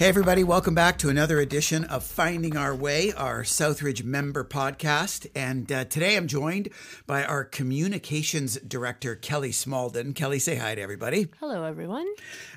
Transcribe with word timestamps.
Hey, 0.00 0.08
everybody, 0.08 0.42
welcome 0.44 0.74
back 0.74 0.96
to 1.00 1.10
another 1.10 1.40
edition 1.40 1.84
of 1.84 2.02
Finding 2.02 2.56
Our 2.56 2.74
Way, 2.74 3.12
our 3.12 3.42
Southridge 3.42 4.02
member 4.02 4.42
podcast. 4.42 5.26
And 5.34 5.70
uh, 5.70 5.84
today 5.84 6.16
I'm 6.16 6.26
joined 6.26 6.70
by 7.06 7.22
our 7.22 7.44
communications 7.44 8.56
director, 8.60 9.14
Kelly 9.14 9.50
Smalldon. 9.50 10.14
Kelly, 10.14 10.38
say 10.38 10.56
hi 10.56 10.74
to 10.74 10.80
everybody. 10.80 11.28
Hello, 11.38 11.64
everyone. 11.64 12.06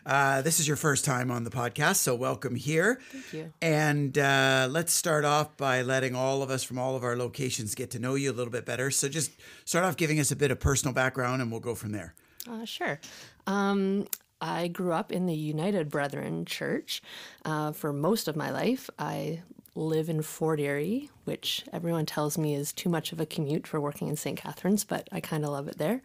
Uh, 0.05 0.41
this 0.41 0.61
is 0.61 0.69
your 0.69 0.77
first 0.77 1.03
time 1.03 1.29
on 1.29 1.43
the 1.43 1.49
podcast, 1.49 1.97
so 1.97 2.15
welcome 2.15 2.55
here. 2.55 3.01
Thank 3.11 3.33
you. 3.33 3.53
And 3.61 4.17
uh, 4.17 4.69
let's 4.71 4.93
start 4.93 5.25
off 5.25 5.57
by 5.57 5.81
letting 5.81 6.15
all 6.15 6.43
of 6.43 6.49
us 6.49 6.63
from 6.63 6.79
all 6.79 6.95
of 6.95 7.03
our 7.03 7.17
locations 7.17 7.75
get 7.75 7.91
to 7.91 7.99
know 7.99 8.15
you 8.15 8.31
a 8.31 8.35
little 8.35 8.53
bit 8.53 8.65
better. 8.65 8.89
So 8.89 9.09
just 9.09 9.31
start 9.65 9.83
off 9.83 9.97
giving 9.97 10.17
us 10.17 10.31
a 10.31 10.37
bit 10.37 10.51
of 10.51 10.61
personal 10.61 10.93
background 10.93 11.41
and 11.41 11.51
we'll 11.51 11.59
go 11.59 11.75
from 11.75 11.91
there. 11.91 12.15
Uh, 12.49 12.63
sure. 12.63 13.01
Um, 13.47 14.07
I 14.43 14.67
grew 14.67 14.91
up 14.91 15.09
in 15.09 15.25
the 15.25 15.33
United 15.33 15.89
Brethren 15.89 16.43
Church 16.43 17.01
uh, 17.45 17.71
for 17.71 17.93
most 17.93 18.27
of 18.27 18.35
my 18.35 18.51
life. 18.51 18.89
I 18.99 19.41
live 19.73 20.09
in 20.09 20.21
Fort 20.21 20.59
Erie, 20.59 21.09
which 21.23 21.63
everyone 21.71 22.05
tells 22.05 22.37
me 22.37 22.53
is 22.53 22.73
too 22.73 22.89
much 22.89 23.13
of 23.13 23.21
a 23.21 23.25
commute 23.25 23.65
for 23.65 23.79
working 23.79 24.09
in 24.09 24.17
St. 24.17 24.37
Catharines, 24.37 24.83
but 24.83 25.07
I 25.13 25.21
kind 25.21 25.45
of 25.45 25.51
love 25.51 25.69
it 25.69 25.77
there. 25.77 26.01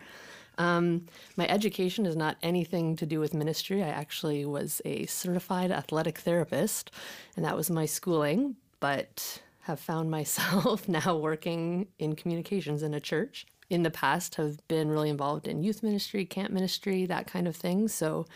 Um, 0.56 1.06
my 1.36 1.48
education 1.48 2.06
is 2.06 2.14
not 2.14 2.36
anything 2.40 2.94
to 2.96 3.06
do 3.06 3.18
with 3.18 3.34
ministry. 3.34 3.82
I 3.82 3.88
actually 3.88 4.44
was 4.44 4.80
a 4.84 5.06
certified 5.06 5.72
athletic 5.72 6.18
therapist, 6.18 6.92
and 7.34 7.44
that 7.44 7.56
was 7.56 7.70
my 7.70 7.86
schooling, 7.86 8.54
but 8.78 9.42
have 9.62 9.80
found 9.80 10.10
myself 10.12 10.88
now 10.88 11.16
working 11.16 11.88
in 11.98 12.14
communications 12.14 12.84
in 12.84 12.94
a 12.94 13.00
church 13.00 13.46
in 13.70 13.82
the 13.82 13.90
past 13.90 14.36
have 14.36 14.66
been 14.68 14.88
really 14.90 15.10
involved 15.10 15.46
in 15.46 15.62
youth 15.62 15.82
ministry, 15.82 16.24
camp 16.24 16.50
ministry, 16.50 17.06
that 17.06 17.26
kind 17.26 17.46
of 17.46 17.54
thing. 17.54 17.88
So, 17.88 18.26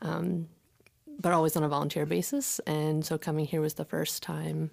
um, 0.00 0.48
but 1.20 1.32
always 1.32 1.56
on 1.56 1.62
a 1.62 1.68
volunteer 1.68 2.06
basis. 2.06 2.58
And 2.60 3.04
so 3.04 3.16
coming 3.18 3.44
here 3.44 3.60
was 3.60 3.74
the 3.74 3.84
first 3.84 4.22
time 4.22 4.70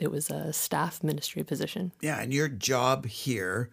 it 0.00 0.10
was 0.10 0.30
a 0.30 0.52
staff 0.52 1.04
ministry 1.04 1.44
position. 1.44 1.92
Yeah, 2.00 2.20
and 2.20 2.32
your 2.32 2.48
job 2.48 3.06
here 3.06 3.70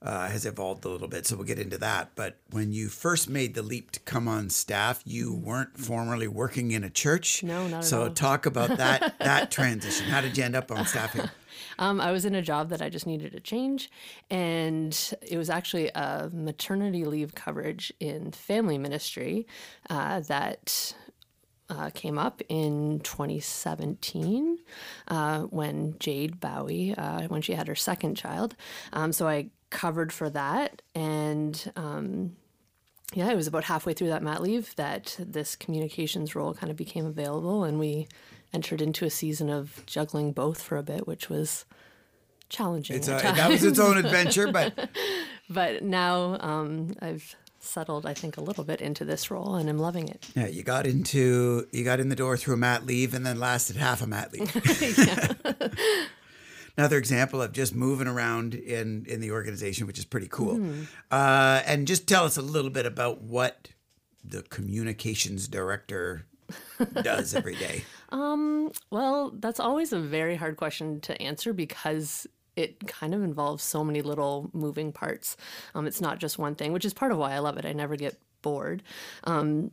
uh, 0.00 0.28
has 0.28 0.46
evolved 0.46 0.84
a 0.84 0.88
little 0.88 1.08
bit, 1.08 1.26
so 1.26 1.36
we'll 1.36 1.44
get 1.44 1.58
into 1.58 1.78
that. 1.78 2.10
But 2.14 2.38
when 2.50 2.72
you 2.72 2.88
first 2.88 3.28
made 3.28 3.54
the 3.54 3.62
leap 3.62 3.90
to 3.92 4.00
come 4.00 4.28
on 4.28 4.50
staff, 4.50 5.02
you 5.04 5.34
weren't 5.34 5.78
formerly 5.78 6.28
working 6.28 6.70
in 6.70 6.84
a 6.84 6.90
church. 6.90 7.42
No, 7.42 7.66
not 7.66 7.78
at 7.78 7.84
so 7.84 8.08
talk 8.08 8.46
about 8.46 8.76
that 8.78 9.18
that 9.18 9.50
transition. 9.50 10.06
How 10.06 10.20
did 10.20 10.36
you 10.36 10.44
end 10.44 10.56
up 10.56 10.70
on 10.70 10.86
staffing? 10.86 11.28
Um, 11.80 12.00
I 12.00 12.10
was 12.10 12.24
in 12.24 12.34
a 12.34 12.42
job 12.42 12.70
that 12.70 12.82
I 12.82 12.88
just 12.88 13.06
needed 13.06 13.32
to 13.32 13.40
change, 13.40 13.90
and 14.30 14.96
it 15.22 15.38
was 15.38 15.48
actually 15.48 15.90
a 15.94 16.28
maternity 16.32 17.04
leave 17.04 17.34
coverage 17.34 17.92
in 18.00 18.32
family 18.32 18.78
ministry 18.78 19.46
uh, 19.88 20.20
that 20.20 20.94
uh, 21.70 21.90
came 21.94 22.18
up 22.18 22.42
in 22.48 23.00
2017 23.00 24.58
uh, 25.08 25.40
when 25.42 25.96
Jade 25.98 26.40
Bowie, 26.40 26.94
uh, 26.96 27.28
when 27.28 27.42
she 27.42 27.52
had 27.52 27.68
her 27.68 27.74
second 27.74 28.16
child. 28.16 28.56
Um, 28.92 29.12
so 29.12 29.28
I 29.28 29.50
covered 29.70 30.12
for 30.12 30.30
that, 30.30 30.82
and 30.94 31.72
um, 31.76 32.36
yeah, 33.14 33.30
it 33.30 33.36
was 33.36 33.46
about 33.46 33.64
halfway 33.64 33.94
through 33.94 34.08
that 34.08 34.22
mat 34.22 34.42
leave 34.42 34.74
that 34.76 35.16
this 35.18 35.56
communications 35.56 36.34
role 36.34 36.54
kind 36.54 36.70
of 36.70 36.76
became 36.76 37.06
available, 37.06 37.64
and 37.64 37.78
we 37.78 38.06
entered 38.52 38.80
into 38.80 39.04
a 39.04 39.10
season 39.10 39.50
of 39.50 39.82
juggling 39.86 40.32
both 40.32 40.62
for 40.62 40.76
a 40.76 40.82
bit, 40.82 41.06
which 41.06 41.28
was 41.28 41.64
challenging. 42.48 42.96
It's 42.96 43.08
a, 43.08 43.12
that 43.12 43.50
was 43.50 43.64
its 43.64 43.78
own 43.78 43.96
adventure, 43.96 44.50
but 44.52 44.90
but 45.50 45.82
now 45.82 46.38
um, 46.40 46.94
I've 47.00 47.34
settled, 47.60 48.06
I 48.06 48.14
think, 48.14 48.36
a 48.36 48.40
little 48.40 48.64
bit 48.64 48.80
into 48.80 49.04
this 49.04 49.30
role, 49.30 49.56
and 49.56 49.68
I'm 49.68 49.78
loving 49.78 50.08
it. 50.08 50.28
yeah, 50.34 50.46
you 50.46 50.62
got 50.62 50.86
into 50.86 51.66
you 51.72 51.84
got 51.84 52.00
in 52.00 52.08
the 52.08 52.16
door 52.16 52.36
through 52.36 52.54
a 52.54 52.58
mat 52.58 52.86
leave, 52.86 53.14
and 53.14 53.24
then 53.24 53.38
lasted 53.38 53.76
half 53.76 54.02
a 54.02 54.06
mat 54.06 54.32
leave. 54.32 54.52
Another 56.78 56.96
example 56.96 57.42
of 57.42 57.52
just 57.52 57.74
moving 57.74 58.06
around 58.06 58.54
in 58.54 59.04
in 59.06 59.20
the 59.20 59.32
organization, 59.32 59.86
which 59.86 59.98
is 59.98 60.04
pretty 60.04 60.28
cool. 60.28 60.56
Mm-hmm. 60.56 60.82
Uh, 61.10 61.60
and 61.66 61.86
just 61.86 62.06
tell 62.06 62.24
us 62.24 62.36
a 62.36 62.42
little 62.42 62.70
bit 62.70 62.86
about 62.86 63.20
what 63.20 63.68
the 64.24 64.42
communications 64.42 65.48
director 65.48 66.26
does 67.02 67.34
every 67.34 67.56
day. 67.56 67.84
Well, 68.90 69.32
that's 69.38 69.60
always 69.60 69.92
a 69.92 70.00
very 70.00 70.36
hard 70.36 70.56
question 70.56 71.00
to 71.02 71.20
answer 71.20 71.52
because 71.52 72.26
it 72.56 72.86
kind 72.86 73.14
of 73.14 73.22
involves 73.22 73.62
so 73.62 73.84
many 73.84 74.02
little 74.02 74.50
moving 74.52 74.92
parts. 74.92 75.36
Um, 75.74 75.86
it's 75.86 76.00
not 76.00 76.18
just 76.18 76.38
one 76.38 76.54
thing, 76.54 76.72
which 76.72 76.84
is 76.84 76.94
part 76.94 77.12
of 77.12 77.18
why 77.18 77.32
I 77.32 77.38
love 77.38 77.58
it. 77.58 77.64
I 77.64 77.72
never 77.72 77.96
get 77.96 78.18
bored. 78.42 78.82
Um, 79.24 79.70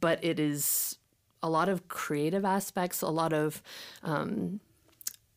but 0.00 0.24
it 0.24 0.40
is 0.40 0.96
a 1.42 1.50
lot 1.50 1.68
of 1.68 1.88
creative 1.88 2.44
aspects, 2.44 3.02
a 3.02 3.08
lot 3.08 3.32
of 3.32 3.62
um, 4.02 4.60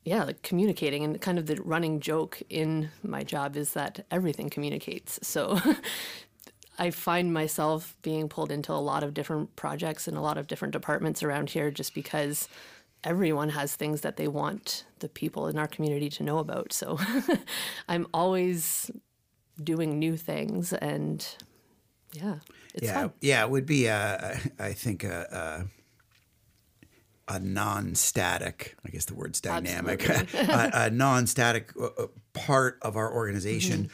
yeah, 0.07 0.23
like 0.23 0.41
communicating 0.41 1.03
and 1.03 1.19
kind 1.19 1.37
of 1.37 1.47
the 1.47 1.61
running 1.63 1.99
joke 1.99 2.41
in 2.49 2.89
my 3.03 3.25
job 3.25 3.57
is 3.57 3.73
that 3.73 4.05
everything 4.09 4.49
communicates. 4.49 5.19
So 5.21 5.59
I 6.79 6.91
find 6.91 7.33
myself 7.33 7.93
being 8.03 8.29
pulled 8.29 8.49
into 8.49 8.71
a 8.71 8.75
lot 8.75 9.03
of 9.03 9.13
different 9.13 9.57
projects 9.57 10.07
and 10.07 10.15
a 10.15 10.21
lot 10.21 10.37
of 10.37 10.47
different 10.47 10.71
departments 10.71 11.23
around 11.23 11.49
here 11.49 11.71
just 11.71 11.93
because 11.93 12.47
everyone 13.03 13.49
has 13.49 13.75
things 13.75 13.99
that 13.99 14.15
they 14.15 14.29
want 14.29 14.85
the 14.99 15.09
people 15.09 15.49
in 15.49 15.57
our 15.57 15.67
community 15.67 16.07
to 16.11 16.23
know 16.23 16.37
about. 16.37 16.71
So 16.71 16.97
I'm 17.89 18.07
always 18.13 18.89
doing 19.61 19.99
new 19.99 20.15
things 20.15 20.71
and 20.71 21.27
yeah, 22.13 22.35
it's 22.73 22.85
yeah, 22.85 22.93
fun. 22.93 23.13
yeah, 23.19 23.43
it 23.43 23.49
would 23.49 23.65
be 23.65 23.89
uh, 23.89 24.37
I 24.57 24.71
think 24.71 25.03
a, 25.03 25.67
a, 27.27 27.39
non-static. 27.39 28.75
I 28.85 28.89
guess 28.89 29.05
the 29.05 29.15
word's 29.15 29.41
dynamic. 29.41 30.07
a, 30.33 30.69
a 30.73 30.89
non-static 30.89 31.71
uh, 31.79 31.85
uh, 31.85 32.07
part 32.33 32.79
of 32.81 32.95
our 32.95 33.13
organization. 33.13 33.89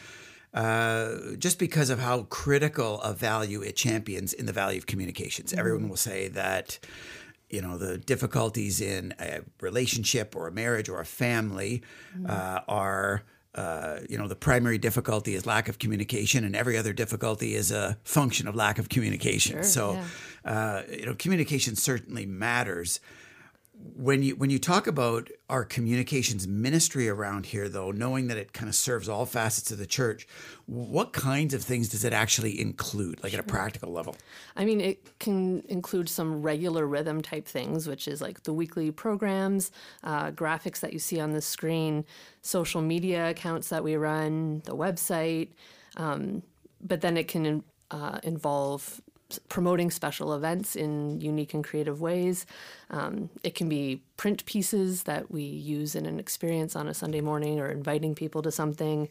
Uh, 0.54 1.36
just 1.40 1.58
because 1.58 1.90
of 1.90 2.00
how 2.00 2.24
critical 2.24 3.02
a 3.02 3.12
value 3.12 3.64
it 3.64 3.76
champions 3.76 4.34
in 4.34 4.46
the 4.46 4.54
value 4.54 4.78
of 4.78 4.86
communications. 4.86 5.52
Everyone 5.52 5.90
will 5.90 5.98
say 5.98 6.28
that, 6.28 6.78
you 7.50 7.60
know, 7.60 7.80
the 7.80 7.98
difficulties 7.98 8.80
in 8.80 9.16
a 9.20 9.42
relationship 9.62 10.36
or 10.36 10.48
a 10.48 10.52
marriage 10.52 10.90
or 10.90 11.00
a 11.00 11.06
family 11.06 11.82
uh, 12.28 12.60
are. 12.68 13.24
Uh, 13.56 14.00
you 14.10 14.18
know, 14.18 14.28
the 14.28 14.36
primary 14.36 14.80
difficulty 14.80 15.36
is 15.36 15.46
lack 15.46 15.70
of 15.70 15.78
communication, 15.78 16.44
and 16.44 16.56
every 16.56 16.76
other 16.76 16.92
difficulty 16.92 17.54
is 17.54 17.72
a 17.72 17.96
function 18.04 18.48
of 18.48 18.56
lack 18.56 18.80
of 18.80 18.90
communication. 18.90 19.64
so, 19.64 20.02
uh, 20.44 20.82
you 20.90 21.06
know, 21.06 21.14
communication 21.14 21.76
certainly 21.76 22.26
matters. 22.26 23.00
When 23.96 24.24
you 24.24 24.38
when 24.38 24.50
you 24.50 24.60
talk 24.60 24.88
about 24.88 25.30
our 25.50 25.66
communications 25.66 26.48
ministry 26.48 27.10
around 27.10 27.48
here, 27.48 27.68
though, 27.68 27.92
knowing 27.92 28.28
that 28.30 28.38
it 28.38 28.54
kind 28.54 28.70
of 28.70 28.76
serves 28.76 29.10
all 29.10 29.26
facets 29.26 29.72
of 29.72 29.78
the 29.78 29.86
church, 29.86 30.26
what 30.68 31.12
kinds 31.12 31.54
of 31.54 31.62
things 31.62 31.90
does 31.90 32.06
it 32.06 32.14
actually 32.14 32.62
include, 32.62 33.22
like 33.24 33.34
at 33.34 33.42
a 33.42 33.44
practical 33.44 33.92
level? 33.92 34.16
I 34.56 34.64
mean, 34.64 34.80
it 34.80 35.20
can 35.20 35.64
include 35.68 36.08
some 36.08 36.42
regular 36.42 36.88
rhythm 36.88 37.22
type 37.22 37.46
things, 37.46 37.86
which 37.86 38.08
is 38.08 38.22
like 38.22 38.44
the 38.44 38.54
weekly 38.54 38.90
programs, 38.90 39.72
uh, 40.06 40.32
graphics 40.32 40.80
that 40.80 40.94
you 40.94 41.00
see 41.00 41.20
on 41.20 41.32
the 41.32 41.42
screen, 41.42 42.06
social 42.42 42.82
media 42.82 43.32
accounts 43.32 43.68
that 43.68 43.84
we 43.84 43.98
run, 43.98 44.62
the 44.64 44.76
website. 44.76 45.50
Um, 45.98 46.42
but 46.80 47.02
then 47.02 47.18
it 47.18 47.28
can 47.28 47.66
uh, 47.92 48.20
involve 48.24 49.02
promoting 49.50 49.92
special 49.92 50.34
events 50.34 50.76
in 50.76 51.20
unique 51.20 51.54
and 51.54 51.64
creative 51.64 52.02
ways. 52.02 52.46
Um, 52.94 53.32
it 53.44 53.56
can 53.56 53.68
be 53.68 54.04
print 54.18 54.46
pieces 54.46 55.04
that 55.04 55.32
we 55.32 55.42
use 55.42 55.96
in 55.96 56.06
an 56.06 56.20
experience 56.20 56.76
on 56.76 56.88
a 56.88 56.94
Sunday 56.94 57.22
morning 57.22 57.60
or 57.60 57.68
inviting 57.68 58.14
people 58.14 58.44
to 58.44 58.52
something. 58.52 59.10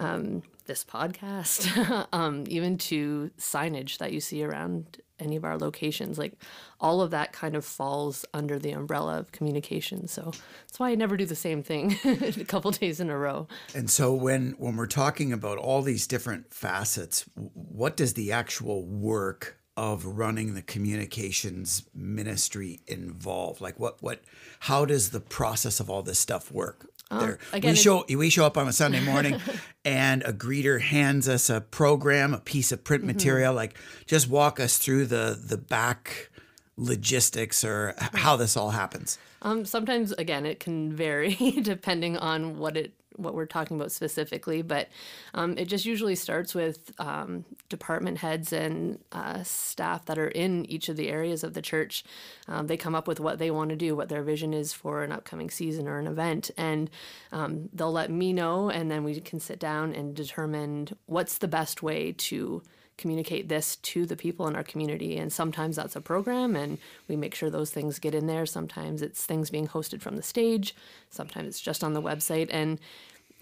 Um, 0.00 0.42
this 0.66 0.84
podcast, 0.84 2.06
um, 2.12 2.44
even 2.46 2.78
to 2.78 3.30
signage 3.38 3.98
that 3.98 4.12
you 4.12 4.20
see 4.20 4.44
around 4.44 4.98
any 5.18 5.36
of 5.36 5.44
our 5.44 5.58
locations. 5.58 6.18
Like 6.18 6.34
all 6.80 7.00
of 7.00 7.10
that 7.10 7.32
kind 7.32 7.56
of 7.56 7.64
falls 7.64 8.24
under 8.32 8.58
the 8.58 8.70
umbrella 8.70 9.18
of 9.18 9.32
communication. 9.32 10.06
So 10.06 10.30
that's 10.66 10.78
why 10.78 10.90
I 10.90 10.94
never 10.94 11.16
do 11.16 11.26
the 11.26 11.34
same 11.34 11.62
thing 11.62 11.98
a 12.04 12.44
couple 12.44 12.70
days 12.70 13.00
in 13.00 13.10
a 13.10 13.18
row. 13.18 13.48
And 13.74 13.90
so 13.90 14.14
when 14.14 14.54
when 14.58 14.76
we're 14.76 14.86
talking 14.86 15.32
about 15.32 15.58
all 15.58 15.82
these 15.82 16.06
different 16.06 16.54
facets, 16.54 17.24
what 17.34 17.96
does 17.96 18.14
the 18.14 18.32
actual 18.32 18.86
work 18.86 19.58
of 19.78 20.04
running 20.04 20.54
the 20.54 20.62
communications 20.62 21.84
ministry 21.94 22.80
involve? 22.86 23.60
Like 23.60 23.78
what 23.78 24.02
what 24.02 24.22
how 24.60 24.84
does 24.84 25.10
the 25.10 25.20
process 25.20 25.78
of 25.78 25.88
all 25.88 26.02
this 26.02 26.18
stuff 26.18 26.50
work? 26.50 26.90
there. 27.10 27.38
again, 27.52 27.70
we 27.70 27.76
show 27.76 28.04
we 28.08 28.28
show 28.28 28.44
up 28.44 28.58
on 28.58 28.68
a 28.68 28.72
Sunday 28.72 29.00
morning 29.00 29.40
and 29.84 30.22
a 30.24 30.32
greeter 30.32 30.80
hands 30.80 31.28
us 31.28 31.48
a 31.48 31.60
program, 31.60 32.34
a 32.34 32.38
piece 32.38 32.72
of 32.72 32.84
print 32.84 33.04
material. 33.04 33.54
Like 33.54 33.78
just 34.06 34.28
walk 34.28 34.60
us 34.60 34.78
through 34.78 35.06
the 35.06 35.38
the 35.40 35.56
back 35.56 36.30
logistics 36.76 37.64
or 37.64 37.94
how 37.98 38.36
this 38.36 38.56
all 38.56 38.70
happens. 38.70 39.18
Um, 39.42 39.64
sometimes, 39.64 40.12
again, 40.12 40.46
it 40.46 40.60
can 40.60 40.92
vary 40.92 41.34
depending 41.62 42.16
on 42.16 42.58
what 42.58 42.76
it 42.76 42.92
what 43.18 43.34
we're 43.34 43.46
talking 43.46 43.76
about 43.76 43.92
specifically, 43.92 44.62
but 44.62 44.88
um, 45.34 45.58
it 45.58 45.66
just 45.66 45.84
usually 45.84 46.14
starts 46.14 46.54
with 46.54 46.92
um, 46.98 47.44
department 47.68 48.18
heads 48.18 48.52
and 48.52 48.98
uh, 49.12 49.42
staff 49.42 50.06
that 50.06 50.18
are 50.18 50.28
in 50.28 50.64
each 50.66 50.88
of 50.88 50.96
the 50.96 51.08
areas 51.08 51.44
of 51.44 51.54
the 51.54 51.62
church. 51.62 52.04
Um, 52.46 52.66
they 52.66 52.76
come 52.76 52.94
up 52.94 53.08
with 53.08 53.20
what 53.20 53.38
they 53.38 53.50
want 53.50 53.70
to 53.70 53.76
do, 53.76 53.94
what 53.94 54.08
their 54.08 54.22
vision 54.22 54.54
is 54.54 54.72
for 54.72 55.02
an 55.02 55.12
upcoming 55.12 55.50
season 55.50 55.88
or 55.88 55.98
an 55.98 56.06
event, 56.06 56.50
and 56.56 56.88
um, 57.32 57.68
they'll 57.72 57.92
let 57.92 58.10
me 58.10 58.32
know, 58.32 58.70
and 58.70 58.90
then 58.90 59.04
we 59.04 59.20
can 59.20 59.40
sit 59.40 59.58
down 59.58 59.94
and 59.94 60.14
determine 60.14 60.88
what's 61.06 61.38
the 61.38 61.48
best 61.48 61.82
way 61.82 62.12
to 62.12 62.62
communicate 62.98 63.48
this 63.48 63.76
to 63.76 64.04
the 64.04 64.16
people 64.16 64.46
in 64.46 64.54
our 64.54 64.62
community. 64.62 65.16
And 65.16 65.32
sometimes 65.32 65.76
that's 65.76 65.96
a 65.96 66.00
program, 66.00 66.54
and 66.54 66.76
we 67.08 67.16
make 67.16 67.34
sure 67.34 67.48
those 67.48 67.70
things 67.70 67.98
get 67.98 68.14
in 68.14 68.26
there. 68.26 68.44
Sometimes 68.44 69.00
it's 69.00 69.24
things 69.24 69.48
being 69.48 69.68
hosted 69.68 70.02
from 70.02 70.16
the 70.16 70.22
stage, 70.22 70.74
sometimes 71.08 71.48
it's 71.48 71.60
just 71.60 71.82
on 71.82 71.94
the 71.94 72.02
website. 72.02 72.48
And 72.50 72.78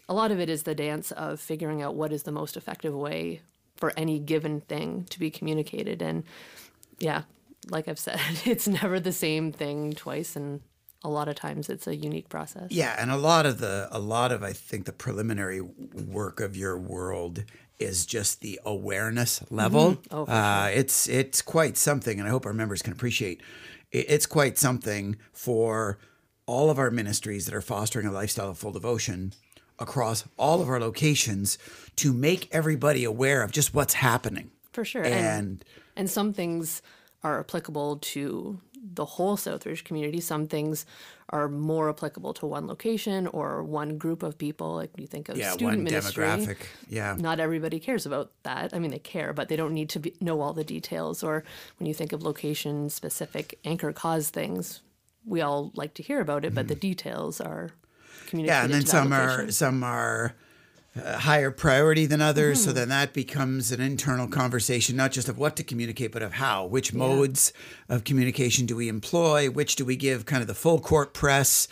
a 0.08 0.14
lot 0.14 0.30
of 0.30 0.38
it 0.38 0.48
is 0.48 0.62
the 0.62 0.74
dance 0.74 1.10
of 1.10 1.40
figuring 1.40 1.82
out 1.82 1.96
what 1.96 2.12
is 2.12 2.22
the 2.22 2.32
most 2.32 2.56
effective 2.56 2.94
way 2.94 3.40
for 3.76 3.92
any 3.96 4.18
given 4.18 4.60
thing 4.60 5.06
to 5.10 5.18
be 5.18 5.30
communicated. 5.30 6.00
And 6.00 6.22
yeah, 6.98 7.22
like 7.68 7.88
I've 7.88 7.98
said, 7.98 8.20
it's 8.44 8.68
never 8.68 9.00
the 9.00 9.12
same 9.12 9.52
thing 9.52 9.92
twice. 9.92 10.36
And 10.36 10.60
a 11.02 11.08
lot 11.08 11.28
of 11.28 11.36
times 11.36 11.68
it's 11.68 11.86
a 11.86 11.94
unique 11.94 12.28
process. 12.28 12.70
Yeah, 12.70 12.96
and 12.98 13.10
a 13.10 13.16
lot 13.16 13.46
of 13.46 13.58
the 13.58 13.88
a 13.90 13.98
lot 13.98 14.32
of 14.32 14.42
I 14.42 14.52
think 14.52 14.86
the 14.86 14.92
preliminary 14.92 15.60
work 15.60 16.40
of 16.40 16.56
your 16.56 16.78
world 16.78 17.44
is 17.78 18.06
just 18.06 18.40
the 18.40 18.58
awareness 18.64 19.42
level. 19.50 19.92
Mm-hmm. 19.96 20.14
Oh, 20.14 20.24
uh, 20.24 20.70
It's 20.72 21.08
it's 21.08 21.42
quite 21.42 21.76
something, 21.76 22.18
and 22.18 22.26
I 22.28 22.30
hope 22.30 22.46
our 22.46 22.52
members 22.54 22.82
can 22.82 22.92
appreciate. 22.92 23.40
it- 23.92 24.06
It's 24.08 24.26
quite 24.26 24.58
something 24.58 25.16
for 25.32 25.98
all 26.46 26.70
of 26.70 26.78
our 26.78 26.90
ministries 26.90 27.44
that 27.46 27.54
are 27.54 27.60
fostering 27.60 28.06
a 28.06 28.12
lifestyle 28.12 28.50
of 28.50 28.58
full 28.58 28.72
devotion 28.72 29.32
across 29.78 30.24
all 30.38 30.62
of 30.62 30.68
our 30.68 30.80
locations 30.80 31.58
to 31.96 32.12
make 32.12 32.48
everybody 32.52 33.04
aware 33.04 33.42
of 33.42 33.50
just 33.52 33.74
what's 33.74 33.94
happening. 33.94 34.50
For 34.72 34.84
sure. 34.84 35.04
And 35.04 35.64
and 35.96 36.08
some 36.10 36.32
things 36.32 36.82
are 37.22 37.40
applicable 37.40 37.96
to 37.98 38.60
the 38.96 39.04
whole 39.04 39.36
Southridge 39.36 39.84
community. 39.84 40.20
Some 40.20 40.46
things 40.46 40.84
are 41.30 41.48
more 41.48 41.88
applicable 41.88 42.34
to 42.34 42.46
one 42.46 42.66
location 42.66 43.26
or 43.28 43.62
one 43.62 43.98
group 43.98 44.22
of 44.22 44.36
people. 44.36 44.74
Like 44.74 44.90
you 44.96 45.06
think 45.06 45.28
of 45.28 45.36
yeah, 45.36 45.52
student 45.52 45.78
one 45.78 45.84
ministry. 45.84 46.24
demographic. 46.24 46.56
Yeah. 46.88 47.16
Not 47.18 47.40
everybody 47.40 47.78
cares 47.78 48.06
about 48.06 48.32
that. 48.42 48.74
I 48.74 48.78
mean, 48.78 48.90
they 48.90 48.98
care, 48.98 49.32
but 49.32 49.48
they 49.48 49.56
don't 49.56 49.74
need 49.74 49.88
to 49.90 50.00
be, 50.00 50.14
know 50.20 50.40
all 50.40 50.52
the 50.52 50.64
details. 50.64 51.22
Or 51.22 51.44
when 51.78 51.86
you 51.86 51.94
think 51.94 52.12
of 52.12 52.22
location 52.22 52.90
specific 52.90 53.58
anchor 53.64 53.92
cause 53.92 54.30
things, 54.30 54.80
we 55.24 55.40
all 55.40 55.72
like 55.74 55.94
to 55.94 56.02
hear 56.02 56.20
about 56.20 56.44
it, 56.44 56.54
but 56.54 56.68
the 56.68 56.74
details 56.74 57.40
are 57.40 57.70
communicated. 58.28 58.36
Mm-hmm. 58.36 58.46
Yeah, 58.46 58.64
and 58.64 58.74
then 58.74 58.86
some 58.86 59.12
are 59.12 59.50
some 59.50 59.82
are 59.82 60.34
uh, 61.02 61.18
higher 61.18 61.50
priority 61.50 62.06
than 62.06 62.20
others. 62.20 62.60
Mm-hmm. 62.60 62.68
So 62.68 62.72
then 62.72 62.88
that 62.88 63.12
becomes 63.12 63.72
an 63.72 63.80
internal 63.80 64.28
conversation, 64.28 64.96
not 64.96 65.12
just 65.12 65.28
of 65.28 65.38
what 65.38 65.56
to 65.56 65.64
communicate, 65.64 66.12
but 66.12 66.22
of 66.22 66.34
how. 66.34 66.66
Which 66.66 66.92
modes 66.92 67.52
of 67.88 68.04
communication 68.04 68.66
do 68.66 68.76
we 68.76 68.88
employ? 68.88 69.48
Which 69.50 69.76
do 69.76 69.84
we 69.84 69.96
give 69.96 70.26
kind 70.26 70.40
of 70.42 70.46
the 70.48 70.54
full 70.54 70.80
court 70.80 71.12
press? 71.14 71.68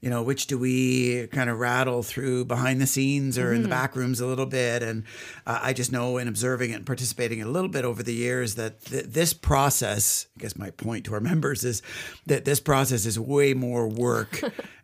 You 0.00 0.10
know, 0.10 0.22
which 0.22 0.46
do 0.46 0.56
we 0.56 1.26
kind 1.32 1.50
of 1.50 1.58
rattle 1.58 2.04
through 2.04 2.44
behind 2.44 2.80
the 2.80 2.86
scenes 2.86 3.36
or 3.36 3.46
Mm-hmm. 3.46 3.54
in 3.56 3.62
the 3.64 3.68
back 3.68 3.96
rooms 3.96 4.20
a 4.20 4.26
little 4.26 4.46
bit? 4.46 4.80
And 4.80 5.02
uh, 5.44 5.58
I 5.60 5.72
just 5.72 5.90
know 5.90 6.18
in 6.18 6.28
observing 6.28 6.70
it 6.70 6.74
and 6.74 6.86
participating 6.86 7.42
a 7.42 7.48
little 7.48 7.68
bit 7.68 7.84
over 7.84 8.04
the 8.04 8.14
years 8.14 8.54
that 8.54 8.84
th- 8.84 9.06
this 9.06 9.32
process, 9.32 10.28
I 10.36 10.42
guess 10.42 10.56
my 10.56 10.70
point 10.70 11.04
to 11.06 11.14
our 11.14 11.20
members 11.32 11.64
is 11.64 11.82
that 12.26 12.44
this 12.44 12.60
process 12.60 13.06
is 13.06 13.18
way 13.18 13.54
more 13.54 13.88
work 13.88 14.40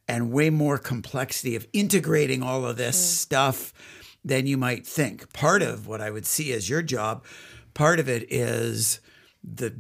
and 0.09 0.31
way 0.31 0.51
more 0.51 0.79
complexity 0.79 1.57
of 1.57 1.67
integrating 1.73 2.43
all 2.43 2.65
of 2.65 2.77
this 2.77 2.97
stuff 3.21 3.73
than 4.25 4.47
you 4.47 4.57
might 4.57 4.87
think. 4.87 5.33
Part 5.33 5.63
of 5.63 5.87
what 5.87 6.01
I 6.01 6.11
would 6.11 6.27
see 6.27 6.53
as 6.53 6.69
your 6.69 6.83
job, 6.83 7.25
part 7.75 8.01
of 8.01 8.09
it 8.09 8.31
is 8.33 9.01
the 9.43 9.75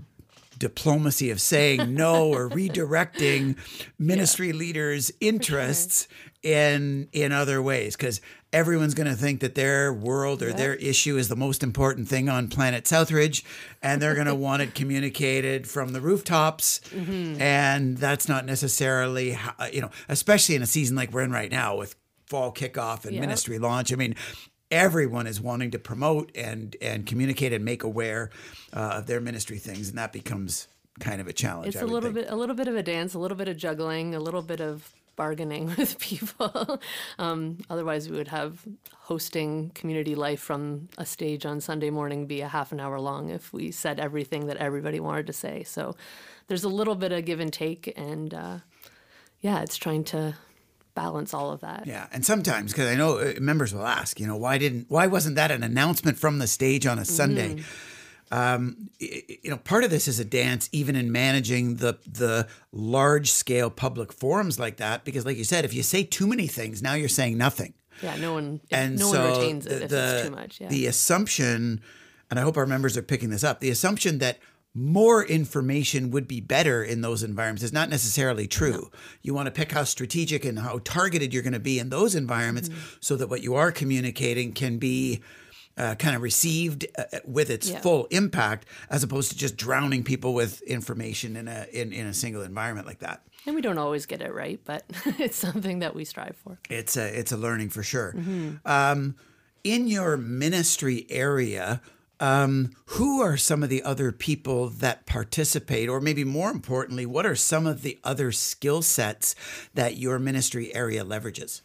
diplomacy 0.58 1.30
of 1.30 1.40
saying 1.40 1.94
no 1.94 2.28
or 2.32 2.48
redirecting 2.50 3.56
ministry 3.98 4.52
leaders' 4.52 5.12
interests 5.20 6.08
in 6.44 7.08
in 7.12 7.32
other 7.32 7.60
ways 7.62 7.96
because 7.96 8.20
everyone's 8.52 8.94
going 8.94 9.08
to 9.08 9.16
think 9.16 9.40
that 9.40 9.54
their 9.54 9.92
world 9.92 10.42
or 10.42 10.52
their 10.52 10.74
issue 10.74 11.16
is 11.16 11.28
the 11.28 11.34
most 11.36 11.62
important 11.62 12.06
thing 12.06 12.28
on 12.28 12.48
planet 12.48 12.84
Southridge 12.84 13.42
and 13.82 14.00
they're 14.00 14.14
going 14.14 14.26
to 14.26 14.34
want 14.34 14.60
it 14.62 14.74
communicated 14.74 15.66
from 15.66 15.92
the 15.92 16.00
rooftops 16.00 16.80
and 16.94 17.96
that's 17.98 18.28
not 18.28 18.44
necessarily 18.44 19.32
how, 19.32 19.54
you 19.72 19.80
know 19.80 19.90
especially 20.08 20.54
in 20.54 20.62
a 20.62 20.66
season 20.66 20.94
like 20.96 21.10
we're 21.12 21.22
in 21.22 21.32
right 21.32 21.50
now 21.50 21.76
with 21.76 21.96
fall 22.26 22.52
kickoff 22.52 23.04
and 23.04 23.14
Yeah. 23.14 23.20
ministry 23.22 23.58
launch 23.58 23.92
i 23.92 23.96
mean 23.96 24.14
everyone 24.70 25.26
is 25.26 25.40
wanting 25.40 25.70
to 25.72 25.78
promote 25.78 26.30
and 26.36 26.76
and 26.82 27.06
communicate 27.06 27.52
and 27.52 27.64
make 27.64 27.82
aware 27.82 28.30
uh, 28.72 28.96
of 28.98 29.06
their 29.06 29.20
ministry 29.20 29.58
things 29.58 29.88
and 29.88 29.98
that 29.98 30.12
becomes 30.12 30.68
kind 31.00 31.20
of 31.20 31.26
a 31.26 31.32
challenge 31.32 31.68
It's 31.68 31.76
I 31.76 31.80
a 31.80 31.86
little 31.86 32.12
think. 32.12 32.26
bit, 32.26 32.30
a 32.30 32.36
little 32.36 32.54
bit 32.54 32.68
of 32.68 32.76
a 32.76 32.82
dance, 32.82 33.14
a 33.14 33.18
little 33.18 33.36
bit 33.36 33.48
of 33.48 33.56
juggling, 33.56 34.14
a 34.14 34.20
little 34.20 34.42
bit 34.42 34.60
of 34.60 34.92
bargaining 35.16 35.66
with 35.78 35.98
people. 35.98 36.80
um, 37.18 37.58
otherwise, 37.70 38.08
we 38.08 38.16
would 38.16 38.28
have 38.28 38.60
hosting 38.92 39.70
community 39.74 40.14
life 40.14 40.40
from 40.40 40.88
a 40.98 41.06
stage 41.06 41.44
on 41.44 41.60
Sunday 41.60 41.90
morning 41.90 42.26
be 42.26 42.40
a 42.40 42.48
half 42.48 42.72
an 42.72 42.80
hour 42.80 42.98
long 42.98 43.30
if 43.30 43.52
we 43.52 43.70
said 43.70 44.00
everything 44.00 44.46
that 44.46 44.56
everybody 44.56 45.00
wanted 45.00 45.26
to 45.26 45.32
say. 45.32 45.62
So 45.62 45.96
there's 46.48 46.64
a 46.64 46.68
little 46.68 46.94
bit 46.94 47.12
of 47.12 47.24
give 47.24 47.40
and 47.40 47.52
take, 47.52 47.92
and 47.96 48.32
uh, 48.32 48.58
yeah, 49.40 49.62
it's 49.62 49.76
trying 49.76 50.04
to 50.04 50.36
balance 50.94 51.34
all 51.34 51.50
of 51.50 51.60
that. 51.60 51.86
Yeah, 51.86 52.06
and 52.12 52.24
sometimes 52.24 52.72
because 52.72 52.88
I 52.88 52.94
know 52.94 53.18
uh, 53.18 53.34
members 53.40 53.74
will 53.74 53.86
ask, 53.86 54.20
you 54.20 54.26
know, 54.26 54.36
why 54.36 54.58
didn't, 54.58 54.86
why 54.88 55.06
wasn't 55.06 55.36
that 55.36 55.50
an 55.50 55.62
announcement 55.62 56.18
from 56.18 56.38
the 56.38 56.46
stage 56.46 56.86
on 56.86 56.98
a 56.98 57.04
Sunday? 57.04 57.62
Um, 58.38 58.88
you 58.98 59.50
know, 59.50 59.58
part 59.58 59.84
of 59.84 59.90
this 59.90 60.08
is 60.08 60.18
a 60.18 60.24
dance, 60.24 60.68
even 60.72 60.96
in 60.96 61.12
managing 61.12 61.76
the 61.76 61.98
the 62.10 62.48
large 62.72 63.30
scale 63.30 63.70
public 63.70 64.12
forums 64.12 64.58
like 64.58 64.76
that, 64.78 65.04
because, 65.04 65.24
like 65.24 65.36
you 65.36 65.44
said, 65.44 65.64
if 65.64 65.72
you 65.72 65.82
say 65.82 66.02
too 66.04 66.26
many 66.26 66.46
things, 66.48 66.82
now 66.82 66.94
you're 66.94 67.08
saying 67.08 67.38
nothing. 67.38 67.74
Yeah, 68.02 68.16
no 68.16 68.32
one, 68.32 68.60
and 68.70 68.98
no 68.98 69.12
so 69.12 69.30
one 69.30 69.38
retains 69.40 69.66
it 69.66 69.82
if 69.82 69.90
the, 69.90 70.14
it's 70.16 70.28
too 70.28 70.34
much. 70.34 70.60
Yeah. 70.60 70.68
the 70.68 70.86
assumption, 70.86 71.80
and 72.28 72.40
I 72.40 72.42
hope 72.42 72.56
our 72.56 72.66
members 72.66 72.96
are 72.96 73.02
picking 73.02 73.30
this 73.30 73.44
up, 73.44 73.60
the 73.60 73.70
assumption 73.70 74.18
that 74.18 74.38
more 74.76 75.24
information 75.24 76.10
would 76.10 76.26
be 76.26 76.40
better 76.40 76.82
in 76.82 77.00
those 77.02 77.22
environments 77.22 77.62
is 77.62 77.72
not 77.72 77.88
necessarily 77.88 78.48
true. 78.48 78.90
You 79.22 79.32
want 79.32 79.46
to 79.46 79.52
pick 79.52 79.70
how 79.70 79.84
strategic 79.84 80.44
and 80.44 80.58
how 80.58 80.80
targeted 80.82 81.32
you're 81.32 81.44
going 81.44 81.52
to 81.52 81.60
be 81.60 81.78
in 81.78 81.90
those 81.90 82.16
environments 82.16 82.68
Mm-hmm. 82.68 82.96
so 82.98 83.14
that 83.14 83.28
what 83.30 83.42
you 83.42 83.54
are 83.54 83.70
communicating 83.70 84.52
can 84.52 84.78
be 84.78 85.22
uh, 85.76 85.94
kind 85.96 86.14
of 86.16 86.22
received 86.22 86.86
uh, 86.96 87.04
with 87.24 87.50
its 87.50 87.68
Yeah. 87.70 87.80
full 87.80 88.06
impact 88.06 88.66
as 88.90 89.02
opposed 89.02 89.30
to 89.32 89.36
just 89.36 89.56
drowning 89.56 90.04
people 90.04 90.32
with 90.34 90.62
information 90.62 91.36
in 91.36 91.48
a 91.48 91.66
in, 91.72 91.92
in 91.92 92.06
a 92.06 92.14
single 92.14 92.42
environment 92.42 92.86
like 92.86 93.00
that. 93.00 93.22
and 93.46 93.54
we 93.54 93.60
don't 93.62 93.78
always 93.78 94.06
get 94.06 94.22
it 94.22 94.32
right, 94.32 94.60
but 94.64 94.84
it's 95.18 95.36
something 95.36 95.80
that 95.80 95.94
we 95.94 96.04
strive 96.04 96.36
for. 96.42 96.58
It's 96.70 96.96
a 96.96 97.18
it's 97.18 97.32
a 97.32 97.36
learning 97.36 97.70
for 97.70 97.82
sure. 97.82 98.14
Um, 98.64 99.16
in 99.64 99.86
your 99.88 100.16
ministry 100.16 101.06
area, 101.10 101.80
um, 102.20 102.70
who 102.86 103.20
are 103.22 103.36
some 103.36 103.62
of 103.62 103.68
the 103.70 103.82
other 103.82 104.12
people 104.12 104.68
that 104.68 105.06
participate, 105.06 105.88
or 105.88 106.00
maybe 106.00 106.22
more 106.22 106.50
importantly, 106.50 107.06
what 107.06 107.26
are 107.26 107.34
some 107.34 107.66
of 107.66 107.82
the 107.82 107.98
other 108.04 108.30
skill 108.30 108.82
sets 108.82 109.34
that 109.74 109.96
your 109.96 110.18
ministry 110.18 110.72
area 110.74 111.04
leverages? 111.04 111.62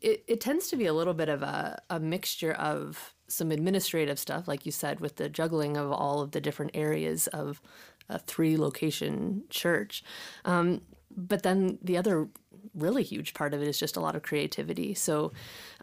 It, 0.00 0.24
it 0.26 0.40
tends 0.40 0.68
to 0.68 0.76
be 0.76 0.86
a 0.86 0.92
little 0.92 1.14
bit 1.14 1.28
of 1.28 1.42
a, 1.42 1.80
a 1.88 2.00
mixture 2.00 2.52
of 2.52 3.14
some 3.28 3.52
administrative 3.52 4.18
stuff, 4.18 4.48
like 4.48 4.66
you 4.66 4.72
said, 4.72 4.98
with 4.98 5.16
the 5.16 5.28
juggling 5.28 5.76
of 5.76 5.92
all 5.92 6.20
of 6.20 6.32
the 6.32 6.40
different 6.40 6.72
areas 6.74 7.28
of 7.28 7.60
a 8.08 8.18
three 8.18 8.56
location 8.56 9.44
church. 9.48 10.02
Um, 10.44 10.80
but 11.16 11.42
then 11.42 11.78
the 11.82 11.96
other 11.96 12.28
really 12.74 13.02
huge 13.02 13.34
part 13.34 13.54
of 13.54 13.62
it 13.62 13.68
is 13.68 13.78
just 13.78 13.96
a 13.96 14.00
lot 14.00 14.16
of 14.16 14.22
creativity. 14.22 14.94
So 14.94 15.32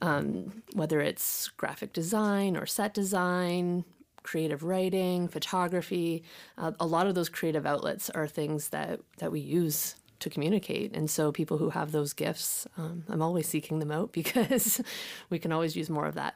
um, 0.01 0.63
whether 0.73 0.99
it's 0.99 1.47
graphic 1.49 1.93
design 1.93 2.57
or 2.57 2.65
set 2.65 2.93
design, 2.93 3.85
creative 4.23 4.63
writing, 4.63 5.29
photography, 5.29 6.23
uh, 6.57 6.73
a 6.79 6.85
lot 6.85 7.07
of 7.07 7.15
those 7.15 7.29
creative 7.29 7.65
outlets 7.65 8.09
are 8.09 8.27
things 8.27 8.69
that, 8.69 8.99
that 9.19 9.31
we 9.31 9.39
use 9.39 9.95
to 10.19 10.29
communicate. 10.29 10.95
And 10.95 11.09
so 11.09 11.31
people 11.31 11.57
who 11.57 11.69
have 11.69 11.91
those 11.91 12.13
gifts, 12.13 12.67
um, 12.77 13.03
I'm 13.07 13.21
always 13.21 13.47
seeking 13.47 13.79
them 13.79 13.91
out 13.91 14.11
because 14.13 14.81
we 15.29 15.39
can 15.39 15.51
always 15.51 15.75
use 15.75 15.89
more 15.89 16.05
of 16.05 16.15
that. 16.15 16.35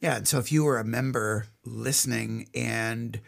Yeah, 0.00 0.16
and 0.16 0.28
so 0.28 0.38
if 0.38 0.52
you 0.52 0.64
were 0.64 0.78
a 0.78 0.84
member 0.84 1.46
listening 1.64 2.48
and 2.54 3.20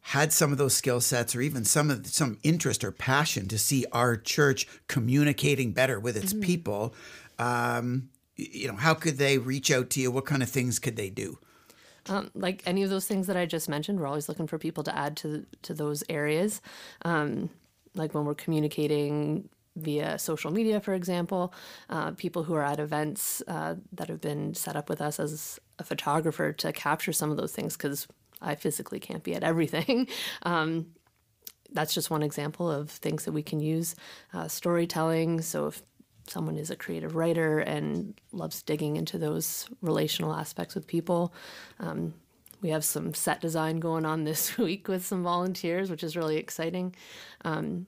had 0.00 0.32
some 0.32 0.52
of 0.52 0.58
those 0.58 0.74
skill 0.74 1.00
sets 1.00 1.34
or 1.34 1.40
even 1.40 1.64
some 1.64 1.90
of 1.90 2.06
some 2.06 2.38
interest 2.42 2.84
or 2.84 2.92
passion 2.92 3.48
to 3.48 3.58
see 3.58 3.84
our 3.92 4.16
church 4.16 4.66
communicating 4.86 5.72
better 5.72 5.98
with 5.98 6.16
its 6.16 6.32
people, 6.32 6.94
um, 7.38 8.08
you 8.36 8.68
know, 8.68 8.76
how 8.76 8.94
could 8.94 9.18
they 9.18 9.36
reach 9.36 9.70
out 9.70 9.90
to 9.90 10.00
you? 10.00 10.10
What 10.10 10.24
kind 10.24 10.42
of 10.42 10.48
things 10.48 10.78
could 10.78 10.96
they 10.96 11.10
do? 11.10 11.38
Um, 12.08 12.30
like 12.34 12.62
any 12.66 12.82
of 12.82 12.90
those 12.90 13.06
things 13.06 13.26
that 13.26 13.36
I 13.36 13.46
just 13.46 13.68
mentioned, 13.68 13.98
we're 13.98 14.06
always 14.06 14.28
looking 14.28 14.46
for 14.46 14.58
people 14.58 14.84
to 14.84 14.96
add 14.96 15.16
to 15.18 15.44
to 15.62 15.74
those 15.74 16.04
areas. 16.08 16.60
Um, 17.04 17.50
like 17.96 18.14
when 18.14 18.24
we're 18.24 18.34
communicating 18.34 19.48
via 19.76 20.18
social 20.18 20.50
media, 20.50 20.80
for 20.80 20.94
example, 20.94 21.52
uh, 21.90 22.12
people 22.12 22.42
who 22.44 22.54
are 22.54 22.64
at 22.64 22.80
events 22.80 23.42
uh, 23.46 23.74
that 23.92 24.08
have 24.08 24.20
been 24.20 24.54
set 24.54 24.74
up 24.74 24.88
with 24.88 25.00
us 25.00 25.20
as 25.20 25.60
a 25.78 25.84
photographer 25.84 26.52
to 26.52 26.72
capture 26.72 27.12
some 27.12 27.30
of 27.30 27.36
those 27.36 27.52
things 27.52 27.76
because 27.76 28.06
I 28.40 28.54
physically 28.54 29.00
can't 29.00 29.22
be 29.22 29.34
at 29.34 29.44
everything. 29.44 30.08
Um, 30.42 30.86
that's 31.72 31.92
just 31.92 32.10
one 32.10 32.22
example 32.22 32.70
of 32.70 32.90
things 32.90 33.24
that 33.24 33.32
we 33.32 33.42
can 33.42 33.58
use. 33.58 33.96
Uh, 34.32 34.46
storytelling. 34.46 35.42
So 35.42 35.66
if 35.66 35.82
someone 36.28 36.56
is 36.56 36.70
a 36.70 36.76
creative 36.76 37.16
writer 37.16 37.58
and 37.58 38.18
loves 38.32 38.62
digging 38.62 38.96
into 38.96 39.18
those 39.18 39.68
relational 39.82 40.32
aspects 40.32 40.74
with 40.74 40.86
people, 40.86 41.34
um, 41.80 42.14
we 42.60 42.70
have 42.70 42.84
some 42.84 43.14
set 43.14 43.40
design 43.40 43.80
going 43.80 44.04
on 44.04 44.24
this 44.24 44.56
week 44.58 44.88
with 44.88 45.04
some 45.04 45.22
volunteers, 45.22 45.90
which 45.90 46.04
is 46.04 46.16
really 46.16 46.36
exciting. 46.36 46.94
Um, 47.44 47.86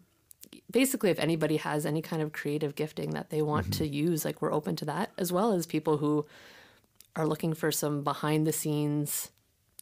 basically, 0.70 1.10
if 1.10 1.18
anybody 1.18 1.56
has 1.56 1.87
any 1.87 2.02
kind 2.02 2.22
of 2.22 2.32
creative 2.32 2.75
gifting 2.75 3.10
that 3.10 3.30
they 3.30 3.42
want 3.42 3.70
mm-hmm. 3.70 3.84
to 3.84 3.88
use, 3.88 4.25
like 4.25 4.42
we're 4.42 4.52
open 4.52 4.76
to 4.76 4.84
that, 4.87 5.10
as 5.18 5.32
well 5.32 5.52
as 5.52 5.66
people 5.66 5.98
who 5.98 6.26
are 7.16 7.26
looking 7.26 7.54
for 7.54 7.72
some 7.72 8.02
behind 8.02 8.46
the 8.46 8.52
scenes 8.52 9.30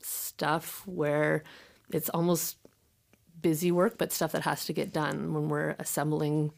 stuff 0.03 0.87
where 0.87 1.43
it's 1.91 2.09
almost 2.11 2.57
busy 3.43 3.71
work, 3.71 3.99
but 3.99 4.13
stuff 4.13 4.33
that 4.33 4.43
has 4.43 4.65
to 4.65 4.73
get 4.73 4.93
done 4.93 5.35
when 5.35 5.49
we're 5.49 5.77
assembling 5.79 6.53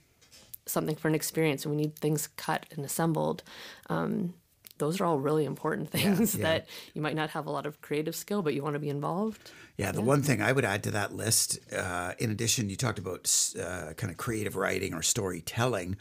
something 0.67 0.97
for 0.97 1.09
an 1.09 1.15
experience 1.15 1.65
and 1.65 1.75
we 1.75 1.81
need 1.81 1.97
things 1.97 2.29
cut 2.37 2.67
and 2.71 2.85
assembled. 2.85 3.43
Um, 3.89 4.35
those 4.79 5.01
are 5.01 5.05
all 5.05 5.19
really 5.19 5.45
important 5.45 5.91
things 5.91 6.35
yeah, 6.35 6.41
yeah. 6.41 6.53
that 6.53 6.69
you 6.95 7.03
might 7.03 7.17
not 7.17 7.31
have 7.31 7.47
a 7.47 7.51
lot 7.51 7.67
of 7.67 7.81
creative 7.81 8.15
skill, 8.15 8.43
but 8.43 8.55
you 8.55 8.63
want 8.63 8.75
to 8.75 8.81
be 8.81 8.89
involved. 8.89 9.51
Yeah, 9.77 9.93
the 9.93 10.01
yeah. 10.01 10.07
one 10.07 10.23
thing 10.23 10.43
I 10.43 10.53
would 10.53 10.65
add 10.65 10.83
to 10.85 10.91
that 10.93 11.15
list, 11.15 11.59
uh, 11.73 12.13
in 12.19 12.31
addition, 12.31 12.69
you 12.69 12.77
talked 12.77 12.99
about 12.99 13.33
uh, 13.61 13.93
kind 13.95 14.11
of 14.11 14.17
creative 14.17 14.57
writing 14.57 14.95
or 14.95 15.03
storytelling, 15.03 15.97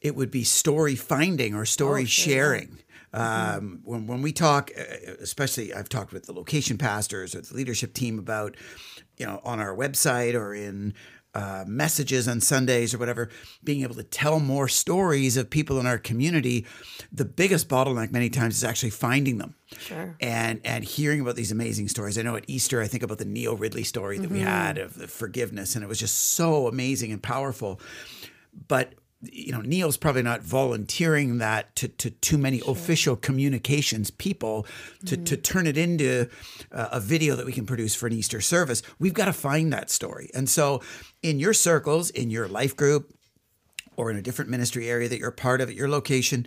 it 0.00 0.14
would 0.14 0.30
be 0.30 0.44
story 0.44 0.94
finding 0.94 1.54
or 1.54 1.64
story 1.64 2.02
oh, 2.02 2.06
sharing. 2.06 2.78
Mm-hmm. 3.14 3.58
Um, 3.58 3.80
when, 3.84 4.06
when 4.06 4.22
we 4.22 4.32
talk, 4.32 4.70
uh, 4.78 5.12
especially 5.20 5.72
I've 5.72 5.88
talked 5.88 6.12
with 6.12 6.26
the 6.26 6.32
location 6.32 6.76
pastors 6.76 7.34
or 7.34 7.40
the 7.40 7.54
leadership 7.54 7.94
team 7.94 8.18
about, 8.18 8.56
you 9.16 9.26
know, 9.26 9.40
on 9.42 9.58
our 9.58 9.74
website 9.74 10.34
or 10.34 10.54
in 10.54 10.92
uh, 11.36 11.64
messages 11.66 12.26
on 12.26 12.40
Sundays 12.40 12.94
or 12.94 12.98
whatever, 12.98 13.28
being 13.62 13.82
able 13.82 13.94
to 13.94 14.02
tell 14.02 14.40
more 14.40 14.68
stories 14.68 15.36
of 15.36 15.50
people 15.50 15.78
in 15.78 15.86
our 15.86 15.98
community, 15.98 16.64
the 17.12 17.26
biggest 17.26 17.68
bottleneck 17.68 18.10
many 18.10 18.30
times 18.30 18.56
is 18.56 18.64
actually 18.64 18.88
finding 18.88 19.36
them. 19.36 19.54
Sure. 19.78 20.16
And 20.18 20.62
and 20.64 20.82
hearing 20.82 21.20
about 21.20 21.36
these 21.36 21.52
amazing 21.52 21.88
stories. 21.88 22.16
I 22.16 22.22
know 22.22 22.36
at 22.36 22.44
Easter, 22.46 22.80
I 22.80 22.86
think 22.86 23.02
about 23.02 23.18
the 23.18 23.26
Neil 23.26 23.54
Ridley 23.54 23.84
story 23.84 24.16
that 24.16 24.24
mm-hmm. 24.24 24.34
we 24.34 24.40
had 24.40 24.78
of 24.78 24.94
the 24.94 25.08
forgiveness, 25.08 25.74
and 25.74 25.84
it 25.84 25.88
was 25.88 25.98
just 25.98 26.16
so 26.16 26.68
amazing 26.68 27.12
and 27.12 27.22
powerful. 27.22 27.80
But 28.68 28.94
you 29.22 29.52
know, 29.52 29.60
Neil's 29.60 29.96
probably 29.96 30.22
not 30.22 30.42
volunteering 30.42 31.38
that 31.38 31.74
to, 31.76 31.88
to 31.88 32.10
too 32.10 32.38
many 32.38 32.58
sure. 32.58 32.72
official 32.72 33.16
communications 33.16 34.10
people 34.10 34.66
to, 35.06 35.16
mm-hmm. 35.16 35.24
to 35.24 35.36
turn 35.36 35.66
it 35.66 35.78
into 35.78 36.28
uh, 36.70 36.88
a 36.92 37.00
video 37.00 37.34
that 37.36 37.46
we 37.46 37.52
can 37.52 37.66
produce 37.66 37.94
for 37.94 38.06
an 38.06 38.12
Easter 38.12 38.40
service. 38.40 38.82
We've 38.98 39.14
got 39.14 39.26
to 39.26 39.32
find 39.32 39.72
that 39.72 39.90
story. 39.90 40.30
And 40.34 40.48
so, 40.48 40.82
in 41.26 41.40
your 41.40 41.52
circles, 41.52 42.10
in 42.10 42.30
your 42.30 42.46
life 42.46 42.76
group, 42.76 43.12
or 43.96 44.10
in 44.10 44.16
a 44.16 44.22
different 44.22 44.50
ministry 44.50 44.88
area 44.88 45.08
that 45.08 45.18
you're 45.18 45.30
part 45.32 45.60
of 45.60 45.68
at 45.68 45.74
your 45.74 45.88
location, 45.88 46.46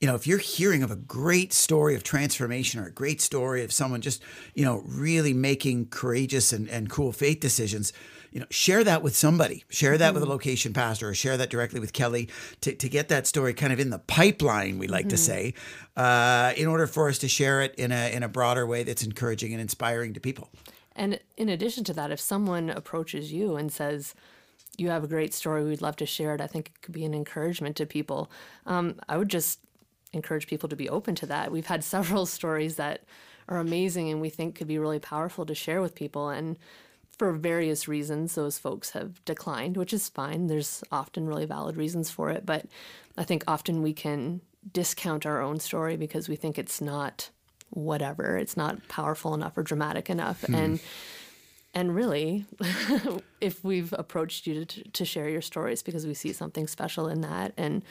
you 0.00 0.08
know, 0.08 0.14
if 0.14 0.26
you're 0.26 0.38
hearing 0.38 0.82
of 0.82 0.90
a 0.90 0.96
great 0.96 1.52
story 1.52 1.94
of 1.94 2.02
transformation 2.02 2.80
or 2.80 2.86
a 2.86 2.92
great 2.92 3.20
story 3.20 3.62
of 3.62 3.72
someone 3.72 4.00
just, 4.00 4.22
you 4.54 4.64
know, 4.64 4.82
really 4.84 5.32
making 5.32 5.86
courageous 5.86 6.52
and, 6.52 6.68
and 6.68 6.90
cool 6.90 7.12
faith 7.12 7.40
decisions, 7.40 7.92
you 8.30 8.40
know, 8.40 8.46
share 8.50 8.84
that 8.84 9.02
with 9.02 9.16
somebody. 9.16 9.64
Share 9.70 9.96
that 9.96 10.08
mm-hmm. 10.08 10.14
with 10.14 10.22
a 10.22 10.26
mm-hmm. 10.26 10.32
location 10.32 10.72
pastor 10.74 11.08
or 11.08 11.14
share 11.14 11.38
that 11.38 11.48
directly 11.48 11.80
with 11.80 11.94
Kelly 11.94 12.28
to, 12.60 12.74
to 12.74 12.88
get 12.88 13.08
that 13.08 13.26
story 13.26 13.54
kind 13.54 13.72
of 13.72 13.80
in 13.80 13.88
the 13.90 13.98
pipeline, 14.00 14.78
we 14.78 14.88
like 14.88 15.06
mm-hmm. 15.06 15.10
to 15.10 15.16
say, 15.16 15.54
uh, 15.96 16.52
in 16.56 16.66
order 16.66 16.86
for 16.86 17.08
us 17.08 17.18
to 17.18 17.28
share 17.28 17.62
it 17.62 17.74
in 17.76 17.92
a, 17.92 18.12
in 18.12 18.22
a 18.22 18.28
broader 18.28 18.66
way 18.66 18.82
that's 18.82 19.02
encouraging 19.02 19.52
and 19.52 19.62
inspiring 19.62 20.12
to 20.12 20.20
people. 20.20 20.50
And 20.96 21.20
in 21.36 21.48
addition 21.48 21.84
to 21.84 21.92
that, 21.94 22.10
if 22.10 22.20
someone 22.20 22.70
approaches 22.70 23.32
you 23.32 23.56
and 23.56 23.70
says, 23.70 24.14
you 24.78 24.90
have 24.90 25.04
a 25.04 25.08
great 25.08 25.32
story, 25.32 25.64
we'd 25.64 25.82
love 25.82 25.96
to 25.96 26.06
share 26.06 26.34
it, 26.34 26.40
I 26.40 26.46
think 26.46 26.72
it 26.74 26.82
could 26.82 26.94
be 26.94 27.04
an 27.04 27.14
encouragement 27.14 27.76
to 27.76 27.86
people. 27.86 28.30
Um, 28.66 28.98
I 29.08 29.16
would 29.16 29.28
just 29.28 29.60
encourage 30.12 30.46
people 30.46 30.68
to 30.68 30.76
be 30.76 30.88
open 30.88 31.14
to 31.16 31.26
that. 31.26 31.52
We've 31.52 31.66
had 31.66 31.84
several 31.96 32.26
stories 32.26 32.76
that 32.76 33.02
are 33.48 33.58
amazing 33.58 34.10
and 34.10 34.20
we 34.20 34.30
think 34.30 34.56
could 34.56 34.66
be 34.66 34.78
really 34.78 34.98
powerful 34.98 35.46
to 35.46 35.54
share 35.54 35.80
with 35.80 35.94
people. 35.94 36.30
And 36.30 36.58
for 37.16 37.32
various 37.32 37.88
reasons, 37.88 38.34
those 38.34 38.58
folks 38.58 38.90
have 38.90 39.24
declined, 39.24 39.76
which 39.76 39.92
is 39.92 40.08
fine. 40.08 40.48
There's 40.48 40.82
often 40.90 41.26
really 41.26 41.46
valid 41.46 41.76
reasons 41.76 42.10
for 42.10 42.30
it. 42.30 42.44
But 42.44 42.66
I 43.16 43.24
think 43.24 43.44
often 43.46 43.82
we 43.82 43.92
can 43.92 44.40
discount 44.72 45.24
our 45.24 45.40
own 45.40 45.60
story 45.60 45.96
because 45.96 46.28
we 46.28 46.36
think 46.36 46.58
it's 46.58 46.80
not 46.80 47.30
whatever, 47.70 48.36
it's 48.36 48.56
not 48.56 48.88
powerful 48.88 49.34
enough 49.34 49.56
or 49.56 49.62
dramatic 49.62 50.10
enough. 50.10 50.42
Hmm. 50.42 50.54
And 50.54 50.80
and 51.74 51.94
really, 51.94 52.46
if 53.40 53.62
we've 53.62 53.92
approached 53.92 54.46
you 54.46 54.64
to, 54.64 54.82
to 54.90 55.04
share 55.04 55.28
your 55.28 55.42
stories 55.42 55.82
because 55.82 56.06
we 56.06 56.14
see 56.14 56.32
something 56.32 56.66
special 56.66 57.06
in 57.06 57.20
that 57.20 57.52
and 57.58 57.82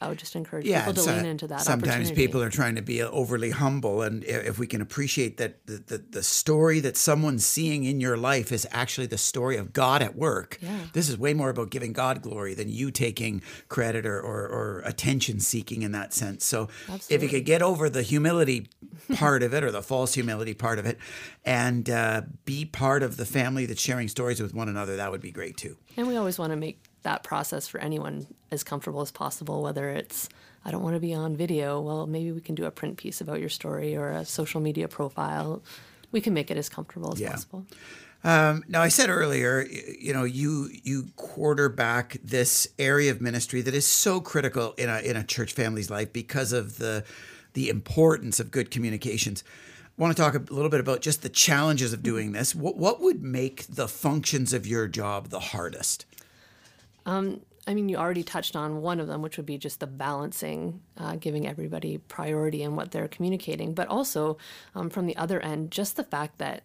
I 0.00 0.08
would 0.08 0.18
just 0.18 0.36
encourage 0.36 0.66
yeah, 0.66 0.84
people 0.86 1.04
to 1.04 1.12
lean 1.12 1.24
into 1.24 1.46
that. 1.48 1.62
Sometimes 1.62 2.10
people 2.10 2.42
are 2.42 2.50
trying 2.50 2.74
to 2.74 2.82
be 2.82 3.02
overly 3.02 3.50
humble, 3.50 4.02
and 4.02 4.24
if 4.24 4.58
we 4.58 4.66
can 4.66 4.80
appreciate 4.80 5.36
that 5.38 5.66
the, 5.66 5.82
the, 5.86 5.98
the, 5.98 6.22
story 6.22 6.80
that 6.80 6.96
someone's 6.96 7.46
seeing 7.46 7.84
in 7.84 8.00
your 8.00 8.16
life 8.16 8.52
is 8.52 8.66
actually 8.72 9.06
the 9.06 9.18
story 9.18 9.56
of 9.56 9.72
God 9.72 10.02
at 10.02 10.14
work, 10.14 10.58
yeah. 10.60 10.78
this 10.92 11.08
is 11.08 11.16
way 11.16 11.34
more 11.34 11.50
about 11.50 11.70
giving 11.70 11.92
God 11.92 12.20
glory 12.22 12.54
than 12.54 12.68
you 12.68 12.90
taking 12.90 13.42
credit 13.68 14.06
or, 14.06 14.20
or, 14.20 14.46
or 14.46 14.82
attention 14.84 15.40
seeking 15.40 15.82
in 15.82 15.92
that 15.92 16.12
sense. 16.12 16.44
So 16.44 16.68
Absolutely. 16.88 17.16
if 17.16 17.22
you 17.22 17.28
could 17.28 17.46
get 17.46 17.62
over 17.62 17.88
the 17.88 18.02
humility 18.02 18.68
part 19.14 19.42
of 19.42 19.54
it 19.54 19.64
or 19.64 19.70
the 19.70 19.82
false 19.82 20.14
humility 20.14 20.54
part 20.54 20.78
of 20.78 20.86
it 20.86 20.98
and 21.44 21.88
uh, 21.88 22.22
be 22.44 22.64
part 22.64 23.02
of 23.02 23.16
the 23.16 23.26
family 23.26 23.66
that's 23.66 23.80
sharing 23.80 24.08
stories 24.08 24.40
with 24.40 24.54
one 24.54 24.68
another, 24.68 24.96
that 24.96 25.10
would 25.10 25.20
be 25.20 25.30
great 25.30 25.56
too. 25.56 25.76
And 25.96 26.06
we 26.06 26.16
always 26.16 26.38
want 26.38 26.50
to 26.50 26.56
make 26.56 26.80
that 27.06 27.22
process 27.22 27.68
for 27.68 27.78
anyone 27.78 28.26
as 28.50 28.64
comfortable 28.64 29.00
as 29.00 29.12
possible, 29.12 29.62
whether 29.62 29.90
it's 29.90 30.28
I 30.64 30.72
don't 30.72 30.82
want 30.82 30.96
to 30.96 31.00
be 31.00 31.14
on 31.14 31.36
video. 31.36 31.80
Well, 31.80 32.08
maybe 32.08 32.32
we 32.32 32.40
can 32.40 32.56
do 32.56 32.64
a 32.64 32.72
print 32.72 32.96
piece 32.98 33.20
about 33.20 33.38
your 33.38 33.48
story 33.48 33.96
or 33.96 34.10
a 34.10 34.24
social 34.24 34.60
media 34.60 34.88
profile. 34.88 35.62
We 36.10 36.20
can 36.20 36.34
make 36.34 36.50
it 36.50 36.56
as 36.56 36.68
comfortable 36.68 37.12
as 37.12 37.20
yeah. 37.20 37.30
possible. 37.30 37.64
Um, 38.24 38.64
now, 38.66 38.82
I 38.82 38.88
said 38.88 39.08
earlier, 39.08 39.64
you 40.00 40.12
know, 40.12 40.24
you 40.24 40.68
you 40.82 41.08
quarterback 41.14 42.16
this 42.24 42.66
area 42.76 43.12
of 43.12 43.20
ministry 43.20 43.62
that 43.62 43.74
is 43.74 43.86
so 43.86 44.20
critical 44.20 44.74
in 44.76 44.88
a 44.88 44.98
in 44.98 45.16
a 45.16 45.22
church 45.22 45.52
family's 45.52 45.90
life 45.90 46.12
because 46.12 46.52
of 46.52 46.78
the 46.78 47.04
the 47.52 47.68
importance 47.68 48.40
of 48.40 48.50
good 48.50 48.72
communications. 48.72 49.44
I 49.96 50.02
want 50.02 50.16
to 50.16 50.20
talk 50.20 50.34
a 50.34 50.52
little 50.52 50.70
bit 50.70 50.80
about 50.80 51.02
just 51.02 51.22
the 51.22 51.28
challenges 51.28 51.92
of 51.92 52.02
doing 52.02 52.32
this. 52.32 52.54
What, 52.54 52.76
what 52.76 53.00
would 53.00 53.22
make 53.22 53.66
the 53.66 53.88
functions 53.88 54.52
of 54.52 54.66
your 54.66 54.88
job 54.88 55.28
the 55.28 55.40
hardest? 55.40 56.04
Um, 57.06 57.40
I 57.66 57.74
mean, 57.74 57.88
you 57.88 57.96
already 57.96 58.22
touched 58.22 58.54
on 58.54 58.82
one 58.82 59.00
of 59.00 59.08
them, 59.08 59.22
which 59.22 59.36
would 59.38 59.46
be 59.46 59.58
just 59.58 59.80
the 59.80 59.86
balancing, 59.86 60.82
uh, 60.98 61.16
giving 61.16 61.46
everybody 61.48 61.98
priority 61.98 62.62
in 62.62 62.76
what 62.76 62.90
they're 62.90 63.08
communicating, 63.08 63.74
but 63.74 63.88
also 63.88 64.38
um, 64.74 64.90
from 64.90 65.06
the 65.06 65.16
other 65.16 65.40
end, 65.40 65.72
just 65.72 65.96
the 65.96 66.04
fact 66.04 66.38
that 66.38 66.62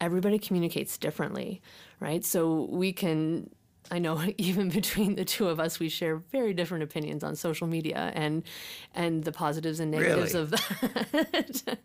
everybody 0.00 0.38
communicates 0.38 0.96
differently, 0.96 1.60
right? 2.00 2.24
So 2.24 2.66
we 2.70 2.92
can 2.92 3.50
I 3.92 3.98
know 3.98 4.18
even 4.38 4.70
between 4.70 5.16
the 5.16 5.24
two 5.24 5.48
of 5.48 5.60
us, 5.60 5.78
we 5.78 5.90
share 5.90 6.16
very 6.16 6.54
different 6.54 6.82
opinions 6.82 7.22
on 7.22 7.36
social 7.36 7.66
media 7.66 8.10
and 8.14 8.42
and 8.94 9.22
the 9.22 9.32
positives 9.32 9.80
and 9.80 9.90
negatives 9.90 10.32
really? 10.32 10.44
of 10.44 10.50
that. 10.50 11.78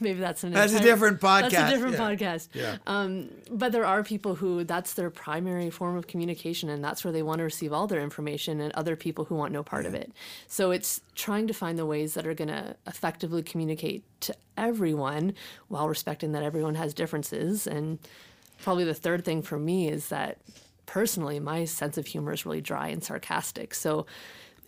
Maybe 0.00 0.18
that's 0.18 0.42
an 0.42 0.52
that's 0.52 0.72
entire, 0.72 0.86
a 0.86 0.90
different 0.90 1.20
podcast. 1.20 1.50
That's 1.50 1.70
a 1.70 1.74
different 1.74 1.96
yeah. 1.96 2.00
podcast. 2.00 2.48
Yeah. 2.54 2.76
Um, 2.86 3.28
but 3.50 3.72
there 3.72 3.84
are 3.84 4.02
people 4.02 4.34
who 4.34 4.64
that's 4.64 4.94
their 4.94 5.10
primary 5.10 5.68
form 5.68 5.96
of 5.96 6.06
communication, 6.06 6.70
and 6.70 6.82
that's 6.82 7.04
where 7.04 7.12
they 7.12 7.22
want 7.22 7.38
to 7.40 7.44
receive 7.44 7.74
all 7.74 7.86
their 7.86 8.00
information, 8.00 8.60
and 8.60 8.72
other 8.72 8.96
people 8.96 9.26
who 9.26 9.34
want 9.34 9.52
no 9.52 9.62
part 9.62 9.82
yeah. 9.82 9.88
of 9.90 9.94
it. 9.94 10.12
So 10.48 10.70
it's 10.70 11.02
trying 11.14 11.46
to 11.48 11.54
find 11.54 11.78
the 11.78 11.86
ways 11.86 12.14
that 12.14 12.26
are 12.26 12.34
going 12.34 12.48
to 12.48 12.74
effectively 12.86 13.42
communicate 13.42 14.02
to 14.20 14.34
everyone 14.56 15.34
while 15.68 15.88
respecting 15.88 16.32
that 16.32 16.42
everyone 16.42 16.74
has 16.76 16.94
differences 16.94 17.66
and. 17.66 17.98
Probably 18.62 18.84
the 18.84 18.92
third 18.92 19.24
thing 19.24 19.40
for 19.40 19.58
me 19.58 19.88
is 19.88 20.10
that 20.10 20.36
personally, 20.90 21.38
my 21.38 21.64
sense 21.64 21.96
of 21.98 22.06
humor 22.06 22.32
is 22.32 22.44
really 22.44 22.60
dry 22.60 22.88
and 22.88 23.02
sarcastic. 23.02 23.74
So 23.74 24.06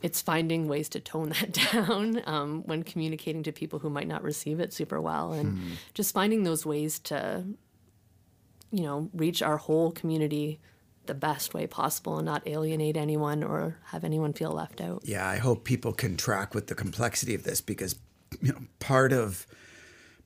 it's 0.02 0.22
finding 0.22 0.68
ways 0.68 0.88
to 0.90 1.00
tone 1.00 1.28
that 1.40 1.52
down 1.72 2.22
um, 2.26 2.62
when 2.64 2.84
communicating 2.84 3.42
to 3.42 3.52
people 3.52 3.80
who 3.80 3.90
might 3.90 4.06
not 4.06 4.22
receive 4.22 4.60
it 4.60 4.72
super 4.72 5.00
well, 5.00 5.32
and 5.32 5.58
mm. 5.58 5.70
just 5.94 6.14
finding 6.14 6.44
those 6.44 6.64
ways 6.64 7.00
to, 7.00 7.44
you 8.70 8.84
know, 8.84 9.10
reach 9.12 9.42
our 9.42 9.56
whole 9.56 9.90
community 9.90 10.60
the 11.06 11.14
best 11.14 11.54
way 11.54 11.66
possible 11.66 12.18
and 12.18 12.26
not 12.26 12.46
alienate 12.46 12.96
anyone 12.96 13.42
or 13.42 13.76
have 13.86 14.04
anyone 14.04 14.32
feel 14.32 14.52
left 14.52 14.80
out. 14.80 15.02
Yeah, 15.04 15.28
I 15.28 15.38
hope 15.38 15.64
people 15.64 15.92
can 15.92 16.16
track 16.16 16.54
with 16.54 16.68
the 16.68 16.76
complexity 16.76 17.34
of 17.34 17.42
this 17.42 17.60
because 17.60 17.96
you 18.40 18.52
know 18.52 18.60
part 18.78 19.12
of 19.12 19.44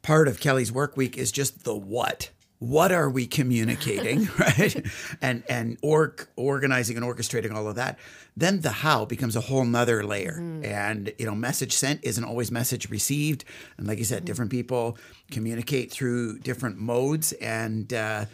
part 0.03 0.29
of 0.29 0.41
Kelly's 0.41 0.71
work 0.71 0.99
week 0.99 1.17
is 1.17 1.33
just 1.33 1.65
the 1.65 1.75
what 1.75 2.29
what 2.59 2.91
are 2.91 3.11
we 3.11 3.27
communicating, 3.27 4.29
right? 4.39 4.87
And 5.21 5.43
and 5.49 5.79
org, 5.83 6.27
organizing 6.37 6.97
and 6.97 7.05
orchestrating 7.05 7.55
all 7.55 7.69
of 7.69 7.77
that. 7.77 7.99
Then 8.37 8.61
the 8.61 8.71
how 8.71 9.05
becomes 9.05 9.37
a 9.37 9.41
whole 9.41 9.65
nother 9.65 10.05
layer. 10.05 10.39
And 10.65 11.13
you 11.19 11.27
know, 11.27 11.35
message 11.35 11.73
sent 11.73 12.05
isn't 12.05 12.25
always 12.25 12.51
message 12.51 12.91
received. 12.91 13.45
And 13.77 13.87
like 13.87 13.99
you 13.99 14.05
said, 14.05 14.25
different 14.25 14.51
people 14.51 14.99
communicate 15.31 15.91
through 15.91 16.41
different 16.41 16.79
modes 16.79 17.33
and. 17.33 17.93
Uh, 17.93 18.27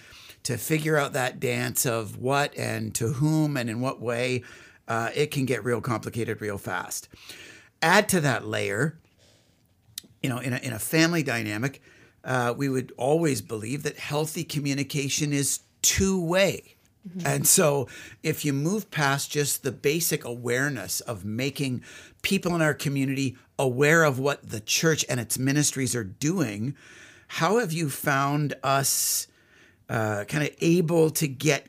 to 0.44 0.56
figure 0.56 0.96
out 0.96 1.12
that 1.12 1.38
dance 1.38 1.86
of 1.86 2.18
what 2.18 2.56
and 2.58 2.92
to 2.96 3.12
whom 3.12 3.56
and 3.56 3.70
in 3.70 3.80
what 3.80 4.00
way, 4.00 4.42
uh, 4.88 5.10
it 5.14 5.30
can 5.30 5.44
get 5.44 5.64
real 5.64 5.80
complicated 5.80 6.40
real 6.40 6.58
fast. 6.58 7.08
Add 7.80 8.08
to 8.10 8.20
that 8.22 8.44
layer, 8.44 8.98
you 10.22 10.28
know, 10.28 10.38
in 10.38 10.52
a, 10.52 10.56
in 10.56 10.72
a 10.72 10.78
family 10.78 11.22
dynamic, 11.22 11.80
uh, 12.24 12.54
we 12.56 12.68
would 12.68 12.92
always 12.96 13.40
believe 13.40 13.82
that 13.82 13.98
healthy 13.98 14.44
communication 14.44 15.32
is 15.32 15.60
two 15.82 16.22
way. 16.24 16.76
And 17.24 17.46
so, 17.46 17.88
if 18.22 18.44
you 18.44 18.52
move 18.52 18.90
past 18.92 19.30
just 19.30 19.64
the 19.64 19.72
basic 19.72 20.24
awareness 20.24 21.00
of 21.00 21.24
making 21.24 21.82
people 22.22 22.54
in 22.54 22.62
our 22.62 22.74
community 22.74 23.36
aware 23.58 24.04
of 24.04 24.20
what 24.20 24.50
the 24.50 24.60
church 24.60 25.04
and 25.08 25.18
its 25.18 25.36
ministries 25.36 25.96
are 25.96 26.04
doing, 26.04 26.76
how 27.26 27.58
have 27.58 27.72
you 27.72 27.90
found 27.90 28.54
us 28.62 29.26
uh, 29.88 30.24
kind 30.28 30.44
of 30.44 30.54
able 30.60 31.10
to 31.10 31.26
get 31.26 31.66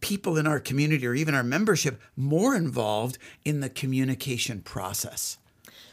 people 0.00 0.36
in 0.36 0.48
our 0.48 0.58
community 0.58 1.06
or 1.06 1.14
even 1.14 1.34
our 1.34 1.44
membership 1.44 2.00
more 2.16 2.56
involved 2.56 3.18
in 3.44 3.60
the 3.60 3.70
communication 3.70 4.62
process? 4.62 5.38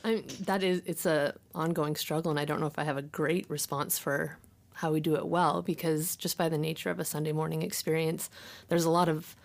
I 0.03 0.15
mean, 0.15 0.24
that 0.41 0.63
is, 0.63 0.82
it's 0.86 1.06
a 1.06 1.36
ongoing 1.53 1.96
struggle, 1.96 2.32
and 2.32 2.39
I 2.39 2.46
don't 2.46 2.60
know 2.60 2.68
if 2.68 2.79
I 2.79 2.84
have 2.84 2.98
a 2.98 3.01
great 3.01 3.50
response 3.50 3.98
for 3.98 4.38
how 4.74 4.94
we 4.94 5.01
do 5.01 5.15
it 5.15 5.27
well 5.27 5.62
because 5.62 6.15
just 6.15 6.38
by 6.38 6.48
the 6.48 6.58
nature 6.58 6.89
of 6.89 7.00
a 7.00 7.06
Sunday 7.06 7.34
morning 7.34 7.63
experience, 7.63 8.29
there's 8.70 8.86
a 8.86 8.89
lot 8.89 9.10
of 9.10 9.36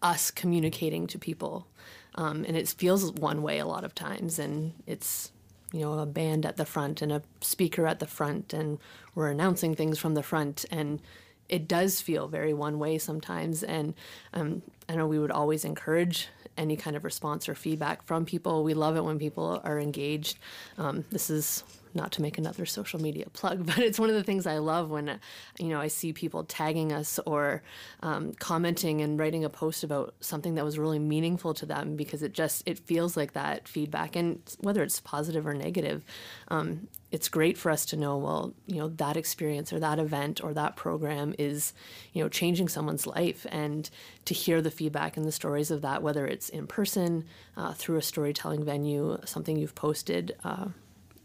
us 0.00 0.30
communicating 0.30 1.06
to 1.08 1.18
people, 1.18 1.66
um, 2.14 2.44
and 2.46 2.56
it 2.56 2.68
feels 2.68 3.12
one 3.12 3.42
way 3.42 3.58
a 3.58 3.66
lot 3.66 3.84
of 3.84 3.94
times, 3.94 4.38
and 4.38 4.72
it's 4.86 5.32
you 5.72 5.80
know 5.80 5.98
a 5.98 6.06
band 6.06 6.46
at 6.46 6.56
the 6.56 6.64
front 6.64 7.02
and 7.02 7.12
a 7.12 7.22
speaker 7.40 7.86
at 7.86 7.98
the 7.98 8.06
front, 8.06 8.54
and 8.54 8.78
we're 9.14 9.30
announcing 9.30 9.74
things 9.74 9.98
from 9.98 10.14
the 10.14 10.22
front, 10.22 10.64
and 10.70 11.00
it 11.48 11.68
does 11.68 12.00
feel 12.00 12.28
very 12.28 12.54
one 12.54 12.78
way 12.78 12.98
sometimes. 12.98 13.62
And 13.62 13.94
um, 14.32 14.62
I 14.88 14.96
know 14.96 15.06
we 15.06 15.18
would 15.18 15.30
always 15.30 15.64
encourage 15.64 16.28
any 16.58 16.76
kind 16.76 16.96
of 16.96 17.04
response 17.04 17.48
or 17.48 17.54
feedback 17.54 18.02
from 18.02 18.24
people. 18.24 18.64
We 18.64 18.74
love 18.74 18.96
it 18.96 19.04
when 19.04 19.18
people 19.18 19.60
are 19.64 19.78
engaged. 19.78 20.38
Um, 20.76 21.04
this 21.10 21.30
is 21.30 21.64
not 21.94 22.12
to 22.12 22.22
make 22.22 22.38
another 22.38 22.66
social 22.66 23.00
media 23.00 23.26
plug, 23.32 23.66
but 23.66 23.78
it's 23.78 23.98
one 23.98 24.08
of 24.08 24.14
the 24.14 24.22
things 24.22 24.46
I 24.46 24.58
love 24.58 24.90
when 24.90 25.18
you 25.58 25.68
know 25.68 25.80
I 25.80 25.88
see 25.88 26.12
people 26.12 26.44
tagging 26.44 26.92
us 26.92 27.18
or 27.26 27.62
um, 28.02 28.32
commenting 28.34 29.00
and 29.00 29.18
writing 29.18 29.44
a 29.44 29.50
post 29.50 29.84
about 29.84 30.14
something 30.20 30.54
that 30.56 30.64
was 30.64 30.78
really 30.78 30.98
meaningful 30.98 31.54
to 31.54 31.66
them 31.66 31.96
because 31.96 32.22
it 32.22 32.32
just 32.32 32.62
it 32.66 32.78
feels 32.78 33.16
like 33.16 33.32
that 33.32 33.68
feedback 33.68 34.16
and 34.16 34.40
whether 34.60 34.82
it's 34.82 35.00
positive 35.00 35.46
or 35.46 35.54
negative, 35.54 36.04
um, 36.48 36.88
it's 37.10 37.28
great 37.28 37.56
for 37.56 37.70
us 37.70 37.86
to 37.86 37.96
know 37.96 38.16
well 38.16 38.54
you 38.66 38.76
know 38.76 38.88
that 38.88 39.16
experience 39.16 39.72
or 39.72 39.80
that 39.80 39.98
event 39.98 40.42
or 40.44 40.52
that 40.52 40.76
program 40.76 41.34
is 41.38 41.72
you 42.12 42.22
know 42.22 42.28
changing 42.28 42.68
someone's 42.68 43.06
life 43.06 43.46
and 43.50 43.88
to 44.24 44.34
hear 44.34 44.60
the 44.60 44.70
feedback 44.70 45.16
and 45.16 45.24
the 45.24 45.32
stories 45.32 45.70
of 45.70 45.80
that 45.82 46.02
whether 46.02 46.26
it's 46.26 46.48
in 46.50 46.66
person 46.66 47.24
uh, 47.56 47.72
through 47.72 47.96
a 47.96 48.02
storytelling 48.02 48.64
venue 48.64 49.18
something 49.24 49.56
you've 49.56 49.74
posted. 49.74 50.36
Uh, 50.44 50.66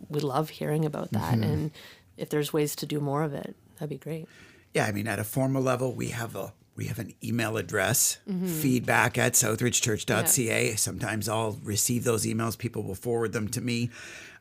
we 0.10 0.20
love 0.20 0.50
hearing 0.50 0.86
about 0.86 1.12
that. 1.12 1.34
Mm-hmm. 1.34 1.44
And 1.44 1.72
if 2.18 2.30
there's 2.30 2.54
ways 2.54 2.76
to 2.78 2.86
do 2.86 3.00
more 3.00 3.24
of 3.24 3.34
it, 3.34 3.56
that'd 3.76 3.90
be 3.90 3.98
great. 3.98 4.28
Yeah, 4.74 4.86
I 4.86 4.92
mean, 4.92 5.08
at 5.08 5.20
a 5.20 5.24
formal 5.24 5.62
level, 5.62 5.94
we 5.94 6.10
have 6.10 6.36
a 6.36 6.54
we 6.76 6.86
have 6.88 6.98
an 6.98 7.14
email 7.24 7.58
address, 7.58 8.18
mm-hmm. 8.28 8.48
feedback 8.48 9.18
at 9.20 9.34
southridgechurch.ca. 9.34 10.70
Yeah. 10.70 10.76
Sometimes 10.76 11.30
I'll 11.30 11.60
receive 11.64 12.04
those 12.04 12.26
emails. 12.26 12.58
People 12.58 12.82
will 12.82 12.96
forward 12.96 13.32
them 13.32 13.48
to 13.50 13.62
me. 13.62 13.92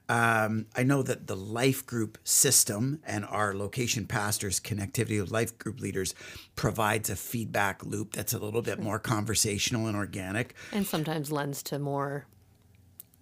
Um, 0.09 0.67
I 0.77 0.83
know 0.83 1.03
that 1.03 1.27
the 1.27 1.37
life 1.37 1.87
group 1.87 2.19
system 2.25 3.01
and 3.07 3.25
our 3.25 3.55
location 3.55 4.07
pastors' 4.07 4.61
connectivity 4.61 5.21
with 5.21 5.31
life 5.31 5.57
group 5.59 5.81
leaders 5.81 6.15
provides 6.57 7.09
a 7.09 7.17
feedback 7.17 7.85
loop 7.85 8.12
that's 8.12 8.35
a 8.35 8.38
little 8.38 8.62
bit 8.62 8.79
more 8.79 8.99
conversational 8.99 9.87
and 9.87 9.97
organic. 9.97 10.55
And 10.73 10.87
sometimes 10.87 11.33
lends 11.33 11.62
to 11.65 11.79
more 11.79 12.27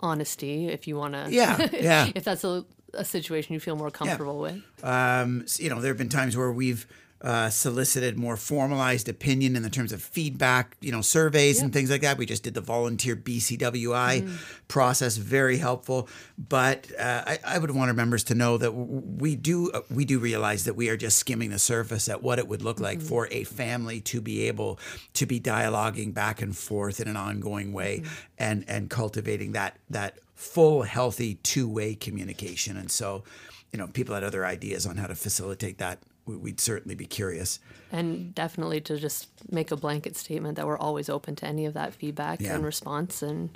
honesty 0.00 0.68
if 0.68 0.88
you 0.88 0.96
want 0.96 1.14
to. 1.14 1.26
Yeah, 1.30 1.68
yeah. 1.72 2.10
if 2.14 2.24
that's 2.24 2.44
a, 2.44 2.64
a 2.94 3.04
situation 3.04 3.54
you 3.54 3.60
feel 3.60 3.76
more 3.76 3.90
comfortable 3.90 4.46
yeah. 4.46 4.54
with. 4.54 4.84
Um, 4.84 5.44
you 5.58 5.68
know, 5.68 5.80
there 5.80 5.90
have 5.90 5.98
been 5.98 6.08
times 6.08 6.36
where 6.36 6.50
we've 6.50 6.86
uh, 7.22 7.50
solicited 7.50 8.18
more 8.18 8.36
formalized 8.36 9.08
opinion 9.08 9.54
in 9.54 9.62
the 9.62 9.68
terms 9.68 9.92
of 9.92 10.02
feedback, 10.02 10.76
you 10.80 10.90
know, 10.90 11.02
surveys 11.02 11.56
yep. 11.56 11.64
and 11.64 11.72
things 11.72 11.90
like 11.90 12.00
that. 12.00 12.16
We 12.16 12.24
just 12.24 12.42
did 12.42 12.54
the 12.54 12.62
volunteer 12.62 13.14
BCWI 13.14 14.22
mm. 14.22 14.38
process, 14.68 15.18
very 15.18 15.58
helpful. 15.58 16.08
But 16.38 16.90
uh, 16.98 17.24
I, 17.26 17.38
I, 17.44 17.58
would 17.58 17.72
want 17.72 17.88
our 17.88 17.94
members 17.94 18.24
to 18.24 18.34
know 18.34 18.56
that 18.56 18.72
we 18.72 19.36
do 19.36 19.70
uh, 19.72 19.82
we 19.90 20.06
do 20.06 20.18
realize 20.18 20.64
that 20.64 20.74
we 20.74 20.88
are 20.88 20.96
just 20.96 21.18
skimming 21.18 21.50
the 21.50 21.58
surface 21.58 22.08
at 22.08 22.22
what 22.22 22.38
it 22.38 22.48
would 22.48 22.62
look 22.62 22.80
like 22.80 22.98
mm-hmm. 22.98 23.08
for 23.08 23.28
a 23.30 23.44
family 23.44 24.00
to 24.02 24.22
be 24.22 24.48
able 24.48 24.78
to 25.12 25.26
be 25.26 25.38
dialoguing 25.38 26.14
back 26.14 26.40
and 26.40 26.56
forth 26.56 27.00
in 27.00 27.08
an 27.08 27.16
ongoing 27.16 27.74
way 27.74 27.98
mm-hmm. 27.98 28.14
and 28.38 28.64
and 28.66 28.88
cultivating 28.88 29.52
that 29.52 29.76
that 29.90 30.18
full 30.40 30.84
healthy 30.84 31.34
two 31.34 31.68
way 31.68 31.94
communication. 31.94 32.78
And 32.78 32.90
so, 32.90 33.24
you 33.72 33.78
know, 33.78 33.88
people 33.88 34.14
had 34.14 34.24
other 34.24 34.46
ideas 34.46 34.86
on 34.86 34.96
how 34.96 35.06
to 35.06 35.14
facilitate 35.14 35.76
that 35.76 35.98
we'd 36.36 36.60
certainly 36.60 36.94
be 36.94 37.06
curious. 37.06 37.58
And 37.92 38.34
definitely 38.34 38.80
to 38.82 38.96
just 38.96 39.28
make 39.50 39.70
a 39.70 39.76
blanket 39.76 40.16
statement 40.16 40.56
that 40.56 40.66
we're 40.66 40.78
always 40.78 41.08
open 41.08 41.36
to 41.36 41.46
any 41.46 41.66
of 41.66 41.74
that 41.74 41.94
feedback 41.94 42.40
yeah. 42.40 42.54
and 42.54 42.64
response. 42.64 43.22
And 43.22 43.50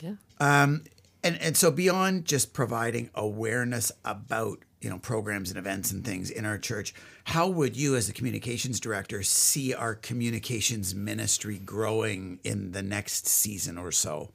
yeah. 0.00 0.14
Um, 0.40 0.84
and, 1.22 1.40
and 1.40 1.56
so 1.56 1.70
beyond 1.70 2.26
just 2.26 2.52
providing 2.52 3.10
awareness 3.14 3.90
about 4.04 4.60
you 4.80 4.90
know 4.90 4.98
programs 4.98 5.48
and 5.48 5.58
events 5.58 5.90
and 5.92 6.04
things 6.04 6.30
in 6.30 6.44
our 6.44 6.58
church 6.58 6.92
how 7.24 7.48
would 7.48 7.74
you 7.74 7.96
as 7.96 8.06
the 8.06 8.12
communications 8.12 8.78
director 8.78 9.22
see 9.22 9.72
our 9.72 9.94
communications 9.94 10.94
ministry 10.94 11.58
growing 11.58 12.38
in 12.44 12.72
the 12.72 12.82
next 12.82 13.26
season 13.26 13.78
or 13.78 13.90
so 13.90 14.28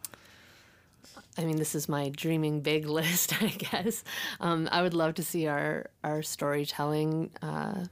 I 1.39 1.45
mean, 1.45 1.55
this 1.55 1.73
is 1.73 1.87
my 1.87 2.09
dreaming 2.09 2.59
big 2.59 2.85
list, 2.99 3.41
I 3.41 3.47
guess. 3.47 4.03
Um, 4.41 4.67
I 4.71 4.81
would 4.81 4.93
love 4.93 5.15
to 5.15 5.23
see 5.23 5.47
our 5.47 5.89
our 6.03 6.21
storytelling 6.21 7.31
uh, 7.41 7.85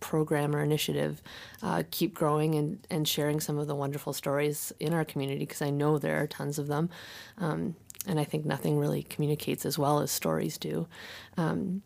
program 0.00 0.54
or 0.54 0.62
initiative 0.62 1.22
uh, 1.62 1.84
keep 1.92 2.12
growing 2.12 2.56
and, 2.56 2.84
and 2.90 3.06
sharing 3.06 3.38
some 3.38 3.56
of 3.56 3.68
the 3.68 3.74
wonderful 3.74 4.12
stories 4.12 4.72
in 4.80 4.92
our 4.92 5.04
community 5.04 5.38
because 5.38 5.62
I 5.62 5.70
know 5.70 5.96
there 5.96 6.20
are 6.20 6.26
tons 6.26 6.58
of 6.58 6.66
them. 6.66 6.90
Um, 7.38 7.76
and 8.06 8.18
I 8.18 8.24
think 8.24 8.44
nothing 8.44 8.78
really 8.78 9.04
communicates 9.04 9.64
as 9.64 9.78
well 9.78 10.00
as 10.00 10.10
stories 10.10 10.58
do. 10.58 10.88
Um, 11.36 11.82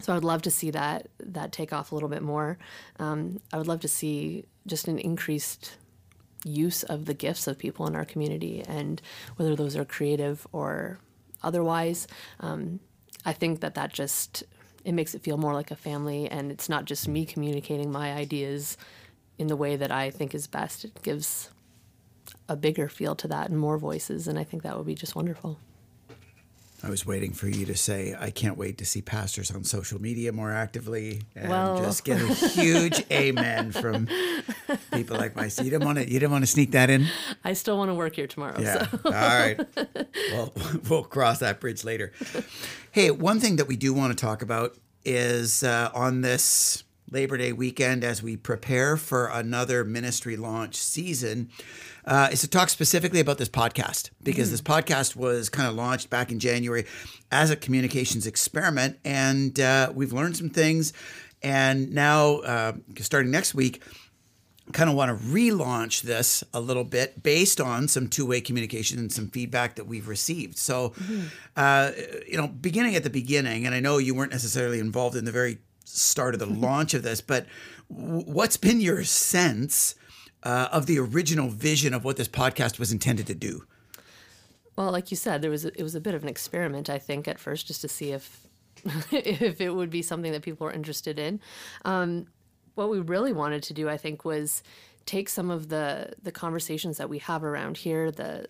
so 0.00 0.12
I 0.12 0.16
would 0.16 0.24
love 0.24 0.42
to 0.42 0.50
see 0.50 0.72
that 0.72 1.08
that 1.20 1.52
take 1.52 1.72
off 1.72 1.92
a 1.92 1.94
little 1.94 2.08
bit 2.08 2.22
more. 2.22 2.58
Um, 2.98 3.40
I 3.52 3.58
would 3.58 3.68
love 3.68 3.80
to 3.80 3.88
see 3.88 4.44
just 4.66 4.88
an 4.88 4.98
increased 4.98 5.76
use 6.46 6.82
of 6.82 7.04
the 7.06 7.14
gifts 7.14 7.46
of 7.46 7.58
people 7.58 7.86
in 7.86 7.96
our 7.96 8.04
community, 8.04 8.62
and 8.66 9.02
whether 9.36 9.56
those 9.56 9.76
are 9.76 9.84
creative 9.84 10.46
or 10.52 10.98
otherwise. 11.42 12.06
Um, 12.40 12.80
I 13.24 13.32
think 13.32 13.60
that 13.60 13.74
that 13.74 13.92
just 13.92 14.44
it 14.84 14.92
makes 14.92 15.14
it 15.14 15.22
feel 15.22 15.36
more 15.36 15.52
like 15.52 15.70
a 15.70 15.76
family, 15.76 16.30
and 16.30 16.52
it's 16.52 16.68
not 16.68 16.84
just 16.84 17.08
me 17.08 17.26
communicating 17.26 17.90
my 17.90 18.12
ideas 18.12 18.76
in 19.36 19.48
the 19.48 19.56
way 19.56 19.76
that 19.76 19.90
I 19.90 20.10
think 20.10 20.34
is 20.34 20.46
best. 20.46 20.84
It 20.84 21.02
gives 21.02 21.50
a 22.48 22.56
bigger 22.56 22.88
feel 22.88 23.16
to 23.16 23.28
that 23.28 23.50
and 23.50 23.58
more 23.58 23.78
voices, 23.78 24.28
and 24.28 24.38
I 24.38 24.44
think 24.44 24.62
that 24.62 24.76
would 24.76 24.86
be 24.86 24.94
just 24.94 25.16
wonderful. 25.16 25.58
I 26.82 26.90
was 26.90 27.06
waiting 27.06 27.32
for 27.32 27.48
you 27.48 27.64
to 27.66 27.74
say, 27.74 28.14
I 28.18 28.30
can't 28.30 28.56
wait 28.56 28.78
to 28.78 28.84
see 28.84 29.00
pastors 29.00 29.50
on 29.50 29.64
social 29.64 30.00
media 30.00 30.32
more 30.32 30.52
actively 30.52 31.22
and 31.34 31.48
well. 31.48 31.82
just 31.82 32.04
get 32.04 32.20
a 32.20 32.26
huge 32.26 33.02
amen 33.10 33.72
from 33.72 34.08
people 34.92 35.16
like 35.16 35.34
myself. 35.34 35.64
You 35.64 35.70
didn't 35.70 35.86
want 35.86 35.98
to 35.98 36.04
you 36.04 36.18
didn't 36.18 36.32
want 36.32 36.42
to 36.42 36.50
sneak 36.50 36.72
that 36.72 36.90
in? 36.90 37.06
I 37.44 37.54
still 37.54 37.78
want 37.78 37.90
to 37.90 37.94
work 37.94 38.14
here 38.16 38.26
tomorrow. 38.26 38.60
Yeah. 38.60 38.86
So. 38.88 38.98
All 39.04 39.10
right. 39.12 39.60
Well, 40.32 40.52
we'll 40.88 41.04
cross 41.04 41.38
that 41.38 41.60
bridge 41.60 41.84
later. 41.84 42.12
Hey, 42.90 43.10
one 43.10 43.40
thing 43.40 43.56
that 43.56 43.66
we 43.66 43.76
do 43.76 43.94
want 43.94 44.16
to 44.16 44.20
talk 44.22 44.42
about 44.42 44.76
is 45.04 45.62
uh, 45.62 45.90
on 45.94 46.20
this 46.20 46.84
Labor 47.10 47.36
Day 47.36 47.52
weekend 47.52 48.02
as 48.02 48.22
we 48.22 48.36
prepare 48.36 48.96
for 48.96 49.28
another 49.28 49.84
ministry 49.84 50.36
launch 50.36 50.76
season 50.76 51.48
uh, 52.06 52.28
is 52.30 52.40
to 52.42 52.48
talk 52.48 52.68
specifically 52.68 53.20
about 53.20 53.38
this 53.38 53.48
podcast 53.48 54.10
because 54.22 54.48
mm. 54.48 54.52
this 54.52 54.62
podcast 54.62 55.16
was 55.16 55.48
kind 55.48 55.68
of 55.68 55.74
launched 55.74 56.08
back 56.08 56.30
in 56.30 56.38
January 56.38 56.86
as 57.32 57.50
a 57.50 57.56
communications 57.56 58.26
experiment, 58.26 58.98
and 59.04 59.58
uh, 59.58 59.90
we've 59.94 60.12
learned 60.12 60.36
some 60.36 60.50
things. 60.50 60.92
And 61.42 61.92
now, 61.92 62.36
uh, 62.38 62.72
starting 63.00 63.30
next 63.30 63.54
week, 63.54 63.82
kind 64.72 64.90
of 64.90 64.96
want 64.96 65.16
to 65.16 65.26
relaunch 65.26 66.02
this 66.02 66.42
a 66.52 66.60
little 66.60 66.84
bit 66.84 67.22
based 67.22 67.60
on 67.60 67.86
some 67.88 68.08
two-way 68.08 68.40
communication 68.40 68.98
and 68.98 69.12
some 69.12 69.28
feedback 69.28 69.76
that 69.76 69.86
we've 69.86 70.08
received. 70.08 70.58
So, 70.58 70.90
mm-hmm. 70.90 71.26
uh, 71.56 71.90
you 72.26 72.36
know, 72.36 72.48
beginning 72.48 72.96
at 72.96 73.04
the 73.04 73.10
beginning, 73.10 73.66
and 73.66 73.74
I 73.74 73.80
know 73.80 73.98
you 73.98 74.14
weren't 74.14 74.32
necessarily 74.32 74.80
involved 74.80 75.16
in 75.16 75.24
the 75.24 75.32
very 75.32 75.58
start 75.84 76.34
of 76.34 76.40
the 76.40 76.46
launch 76.66 76.94
of 76.94 77.02
this, 77.02 77.20
but 77.20 77.46
w- 77.90 78.24
what's 78.24 78.56
been 78.56 78.80
your 78.80 79.04
sense 79.04 79.94
uh, 80.42 80.68
of 80.72 80.86
the 80.86 80.98
original 80.98 81.48
vision 81.48 81.94
of 81.94 82.04
what 82.04 82.16
this 82.16 82.28
podcast 82.28 82.78
was 82.78 82.92
intended 82.92 83.26
to 83.26 83.34
do? 83.34 83.64
Well, 84.76 84.92
like 84.92 85.10
you 85.10 85.16
said, 85.16 85.42
there 85.42 85.50
was 85.50 85.64
a, 85.64 85.78
it 85.78 85.82
was 85.82 85.94
a 85.94 86.00
bit 86.00 86.14
of 86.14 86.22
an 86.22 86.28
experiment, 86.28 86.90
I 86.90 86.98
think, 86.98 87.26
at 87.26 87.38
first, 87.38 87.66
just 87.66 87.80
to 87.80 87.88
see 87.88 88.12
if 88.12 88.46
if 89.10 89.60
it 89.60 89.70
would 89.70 89.90
be 89.90 90.02
something 90.02 90.32
that 90.32 90.42
people 90.42 90.66
were 90.66 90.72
interested 90.72 91.18
in. 91.18 91.40
Um, 91.84 92.26
what 92.74 92.90
we 92.90 93.00
really 93.00 93.32
wanted 93.32 93.62
to 93.64 93.74
do, 93.74 93.88
I 93.88 93.96
think, 93.96 94.24
was 94.24 94.62
take 95.06 95.28
some 95.28 95.50
of 95.50 95.68
the 95.68 96.12
the 96.22 96.32
conversations 96.32 96.98
that 96.98 97.08
we 97.08 97.18
have 97.18 97.42
around 97.42 97.78
here, 97.78 98.10
the 98.10 98.48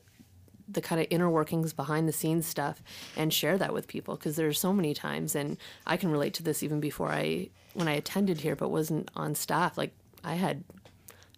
the 0.68 0.80
kind 0.80 1.00
of 1.00 1.06
inner 1.10 1.30
workings 1.30 1.72
behind 1.72 2.08
the 2.08 2.12
scenes 2.12 2.46
stuff 2.46 2.82
and 3.16 3.32
share 3.32 3.56
that 3.56 3.72
with 3.72 3.86
people 3.86 4.16
because 4.16 4.34
there's 4.34 4.58
so 4.58 4.72
many 4.72 4.94
times 4.94 5.36
and 5.36 5.56
I 5.86 5.96
can 5.96 6.10
relate 6.10 6.34
to 6.34 6.42
this 6.42 6.60
even 6.62 6.80
before 6.80 7.12
I 7.12 7.50
when 7.74 7.86
I 7.86 7.92
attended 7.92 8.40
here 8.40 8.56
but 8.56 8.70
wasn't 8.70 9.08
on 9.14 9.36
staff 9.36 9.78
like 9.78 9.92
I 10.24 10.34
had 10.34 10.64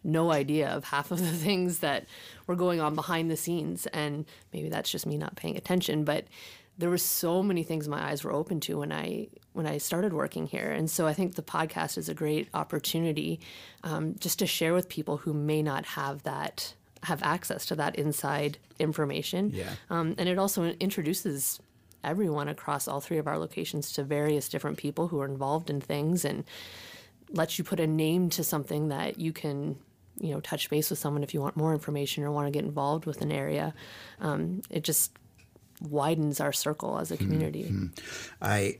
no 0.04 0.30
idea 0.30 0.68
of 0.68 0.84
half 0.84 1.10
of 1.10 1.20
the 1.20 1.32
things 1.44 1.80
that 1.80 2.06
were 2.46 2.56
going 2.56 2.80
on 2.80 2.94
behind 2.94 3.30
the 3.30 3.36
scenes 3.36 3.86
and 3.88 4.24
maybe 4.52 4.68
that's 4.68 4.90
just 4.90 5.06
me 5.06 5.18
not 5.18 5.36
paying 5.36 5.56
attention 5.56 6.04
but 6.04 6.24
there 6.78 6.88
were 6.88 6.96
so 6.96 7.42
many 7.42 7.64
things 7.64 7.88
my 7.88 8.10
eyes 8.10 8.22
were 8.22 8.32
open 8.32 8.60
to 8.60 8.78
when 8.78 8.92
I 8.92 9.26
when 9.52 9.66
I 9.66 9.78
started 9.78 10.12
working 10.12 10.46
here, 10.46 10.70
and 10.70 10.88
so 10.88 11.06
I 11.08 11.12
think 11.12 11.34
the 11.34 11.42
podcast 11.42 11.98
is 11.98 12.08
a 12.08 12.14
great 12.14 12.48
opportunity 12.54 13.40
um, 13.82 14.14
just 14.20 14.38
to 14.38 14.46
share 14.46 14.72
with 14.72 14.88
people 14.88 15.16
who 15.16 15.34
may 15.34 15.60
not 15.60 15.84
have 15.84 16.22
that 16.22 16.74
have 17.02 17.22
access 17.24 17.66
to 17.66 17.74
that 17.76 17.96
inside 17.96 18.58
information. 18.78 19.50
Yeah. 19.52 19.72
Um, 19.90 20.14
and 20.18 20.28
it 20.28 20.38
also 20.38 20.64
introduces 20.64 21.60
everyone 22.04 22.46
across 22.46 22.86
all 22.86 23.00
three 23.00 23.18
of 23.18 23.26
our 23.26 23.38
locations 23.38 23.92
to 23.92 24.04
various 24.04 24.48
different 24.48 24.78
people 24.78 25.08
who 25.08 25.20
are 25.20 25.26
involved 25.26 25.68
in 25.68 25.80
things 25.80 26.24
and 26.24 26.44
lets 27.30 27.58
you 27.58 27.64
put 27.64 27.80
a 27.80 27.86
name 27.86 28.30
to 28.30 28.44
something 28.44 28.88
that 28.88 29.18
you 29.18 29.32
can 29.32 29.76
you 30.20 30.32
know 30.32 30.40
touch 30.40 30.68
base 30.70 30.90
with 30.90 30.98
someone 30.98 31.22
if 31.22 31.32
you 31.32 31.40
want 31.40 31.56
more 31.56 31.72
information 31.72 32.24
or 32.24 32.30
want 32.30 32.46
to 32.46 32.50
get 32.50 32.64
involved 32.64 33.06
with 33.06 33.22
an 33.22 33.32
area 33.32 33.74
um, 34.20 34.62
it 34.70 34.84
just 34.84 35.12
widens 35.80 36.40
our 36.40 36.52
circle 36.52 36.98
as 36.98 37.10
a 37.10 37.16
hmm, 37.16 37.24
community. 37.24 37.64
Hmm. 37.64 37.86
I, 38.40 38.78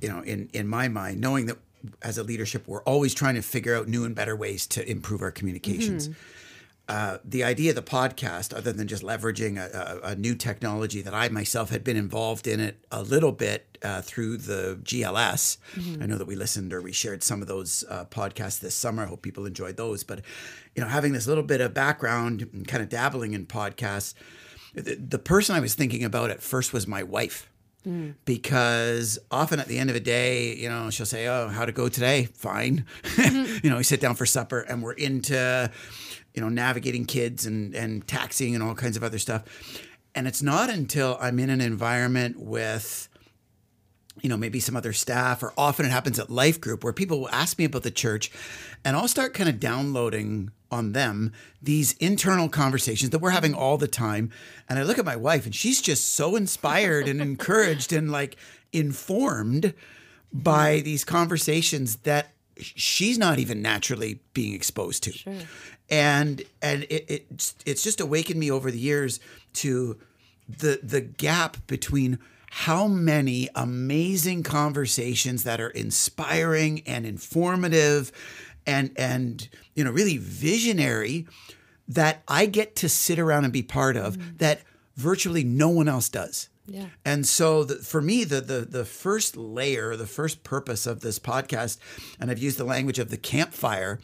you 0.00 0.08
know, 0.08 0.20
in 0.20 0.48
in 0.52 0.68
my 0.68 0.88
mind, 0.88 1.20
knowing 1.20 1.46
that 1.46 1.58
as 2.02 2.18
a 2.18 2.22
leadership, 2.22 2.66
we're 2.66 2.82
always 2.82 3.14
trying 3.14 3.34
to 3.34 3.42
figure 3.42 3.74
out 3.74 3.88
new 3.88 4.04
and 4.04 4.14
better 4.14 4.34
ways 4.34 4.66
to 4.68 4.88
improve 4.88 5.22
our 5.22 5.30
communications. 5.30 6.08
Mm-hmm. 6.08 6.20
Uh, 6.86 7.16
the 7.24 7.42
idea 7.42 7.70
of 7.70 7.76
the 7.76 7.82
podcast, 7.82 8.54
other 8.54 8.70
than 8.70 8.86
just 8.86 9.02
leveraging 9.02 9.56
a, 9.58 10.00
a, 10.04 10.08
a 10.10 10.16
new 10.16 10.34
technology 10.34 11.00
that 11.00 11.14
I 11.14 11.30
myself 11.30 11.70
had 11.70 11.82
been 11.82 11.96
involved 11.96 12.46
in 12.46 12.60
it 12.60 12.84
a 12.90 13.02
little 13.02 13.32
bit 13.32 13.78
uh, 13.82 14.02
through 14.02 14.36
the 14.36 14.78
GLS. 14.82 15.56
I 16.02 16.06
know 16.06 16.18
that 16.18 16.26
we 16.26 16.36
listened 16.36 16.74
or 16.74 16.82
we 16.82 16.92
shared 16.92 17.22
some 17.22 17.40
of 17.40 17.48
those 17.48 17.84
uh, 17.88 18.04
podcasts 18.06 18.60
this 18.60 18.74
summer. 18.74 19.04
I 19.04 19.06
hope 19.06 19.22
people 19.22 19.46
enjoyed 19.46 19.78
those. 19.78 20.04
But 20.04 20.20
you 20.74 20.82
know, 20.82 20.88
having 20.88 21.12
this 21.14 21.26
little 21.26 21.42
bit 21.44 21.62
of 21.62 21.72
background 21.72 22.48
and 22.52 22.68
kind 22.68 22.82
of 22.82 22.90
dabbling 22.90 23.32
in 23.32 23.46
podcasts, 23.46 24.12
the, 24.74 24.96
the 24.96 25.18
person 25.18 25.56
I 25.56 25.60
was 25.60 25.74
thinking 25.74 26.04
about 26.04 26.30
at 26.30 26.42
first 26.42 26.72
was 26.74 26.86
my 26.86 27.02
wife 27.02 27.48
because 28.24 29.18
often 29.30 29.60
at 29.60 29.68
the 29.68 29.78
end 29.78 29.90
of 29.90 29.94
the 29.94 30.00
day, 30.00 30.54
you 30.54 30.70
know, 30.70 30.88
she'll 30.88 31.04
say, 31.04 31.26
"Oh, 31.28 31.48
how'd 31.48 31.68
it 31.68 31.74
go 31.74 31.90
today? 31.90 32.28
Fine." 32.34 32.86
you 33.62 33.68
know, 33.68 33.76
we 33.76 33.82
sit 33.84 34.00
down 34.00 34.14
for 34.14 34.24
supper 34.24 34.60
and 34.60 34.82
we're 34.82 34.92
into, 34.92 35.70
you 36.34 36.40
know, 36.40 36.48
navigating 36.48 37.04
kids 37.04 37.46
and 37.46 37.74
and 37.74 38.06
taxiing 38.06 38.54
and 38.54 38.62
all 38.62 38.74
kinds 38.74 38.96
of 38.96 39.04
other 39.04 39.18
stuff. 39.18 39.44
And 40.14 40.28
it's 40.28 40.42
not 40.42 40.70
until 40.70 41.16
I'm 41.20 41.38
in 41.38 41.50
an 41.50 41.60
environment 41.60 42.38
with 42.38 43.08
you 44.22 44.28
know, 44.28 44.36
maybe 44.36 44.60
some 44.60 44.76
other 44.76 44.92
staff, 44.92 45.42
or 45.42 45.52
often 45.58 45.84
it 45.84 45.90
happens 45.90 46.18
at 46.18 46.30
Life 46.30 46.60
Group 46.60 46.84
where 46.84 46.92
people 46.92 47.20
will 47.20 47.30
ask 47.30 47.58
me 47.58 47.64
about 47.64 47.82
the 47.82 47.90
church 47.90 48.30
and 48.84 48.96
I'll 48.96 49.08
start 49.08 49.34
kind 49.34 49.48
of 49.48 49.58
downloading 49.58 50.50
on 50.70 50.92
them 50.92 51.32
these 51.60 51.94
internal 51.94 52.48
conversations 52.48 53.10
that 53.10 53.18
we're 53.18 53.30
having 53.30 53.54
all 53.54 53.76
the 53.76 53.88
time. 53.88 54.30
And 54.68 54.78
I 54.78 54.82
look 54.82 54.98
at 54.98 55.04
my 55.04 55.16
wife 55.16 55.46
and 55.46 55.54
she's 55.54 55.80
just 55.80 56.14
so 56.14 56.36
inspired 56.36 57.08
and 57.08 57.20
encouraged 57.20 57.92
and 57.92 58.10
like 58.10 58.36
informed 58.72 59.74
by 60.32 60.80
these 60.80 61.04
conversations 61.04 61.96
that 61.98 62.32
she's 62.56 63.18
not 63.18 63.38
even 63.38 63.62
naturally 63.62 64.20
being 64.32 64.54
exposed 64.54 65.02
to. 65.04 65.12
Sure. 65.12 65.34
And 65.90 66.42
and 66.62 66.84
it, 66.84 67.04
it 67.08 67.54
it's 67.66 67.82
just 67.82 68.00
awakened 68.00 68.40
me 68.40 68.50
over 68.50 68.70
the 68.70 68.78
years 68.78 69.20
to 69.54 69.98
the 70.48 70.80
the 70.82 71.00
gap 71.00 71.58
between 71.66 72.18
how 72.50 72.86
many 72.86 73.48
amazing 73.54 74.42
conversations 74.42 75.42
that 75.42 75.60
are 75.60 75.70
inspiring 75.70 76.82
and 76.86 77.04
informative 77.04 78.12
and 78.66 78.92
and 78.96 79.48
you 79.74 79.84
know 79.84 79.90
really 79.90 80.18
visionary 80.18 81.26
that 81.88 82.22
I 82.28 82.46
get 82.46 82.76
to 82.76 82.88
sit 82.88 83.18
around 83.18 83.44
and 83.44 83.52
be 83.52 83.62
part 83.62 83.96
of 83.96 84.16
mm-hmm. 84.16 84.36
that 84.38 84.62
virtually 84.96 85.44
no 85.44 85.68
one 85.68 85.88
else 85.88 86.08
does. 86.08 86.48
Yeah. 86.66 86.86
And 87.04 87.26
so 87.26 87.64
the, 87.64 87.74
for 87.76 88.00
me, 88.00 88.24
the, 88.24 88.40
the 88.40 88.60
the 88.60 88.84
first 88.84 89.36
layer, 89.36 89.96
the 89.96 90.06
first 90.06 90.44
purpose 90.44 90.86
of 90.86 91.00
this 91.00 91.18
podcast, 91.18 91.78
and 92.18 92.30
I've 92.30 92.38
used 92.38 92.56
the 92.56 92.64
language 92.64 92.98
of 92.98 93.10
the 93.10 93.18
campfire, 93.18 94.00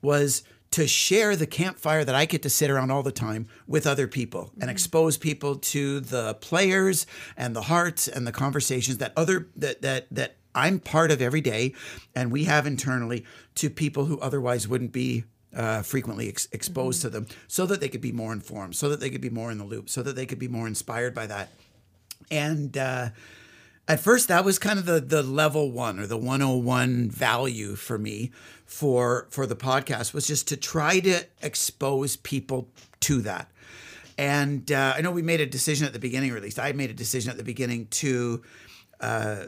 was 0.00 0.42
to 0.72 0.86
share 0.86 1.34
the 1.34 1.46
campfire 1.46 2.04
that 2.04 2.14
I 2.14 2.26
get 2.26 2.42
to 2.42 2.50
sit 2.50 2.70
around 2.70 2.90
all 2.90 3.02
the 3.02 3.12
time 3.12 3.48
with 3.66 3.86
other 3.86 4.06
people 4.06 4.52
and 4.60 4.70
expose 4.70 5.16
people 5.16 5.56
to 5.56 6.00
the 6.00 6.34
players 6.34 7.06
and 7.36 7.56
the 7.56 7.62
hearts 7.62 8.06
and 8.06 8.26
the 8.26 8.32
conversations 8.32 8.98
that 8.98 9.12
other 9.16 9.48
that 9.56 9.82
that 9.82 10.06
that 10.12 10.36
I'm 10.54 10.78
part 10.78 11.10
of 11.10 11.20
every 11.20 11.40
day 11.40 11.74
and 12.14 12.30
we 12.30 12.44
have 12.44 12.66
internally 12.66 13.24
to 13.56 13.70
people 13.70 14.06
who 14.06 14.18
otherwise 14.20 14.68
wouldn't 14.68 14.92
be 14.92 15.24
uh, 15.54 15.82
frequently 15.82 16.28
ex- 16.28 16.48
exposed 16.52 17.02
to 17.02 17.10
them 17.10 17.26
so 17.48 17.66
that 17.66 17.80
they 17.80 17.88
could 17.88 18.00
be 18.00 18.12
more 18.12 18.32
informed, 18.32 18.76
so 18.76 18.88
that 18.88 19.00
they 19.00 19.10
could 19.10 19.20
be 19.20 19.30
more 19.30 19.50
in 19.50 19.58
the 19.58 19.64
loop, 19.64 19.88
so 19.88 20.02
that 20.02 20.14
they 20.14 20.26
could 20.26 20.38
be 20.38 20.48
more 20.48 20.66
inspired 20.66 21.14
by 21.14 21.26
that. 21.26 21.50
And 22.30 22.76
uh, 22.76 23.08
at 23.90 23.98
first, 23.98 24.28
that 24.28 24.44
was 24.44 24.58
kind 24.60 24.78
of 24.78 24.86
the 24.86 25.00
the 25.00 25.22
level 25.22 25.72
one 25.72 25.98
or 25.98 26.06
the 26.06 26.16
101 26.16 27.10
value 27.10 27.74
for 27.74 27.98
me 27.98 28.30
for 28.64 29.26
for 29.30 29.46
the 29.46 29.56
podcast 29.56 30.14
was 30.14 30.28
just 30.28 30.46
to 30.48 30.56
try 30.56 31.00
to 31.00 31.24
expose 31.42 32.14
people 32.14 32.68
to 33.00 33.20
that. 33.22 33.50
And 34.16 34.70
uh, 34.70 34.94
I 34.96 35.00
know 35.00 35.10
we 35.10 35.22
made 35.22 35.40
a 35.40 35.46
decision 35.46 35.88
at 35.88 35.92
the 35.92 35.98
beginning, 35.98 36.30
or 36.30 36.36
at 36.36 36.42
least 36.42 36.60
I 36.60 36.70
made 36.70 36.90
a 36.90 36.94
decision 36.94 37.32
at 37.32 37.36
the 37.36 37.42
beginning 37.42 37.86
to 37.86 38.42
uh, 39.00 39.44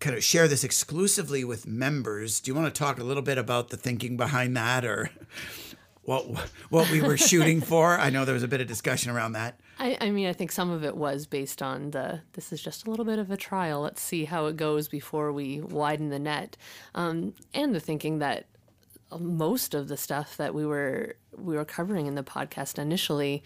kind 0.00 0.16
of 0.16 0.24
share 0.24 0.48
this 0.48 0.64
exclusively 0.64 1.44
with 1.44 1.66
members. 1.66 2.40
Do 2.40 2.50
you 2.50 2.54
want 2.54 2.74
to 2.74 2.78
talk 2.78 2.98
a 2.98 3.04
little 3.04 3.22
bit 3.22 3.36
about 3.36 3.68
the 3.68 3.76
thinking 3.76 4.16
behind 4.16 4.56
that, 4.56 4.86
or 4.86 5.10
what 6.04 6.24
what 6.70 6.90
we 6.90 7.02
were 7.02 7.18
shooting 7.18 7.60
for? 7.60 7.98
I 7.98 8.08
know 8.08 8.24
there 8.24 8.32
was 8.32 8.44
a 8.44 8.48
bit 8.48 8.62
of 8.62 8.66
discussion 8.66 9.10
around 9.10 9.32
that. 9.32 9.60
I, 9.78 9.96
I 10.00 10.10
mean, 10.10 10.26
I 10.26 10.32
think 10.32 10.52
some 10.52 10.70
of 10.70 10.84
it 10.84 10.96
was 10.96 11.26
based 11.26 11.62
on 11.62 11.90
the 11.90 12.20
this 12.32 12.52
is 12.52 12.62
just 12.62 12.86
a 12.86 12.90
little 12.90 13.04
bit 13.04 13.18
of 13.18 13.30
a 13.30 13.36
trial. 13.36 13.80
Let's 13.80 14.02
see 14.02 14.24
how 14.24 14.46
it 14.46 14.56
goes 14.56 14.88
before 14.88 15.32
we 15.32 15.60
widen 15.60 16.10
the 16.10 16.18
net, 16.18 16.56
um, 16.94 17.34
and 17.52 17.74
the 17.74 17.80
thinking 17.80 18.18
that 18.20 18.46
most 19.18 19.74
of 19.74 19.88
the 19.88 19.96
stuff 19.96 20.36
that 20.36 20.54
we 20.54 20.64
were 20.66 21.16
we 21.36 21.56
were 21.56 21.64
covering 21.64 22.06
in 22.06 22.14
the 22.14 22.22
podcast 22.22 22.78
initially 22.78 23.42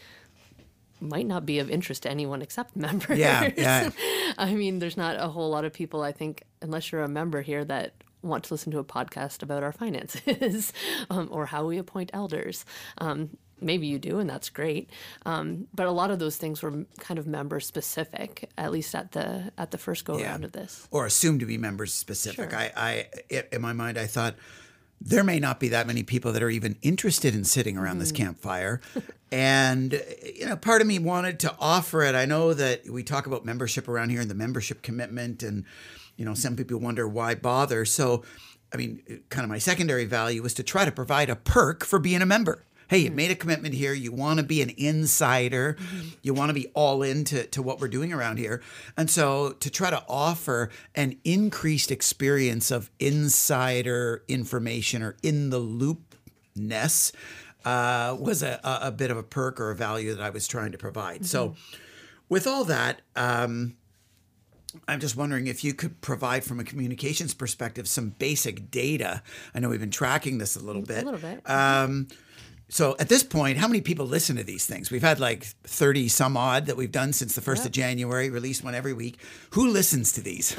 might 1.01 1.27
not 1.27 1.47
be 1.47 1.59
of 1.59 1.71
interest 1.71 2.03
to 2.03 2.11
anyone 2.11 2.43
except 2.43 2.77
members. 2.89 3.19
Yeah, 3.19 3.51
yeah. 3.57 3.91
I 4.39 4.55
mean, 4.55 4.79
there's 4.79 4.97
not 4.97 5.17
a 5.19 5.29
whole 5.29 5.51
lot 5.51 5.65
of 5.65 5.73
people, 5.73 6.03
I 6.03 6.13
think, 6.13 6.45
unless 6.61 6.93
you're 6.93 7.03
a 7.03 7.09
member 7.09 7.43
here, 7.43 7.65
that 7.65 7.95
want 8.23 8.45
to 8.45 8.55
listen 8.55 8.73
to 8.73 8.79
a 8.79 8.85
podcast 8.85 9.43
about 9.43 9.63
our 9.63 9.73
finances 9.73 10.73
um, 11.11 11.29
or 11.31 11.47
how 11.47 11.65
we 11.67 11.79
appoint 11.79 12.11
elders. 12.13 12.65
Um, 12.99 13.37
maybe 13.61 13.87
you 13.87 13.99
do, 13.99 14.19
and 14.19 14.29
that's 14.29 14.49
great. 14.51 14.91
Um, 15.27 15.67
but 15.75 15.87
a 15.87 15.91
lot 15.91 16.11
of 16.11 16.19
those 16.19 16.37
things 16.37 16.63
were 16.63 16.85
kind 16.99 17.19
of 17.19 17.27
member 17.27 17.61
specific, 17.61 18.51
at 18.59 18.71
least 18.73 18.95
at 18.95 19.13
the 19.13 19.53
at 19.59 19.71
the 19.71 19.79
first 19.79 20.05
go 20.05 20.19
Yeah. 20.19 20.31
around 20.31 20.45
of 20.45 20.53
this. 20.53 20.87
or 20.91 21.07
assumed 21.07 21.41
to 21.41 21.47
be 21.47 21.59
members 21.59 21.93
specific. 21.95 22.51
Sure. 22.51 22.59
I, 22.59 22.73
I, 22.77 23.07
i- 23.31 23.45
in 23.53 23.61
my 23.63 23.73
mind, 23.73 23.99
I 23.99 24.07
thought 24.07 24.35
there 25.01 25.23
may 25.23 25.39
not 25.39 25.61
be 25.61 25.69
that 25.69 25.87
many 25.87 26.03
people 26.03 26.33
that 26.33 26.43
are 26.43 26.51
even 26.51 26.77
interested 26.83 27.35
in 27.35 27.45
sitting 27.45 27.77
around 27.77 27.99
this 28.01 28.11
campfire. 28.11 28.81
and, 29.31 29.93
you 30.35 30.47
know, 30.47 30.57
part 30.57 30.81
of 30.81 30.87
me 30.89 30.99
wanted 30.99 31.39
to 31.41 31.55
offer 31.61 32.03
it. 32.03 32.15
I 32.17 32.25
know 32.25 32.53
that 32.55 32.89
we 32.91 33.03
talk 33.05 33.27
about 33.27 33.45
membership 33.45 33.87
around 33.89 34.11
here 34.11 34.21
and 34.21 34.29
the 34.31 34.35
membership 34.35 34.83
commitment, 34.83 35.43
and, 35.45 35.65
you 36.17 36.25
know, 36.25 36.35
some 36.35 36.57
people 36.57 36.81
wonder 36.81 37.07
why 37.07 37.37
bother. 37.37 37.85
So, 37.85 38.25
I 38.73 38.77
mean, 38.77 39.01
kind 39.29 39.45
of 39.45 39.49
my 39.51 39.59
secondary 39.59 40.05
value 40.05 40.43
was 40.43 40.53
to 40.55 40.63
try 40.65 40.85
to 40.85 40.91
provide 40.93 41.31
a 41.31 41.37
perk 41.37 41.85
for 41.85 41.99
being 42.01 42.21
a 42.21 42.27
member. 42.27 42.65
Hey, 42.89 43.01
you 43.01 43.11
made 43.11 43.31
a 43.31 43.35
commitment 43.35 43.75
here. 43.75 43.93
You 43.93 44.13
want 44.13 44.39
to 44.39 44.43
be 44.43 44.63
an 44.63 44.73
insider. 44.79 45.77
You 46.23 46.33
want 46.33 46.49
to 46.49 46.55
be 46.55 46.69
all 46.69 47.03
into 47.03 47.45
to 47.49 47.61
what 47.61 47.81
we're 47.81 47.89
doing 47.89 48.15
around 48.15 48.39
here. 48.39 48.63
And 48.97 49.11
so 49.11 49.53
to 49.53 49.69
try 49.69 49.91
to 49.91 50.03
offer 50.09 50.71
an 50.95 51.19
increased 51.23 51.91
experience 51.91 52.71
of 52.71 52.91
insider 52.99 54.25
information 54.27 55.03
or 55.03 55.17
in 55.23 55.51
the 55.51 55.61
loopness 55.61 57.13
uh, 57.67 58.17
was 58.19 58.43
a, 58.43 58.59
a, 58.65 58.91
bit 58.91 59.11
of 59.11 59.19
a 59.19 59.23
perk 59.23 59.61
or 59.61 59.71
a 59.71 59.77
value 59.77 60.15
that 60.15 60.23
I 60.23 60.31
was 60.31 60.49
trying 60.49 60.73
to 60.73 60.79
provide. 60.79 61.27
So 61.27 61.57
with 62.31 62.47
all 62.47 62.65
that, 62.65 63.03
um, 63.15 63.77
I'm 64.87 65.01
just 65.01 65.15
wondering 65.15 65.47
if 65.47 65.63
you 65.63 65.75
could 65.75 66.01
provide, 66.01 66.43
from 66.43 66.59
a 66.59 66.65
communications 66.65 67.35
perspective, 67.35 67.87
some 67.87 68.11
basic 68.19 68.71
data. 68.71 69.23
I 69.55 69.61
know 69.61 69.69
we've 69.69 69.79
been 69.79 69.91
tracking 69.91 70.39
this 70.39 70.57
a 70.57 70.61
little 70.61 70.81
bit. 70.81 71.03
A 71.03 71.05
little 71.05 71.21
bit. 71.21 71.43
Um, 71.51 72.09
so 72.69 72.97
at 72.99 73.09
this 73.09 73.23
point, 73.23 73.59
how 73.59 73.67
many 73.69 73.81
people 73.81 74.07
listen 74.07 74.37
to 74.37 74.45
these 74.45 74.67
things? 74.67 74.91
We've 74.91 75.03
had 75.03 75.19
like 75.21 75.45
30 75.65 76.09
some 76.09 76.37
odd 76.37 76.67
that 76.67 76.77
we've 76.77 76.93
done 76.93 77.13
since 77.13 77.35
the 77.35 77.41
1st 77.41 77.67
of 77.67 77.73
January, 77.73 78.31
released 78.31 78.63
one 78.63 78.75
every 78.75 78.93
week. 78.93 79.19
Who 79.51 79.69
listens 79.69 80.13
to 80.13 80.21
these? 80.21 80.57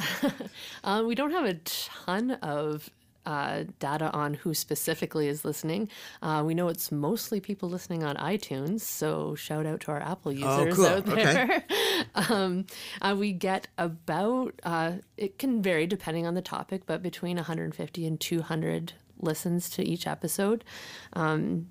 Um, 0.84 1.08
we 1.08 1.16
don't 1.16 1.32
have 1.32 1.46
a 1.46 1.54
ton 1.66 2.32
of 2.32 2.90
uh, 3.26 3.66
data 3.80 4.10
on 4.12 4.34
who 4.34 4.56
specifically 4.56 5.28
is 5.28 5.46
listening. 5.46 5.88
Uh, 6.22 6.42
we 6.44 6.56
know 6.56 6.68
it's 6.68 6.92
mostly 6.92 7.40
people 7.40 7.70
listening 7.70 8.04
on 8.04 8.16
iTunes, 8.16 8.82
so 8.82 9.36
shout 9.36 9.68
out 9.68 9.82
to 9.82 9.92
our 9.92 10.02
Apple 10.02 10.32
users 10.32 10.76
cool. 10.76 10.86
out 10.88 11.08
Okay. 11.08 11.24
there. 11.24 11.64
um, 12.16 12.66
uh, 13.02 13.16
we 13.16 13.32
get 13.34 13.68
about, 13.78 14.60
uh, 14.64 14.94
it 15.16 15.38
can 15.38 15.62
vary 15.62 15.86
depending 15.86 16.26
on 16.26 16.34
the 16.34 16.42
topic, 16.42 16.84
but 16.88 17.04
between 17.04 17.36
150 17.36 18.08
and 18.08 18.20
200 18.20 18.94
listens 19.22 19.70
to 19.72 19.84
each 19.88 20.08
episode. 20.08 20.64
Um, 21.14 21.68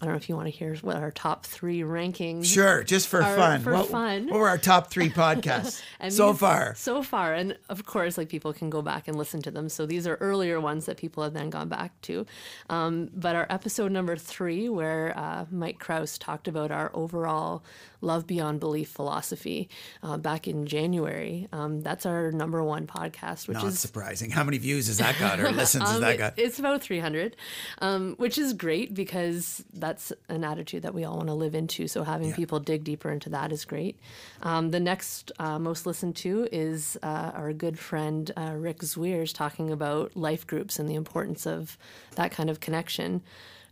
I 0.00 0.06
don't 0.06 0.14
know 0.14 0.16
if 0.16 0.28
you 0.30 0.36
want 0.36 0.46
to 0.46 0.50
hear 0.50 0.74
what 0.76 0.96
our 0.96 1.10
top 1.10 1.44
three 1.44 1.80
rankings 1.80 2.46
Sure, 2.46 2.82
just 2.82 3.06
for 3.08 3.22
Our- 3.22 3.36
fun. 3.36 3.60
for 3.60 3.74
what, 3.74 3.86
fun. 3.88 4.28
what 4.28 4.40
were 4.40 4.48
our 4.48 4.56
top 4.56 4.90
three 4.90 5.10
podcasts 5.22 5.82
And 6.00 6.10
so 6.12 6.32
far? 6.32 6.74
So 6.74 7.02
far, 7.02 7.34
and 7.34 7.56
of 7.68 7.84
course, 7.84 8.16
like 8.16 8.30
people 8.30 8.52
can 8.54 8.70
go 8.70 8.80
back 8.80 9.08
and 9.08 9.18
listen 9.18 9.42
to 9.42 9.50
them. 9.50 9.68
So 9.68 9.84
these 9.84 10.06
are 10.06 10.14
earlier 10.16 10.58
ones 10.58 10.86
that 10.86 10.96
people 10.96 11.22
have 11.22 11.34
then 11.34 11.50
gone 11.50 11.68
back 11.68 12.00
to. 12.02 12.24
Um, 12.70 13.10
but 13.14 13.36
our 13.36 13.46
episode 13.50 13.92
number 13.92 14.16
three, 14.16 14.70
where 14.70 15.12
uh, 15.18 15.44
Mike 15.50 15.78
Kraus 15.78 16.16
talked 16.16 16.48
about 16.48 16.70
our 16.70 16.90
overall 16.94 17.62
love 18.00 18.26
beyond 18.26 18.60
belief 18.60 18.88
philosophy 18.88 19.68
uh, 20.02 20.16
back 20.16 20.48
in 20.48 20.66
January, 20.66 21.48
um, 21.52 21.80
that's 21.82 22.06
our 22.06 22.32
number 22.32 22.62
one 22.62 22.86
podcast, 22.86 23.48
which 23.48 23.56
Not 23.56 23.66
is 23.66 23.78
surprising. 23.78 24.30
How 24.30 24.44
many 24.44 24.58
views 24.58 24.86
has 24.86 24.98
that 24.98 25.18
got 25.18 25.40
or 25.40 25.50
listens 25.52 25.84
has 25.84 25.96
um, 25.96 26.00
that 26.02 26.18
got? 26.18 26.34
It's 26.38 26.58
about 26.58 26.82
300, 26.82 27.36
um, 27.78 28.14
which 28.16 28.38
is 28.38 28.52
great 28.52 28.94
because 28.94 29.64
that's 29.72 30.12
an 30.28 30.44
attitude 30.44 30.82
that 30.82 30.94
we 30.94 31.04
all 31.04 31.16
want 31.16 31.28
to 31.28 31.34
live 31.34 31.54
into. 31.54 31.88
So 31.88 32.02
having 32.02 32.32
people 32.32 32.60
dig 32.60 32.84
deeper 32.84 33.10
into 33.10 33.30
that 33.30 33.52
is 33.52 33.64
great. 33.64 33.98
Um, 34.42 34.70
the 34.70 34.80
next 34.80 35.32
uh, 35.38 35.58
most 35.58 35.86
listened 35.86 36.16
to 36.16 36.48
is 36.50 36.98
uh, 37.02 37.32
our 37.34 37.52
good 37.52 37.78
friend 37.78 38.30
uh, 38.36 38.54
Rick 38.56 38.78
Zweers 38.80 39.34
talking 39.34 39.70
about 39.70 40.16
life 40.16 40.46
groups 40.46 40.78
and 40.78 40.88
the 40.88 40.94
importance 40.94 41.46
of 41.46 41.76
that 42.16 42.30
kind 42.30 42.50
of 42.50 42.60
connection. 42.60 43.22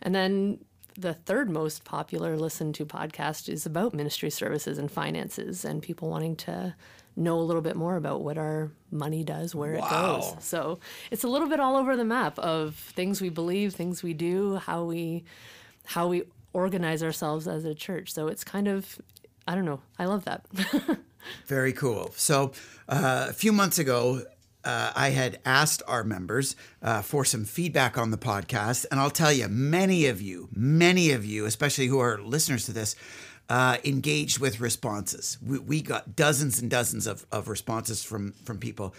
And 0.03 0.15
then 0.15 0.59
the 0.99 1.15
third 1.15 1.49
most 1.49 1.85
popular 1.85 2.37
listened 2.37 2.75
to 2.75 2.85
podcast 2.85 3.49
is 3.49 3.65
about 3.65 3.95
ministry 3.95 4.31
services 4.31 4.79
and 4.79 4.91
finances 4.91 5.65
and 5.65 5.81
people 5.81 6.11
wanting 6.11 6.35
to 6.35 6.75
know 7.15 7.39
a 7.39 7.41
little 7.41 7.63
bit 7.63 7.77
more 7.77 7.97
about 7.97 8.23
what 8.23 8.37
our 8.37 8.73
money 8.91 9.23
does, 9.23 9.55
where 9.55 9.75
it 9.75 9.81
goes. 9.91 10.35
So 10.41 10.81
it's 11.11 11.23
a 11.23 11.29
little 11.29 11.49
bit 11.49 11.61
all 11.61 11.77
over 11.77 11.97
the 11.97 12.05
map 12.05 12.39
of 12.41 12.75
things 12.75 13.21
we 13.21 13.29
believe, 13.29 13.75
things 13.75 14.03
we 14.03 14.13
do, 14.13 14.57
how 14.57 14.85
we 14.85 15.25
how 15.85 16.09
we 16.09 16.25
organize 16.53 17.03
ourselves 17.03 17.47
as 17.47 17.65
a 17.65 17.75
church. 17.75 18.13
So 18.13 18.27
it's 18.27 18.43
kind 18.43 18.67
of 18.67 19.01
I 19.47 19.55
don't 19.55 19.65
know. 19.65 19.81
I 19.99 20.07
love 20.07 20.25
that. 20.25 20.47
Very 21.47 21.73
cool. 21.73 22.11
So 22.17 22.53
uh, 22.89 23.27
a 23.29 23.33
few 23.33 23.53
months 23.53 23.79
ago, 23.79 24.23
uh, 24.65 24.93
I 24.95 25.11
had 25.11 25.41
asked 25.45 25.83
our 25.87 26.05
members 26.05 26.57
uh, 26.83 27.03
for 27.03 27.25
some 27.25 27.45
feedback 27.45 27.97
on 27.97 28.11
the 28.11 28.19
podcast. 28.19 28.87
And 28.91 29.01
I'll 29.01 29.11
tell 29.11 29.33
you, 29.33 29.49
many 29.49 30.07
of 30.07 30.21
you, 30.21 30.49
many 30.55 31.11
of 31.11 31.25
you, 31.25 31.47
especially 31.47 31.87
who 31.87 31.99
are 32.01 32.21
listeners 32.21 32.67
to 32.67 32.73
this, 32.73 32.97
uh, 33.49 33.79
engaged 33.85 34.39
with 34.39 34.61
responses. 34.61 35.39
We, 35.45 35.59
we 35.59 35.83
got 35.83 36.17
dozens 36.17 36.61
and 36.61 36.71
dozens 36.71 37.07
of, 37.07 37.27
of 37.33 37.49
responses 37.49 38.05
from, 38.05 38.33
from 38.45 38.59
people. 38.59 38.95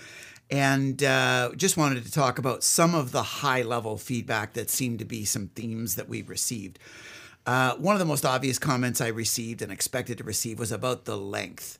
And 0.49 1.03
uh, 1.03 1.51
just 1.55 1.77
wanted 1.77 2.03
to 2.05 2.11
talk 2.11 2.39
about 2.39 2.63
some 2.63 2.95
of 2.95 3.11
the 3.11 3.21
high 3.21 3.61
level 3.61 3.97
feedback 3.97 4.53
that 4.53 4.69
seemed 4.69 4.99
to 4.99 5.05
be 5.05 5.25
some 5.25 5.47
themes 5.49 5.95
that 5.95 6.09
we 6.09 6.23
received. 6.23 6.79
Uh, 7.45 7.75
one 7.75 7.95
of 7.95 7.99
the 7.99 8.05
most 8.05 8.25
obvious 8.25 8.59
comments 8.59 9.01
I 9.01 9.07
received 9.07 9.61
and 9.61 9.71
expected 9.71 10.17
to 10.17 10.23
receive 10.23 10.59
was 10.59 10.71
about 10.71 11.05
the 11.05 11.17
length. 11.17 11.78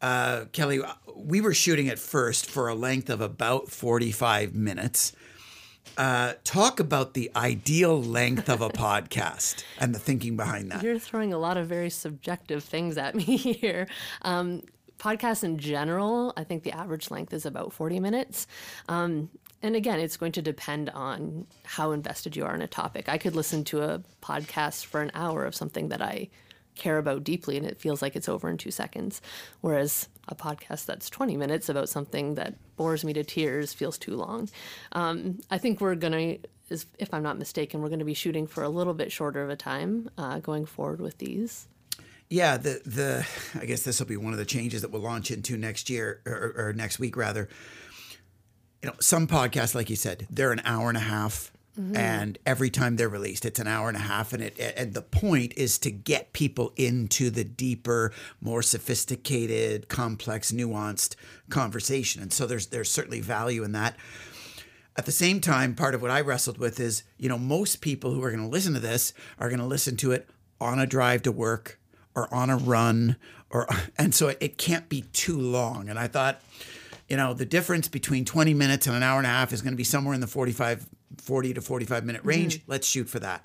Uh, 0.00 0.44
Kelly, 0.52 0.80
we 1.14 1.40
were 1.40 1.54
shooting 1.54 1.88
at 1.88 1.98
first 1.98 2.50
for 2.50 2.68
a 2.68 2.74
length 2.74 3.10
of 3.10 3.20
about 3.20 3.68
45 3.70 4.54
minutes. 4.54 5.12
Uh, 5.96 6.34
talk 6.44 6.78
about 6.78 7.14
the 7.14 7.30
ideal 7.34 8.02
length 8.02 8.48
of 8.50 8.60
a 8.60 8.68
podcast 8.86 9.64
and 9.78 9.94
the 9.94 9.98
thinking 9.98 10.36
behind 10.36 10.70
that. 10.70 10.82
You're 10.82 10.98
throwing 10.98 11.32
a 11.32 11.38
lot 11.38 11.56
of 11.56 11.66
very 11.66 11.90
subjective 11.90 12.62
things 12.62 12.98
at 12.98 13.14
me 13.14 13.24
here. 13.36 13.86
Um, 14.22 14.62
podcasts 14.98 15.44
in 15.44 15.58
general, 15.58 16.32
I 16.36 16.44
think 16.44 16.62
the 16.64 16.72
average 16.72 17.10
length 17.10 17.32
is 17.32 17.46
about 17.46 17.72
40 17.72 18.00
minutes. 18.00 18.46
Um, 18.88 19.30
and 19.62 19.74
again, 19.74 19.98
it's 19.98 20.16
going 20.18 20.32
to 20.32 20.42
depend 20.42 20.90
on 20.90 21.46
how 21.64 21.92
invested 21.92 22.36
you 22.36 22.44
are 22.44 22.54
in 22.54 22.62
a 22.62 22.66
topic. 22.68 23.08
I 23.08 23.16
could 23.16 23.34
listen 23.34 23.64
to 23.64 23.82
a 23.82 24.02
podcast 24.22 24.84
for 24.84 25.00
an 25.00 25.10
hour 25.14 25.44
of 25.44 25.54
something 25.54 25.88
that 25.88 26.02
I 26.02 26.28
care 26.76 26.98
about 26.98 27.24
deeply 27.24 27.56
and 27.56 27.66
it 27.66 27.80
feels 27.80 28.02
like 28.02 28.16
it's 28.16 28.28
over 28.28 28.48
in 28.48 28.56
two 28.56 28.70
seconds. 28.70 29.20
Whereas 29.60 30.08
a 30.28 30.34
podcast 30.34 30.86
that's 30.86 31.10
20 31.10 31.36
minutes 31.36 31.68
about 31.68 31.88
something 31.88 32.34
that 32.34 32.54
bores 32.76 33.04
me 33.04 33.12
to 33.14 33.24
tears 33.24 33.72
feels 33.72 33.98
too 33.98 34.16
long. 34.16 34.48
Um, 34.92 35.40
I 35.50 35.58
think 35.58 35.80
we're 35.80 35.94
going 35.94 36.12
to, 36.68 36.78
if 36.98 37.12
I'm 37.12 37.22
not 37.22 37.38
mistaken, 37.38 37.80
we're 37.80 37.88
going 37.88 38.00
to 38.00 38.04
be 38.04 38.14
shooting 38.14 38.46
for 38.46 38.62
a 38.62 38.68
little 38.68 38.94
bit 38.94 39.12
shorter 39.12 39.42
of 39.42 39.50
a 39.50 39.56
time 39.56 40.10
uh, 40.18 40.40
going 40.40 40.66
forward 40.66 41.00
with 41.00 41.18
these. 41.18 41.68
Yeah, 42.28 42.56
the 42.56 42.80
the 42.84 43.26
I 43.60 43.66
guess 43.66 43.82
this 43.82 44.00
will 44.00 44.06
be 44.06 44.16
one 44.16 44.32
of 44.32 44.38
the 44.38 44.44
changes 44.44 44.82
that 44.82 44.90
we'll 44.90 45.02
launch 45.02 45.30
into 45.30 45.56
next 45.56 45.88
year 45.88 46.22
or, 46.26 46.54
or 46.56 46.72
next 46.72 46.98
week 46.98 47.16
rather. 47.16 47.48
You 48.82 48.90
know, 48.90 48.96
some 49.00 49.28
podcasts, 49.28 49.74
like 49.74 49.90
you 49.90 49.96
said, 49.96 50.26
they're 50.28 50.52
an 50.52 50.62
hour 50.64 50.88
and 50.88 50.96
a 50.96 51.02
half, 51.02 51.52
Mm-hmm. 51.78 51.96
and 51.96 52.38
every 52.46 52.70
time 52.70 52.96
they're 52.96 53.08
released, 53.08 53.44
it's 53.44 53.60
an 53.60 53.66
hour 53.66 53.88
and 53.88 53.98
a 53.98 54.00
half, 54.00 54.32
and 54.32 54.42
it 54.42 54.58
and 54.78 54.94
the 54.94 55.02
point 55.02 55.52
is 55.56 55.78
to 55.80 55.90
get 55.90 56.32
people 56.32 56.72
into 56.76 57.28
the 57.28 57.44
deeper, 57.44 58.12
more 58.40 58.62
sophisticated, 58.62 59.88
complex, 59.88 60.52
nuanced 60.52 61.16
conversation, 61.50 62.22
and 62.22 62.32
so 62.32 62.46
there's 62.46 62.68
there's 62.68 62.90
certainly 62.90 63.20
value 63.20 63.62
in 63.62 63.72
that. 63.72 63.96
At 64.98 65.04
the 65.04 65.12
same 65.12 65.40
time, 65.40 65.74
part 65.74 65.94
of 65.94 66.00
what 66.00 66.10
I 66.10 66.22
wrestled 66.22 66.56
with 66.56 66.80
is, 66.80 67.02
you 67.18 67.28
know, 67.28 67.36
most 67.36 67.82
people 67.82 68.12
who 68.12 68.24
are 68.24 68.30
going 68.30 68.42
to 68.42 68.48
listen 68.48 68.72
to 68.72 68.80
this 68.80 69.12
are 69.38 69.50
going 69.50 69.60
to 69.60 69.66
listen 69.66 69.96
to 69.98 70.12
it 70.12 70.26
on 70.58 70.78
a 70.78 70.86
drive 70.86 71.20
to 71.22 71.32
work 71.32 71.78
or 72.14 72.32
on 72.32 72.48
a 72.48 72.56
run 72.56 73.16
or 73.50 73.68
and 73.98 74.14
so 74.14 74.28
it, 74.28 74.38
it 74.40 74.58
can't 74.58 74.88
be 74.88 75.02
too 75.12 75.38
long. 75.38 75.88
And 75.88 75.98
I 75.98 76.08
thought, 76.08 76.40
you 77.08 77.16
know, 77.16 77.34
the 77.34 77.46
difference 77.46 77.88
between 77.88 78.24
20 78.24 78.54
minutes 78.54 78.86
and 78.86 78.96
an 78.96 79.02
hour 79.02 79.18
and 79.18 79.26
a 79.26 79.30
half 79.30 79.52
is 79.52 79.62
going 79.62 79.72
to 79.72 79.76
be 79.76 79.84
somewhere 79.84 80.14
in 80.14 80.20
the 80.20 80.26
45 80.26 80.86
40 81.18 81.54
to 81.54 81.60
45 81.60 82.04
minute 82.04 82.22
range. 82.24 82.60
Let's 82.66 82.86
shoot 82.86 83.08
for 83.08 83.18
that. 83.20 83.44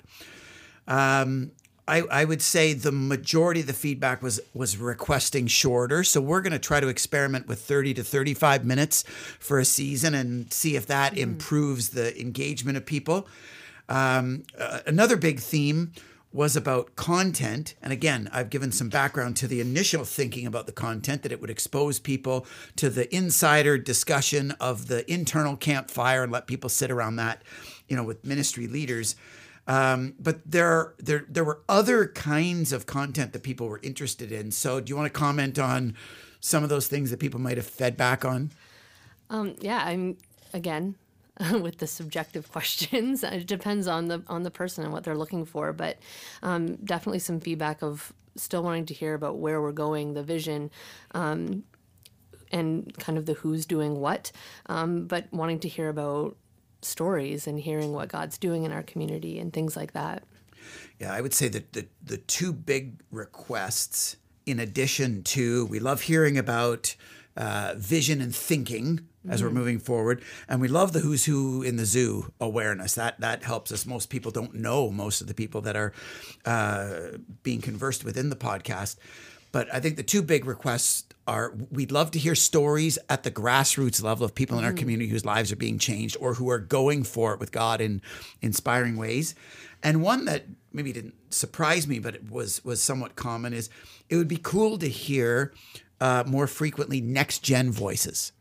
Um, 0.86 1.52
I, 1.88 2.02
I 2.02 2.24
would 2.24 2.42
say 2.42 2.74
the 2.74 2.92
majority 2.92 3.60
of 3.60 3.66
the 3.66 3.72
feedback 3.72 4.22
was 4.22 4.40
was 4.54 4.76
requesting 4.76 5.48
shorter. 5.48 6.04
So 6.04 6.20
we're 6.20 6.40
going 6.40 6.52
to 6.52 6.58
try 6.58 6.78
to 6.80 6.88
experiment 6.88 7.48
with 7.48 7.60
30 7.60 7.94
to 7.94 8.04
35 8.04 8.64
minutes 8.64 9.02
for 9.40 9.58
a 9.58 9.64
season 9.64 10.14
and 10.14 10.52
see 10.52 10.76
if 10.76 10.86
that 10.86 11.18
improves 11.18 11.90
the 11.90 12.18
engagement 12.20 12.76
of 12.76 12.86
people. 12.86 13.26
Um, 13.88 14.44
uh, 14.56 14.80
another 14.86 15.16
big 15.16 15.40
theme 15.40 15.92
was 16.32 16.56
about 16.56 16.96
content. 16.96 17.74
And 17.82 17.92
again, 17.92 18.28
I've 18.32 18.50
given 18.50 18.72
some 18.72 18.88
background 18.88 19.36
to 19.38 19.46
the 19.46 19.60
initial 19.60 20.04
thinking 20.04 20.46
about 20.46 20.66
the 20.66 20.72
content 20.72 21.22
that 21.22 21.32
it 21.32 21.40
would 21.40 21.50
expose 21.50 21.98
people 21.98 22.46
to 22.76 22.88
the 22.88 23.14
insider 23.14 23.76
discussion 23.76 24.52
of 24.52 24.88
the 24.88 25.10
internal 25.12 25.56
campfire 25.56 26.22
and 26.22 26.32
let 26.32 26.46
people 26.46 26.70
sit 26.70 26.90
around 26.90 27.16
that, 27.16 27.42
you 27.88 27.96
know, 27.96 28.02
with 28.02 28.24
ministry 28.24 28.66
leaders. 28.66 29.14
Um, 29.66 30.14
but 30.18 30.40
there, 30.50 30.94
there, 30.98 31.24
there 31.28 31.44
were 31.44 31.60
other 31.68 32.08
kinds 32.08 32.72
of 32.72 32.86
content 32.86 33.32
that 33.32 33.42
people 33.42 33.68
were 33.68 33.80
interested 33.82 34.32
in. 34.32 34.50
So, 34.50 34.80
do 34.80 34.90
you 34.90 34.96
want 34.96 35.12
to 35.12 35.18
comment 35.18 35.58
on 35.58 35.94
some 36.40 36.64
of 36.64 36.68
those 36.68 36.88
things 36.88 37.10
that 37.10 37.20
people 37.20 37.40
might 37.40 37.56
have 37.56 37.66
fed 37.66 37.96
back 37.96 38.24
on? 38.24 38.50
Um, 39.30 39.54
yeah, 39.60 39.84
I'm 39.84 40.16
again 40.52 40.96
with 41.60 41.78
the 41.78 41.86
subjective 41.86 42.50
questions. 42.52 43.24
It 43.32 43.46
depends 43.46 43.86
on 43.86 44.08
the 44.08 44.22
on 44.28 44.42
the 44.42 44.50
person 44.50 44.84
and 44.84 44.92
what 44.92 45.04
they're 45.04 45.16
looking 45.16 45.44
for, 45.44 45.72
but 45.72 45.98
um, 46.42 46.76
definitely 46.76 47.18
some 47.18 47.40
feedback 47.40 47.82
of 47.82 48.12
still 48.36 48.62
wanting 48.62 48.86
to 48.86 48.94
hear 48.94 49.14
about 49.14 49.38
where 49.38 49.60
we're 49.60 49.72
going, 49.72 50.14
the 50.14 50.22
vision, 50.22 50.70
um, 51.12 51.64
and 52.50 52.96
kind 52.98 53.18
of 53.18 53.26
the 53.26 53.34
who's 53.34 53.66
doing 53.66 54.00
what, 54.00 54.32
um, 54.66 55.06
but 55.06 55.32
wanting 55.32 55.58
to 55.60 55.68
hear 55.68 55.88
about 55.88 56.36
stories 56.82 57.46
and 57.46 57.60
hearing 57.60 57.92
what 57.92 58.08
God's 58.08 58.38
doing 58.38 58.64
in 58.64 58.72
our 58.72 58.82
community 58.82 59.38
and 59.38 59.52
things 59.52 59.76
like 59.76 59.92
that. 59.92 60.24
Yeah, 60.98 61.12
I 61.12 61.20
would 61.20 61.34
say 61.34 61.48
that 61.48 61.72
the 61.72 61.86
the 62.04 62.18
two 62.18 62.52
big 62.52 63.00
requests, 63.10 64.16
in 64.46 64.60
addition 64.60 65.22
to 65.24 65.66
we 65.66 65.80
love 65.80 66.02
hearing 66.02 66.36
about 66.36 66.94
uh, 67.36 67.74
vision 67.76 68.20
and 68.20 68.34
thinking 68.34 69.06
as 69.28 69.40
we're 69.40 69.50
moving 69.50 69.78
forward, 69.78 70.20
and 70.48 70.60
we 70.60 70.66
love 70.66 70.92
the 70.92 70.98
who's 70.98 71.24
who 71.26 71.62
in 71.62 71.76
the 71.76 71.84
zoo 71.86 72.32
awareness. 72.40 72.94
That 72.96 73.20
that 73.20 73.44
helps 73.44 73.70
us. 73.70 73.86
Most 73.86 74.10
people 74.10 74.32
don't 74.32 74.54
know 74.54 74.90
most 74.90 75.20
of 75.20 75.28
the 75.28 75.34
people 75.34 75.60
that 75.60 75.76
are 75.76 75.92
uh, 76.44 77.18
being 77.44 77.60
conversed 77.60 78.04
within 78.04 78.30
the 78.30 78.36
podcast. 78.36 78.96
but 79.52 79.72
I 79.72 79.80
think 79.80 79.96
the 79.96 80.02
two 80.02 80.22
big 80.22 80.44
requests 80.44 81.04
are 81.26 81.54
we'd 81.70 81.92
love 81.92 82.10
to 82.12 82.18
hear 82.18 82.34
stories 82.34 82.98
at 83.08 83.22
the 83.22 83.30
grassroots 83.30 84.02
level 84.02 84.24
of 84.24 84.34
people 84.34 84.58
in 84.58 84.64
our 84.64 84.72
community 84.72 85.08
whose 85.08 85.24
lives 85.24 85.52
are 85.52 85.56
being 85.56 85.78
changed 85.78 86.16
or 86.18 86.34
who 86.34 86.50
are 86.50 86.58
going 86.58 87.04
for 87.04 87.32
it 87.34 87.38
with 87.38 87.52
God 87.52 87.80
in 87.80 88.02
inspiring 88.40 88.96
ways. 88.96 89.34
And 89.84 90.02
one 90.02 90.24
that 90.24 90.46
maybe 90.72 90.92
didn't 90.92 91.14
surprise 91.32 91.86
me, 91.86 91.98
but 92.00 92.14
it 92.16 92.30
was 92.30 92.64
was 92.64 92.82
somewhat 92.82 93.14
common 93.14 93.52
is 93.52 93.70
it 94.08 94.16
would 94.16 94.28
be 94.28 94.38
cool 94.42 94.78
to 94.78 94.88
hear 94.88 95.52
uh, 96.02 96.24
more 96.26 96.48
frequently 96.48 97.00
next 97.00 97.44
gen 97.44 97.70
voices. 97.70 98.32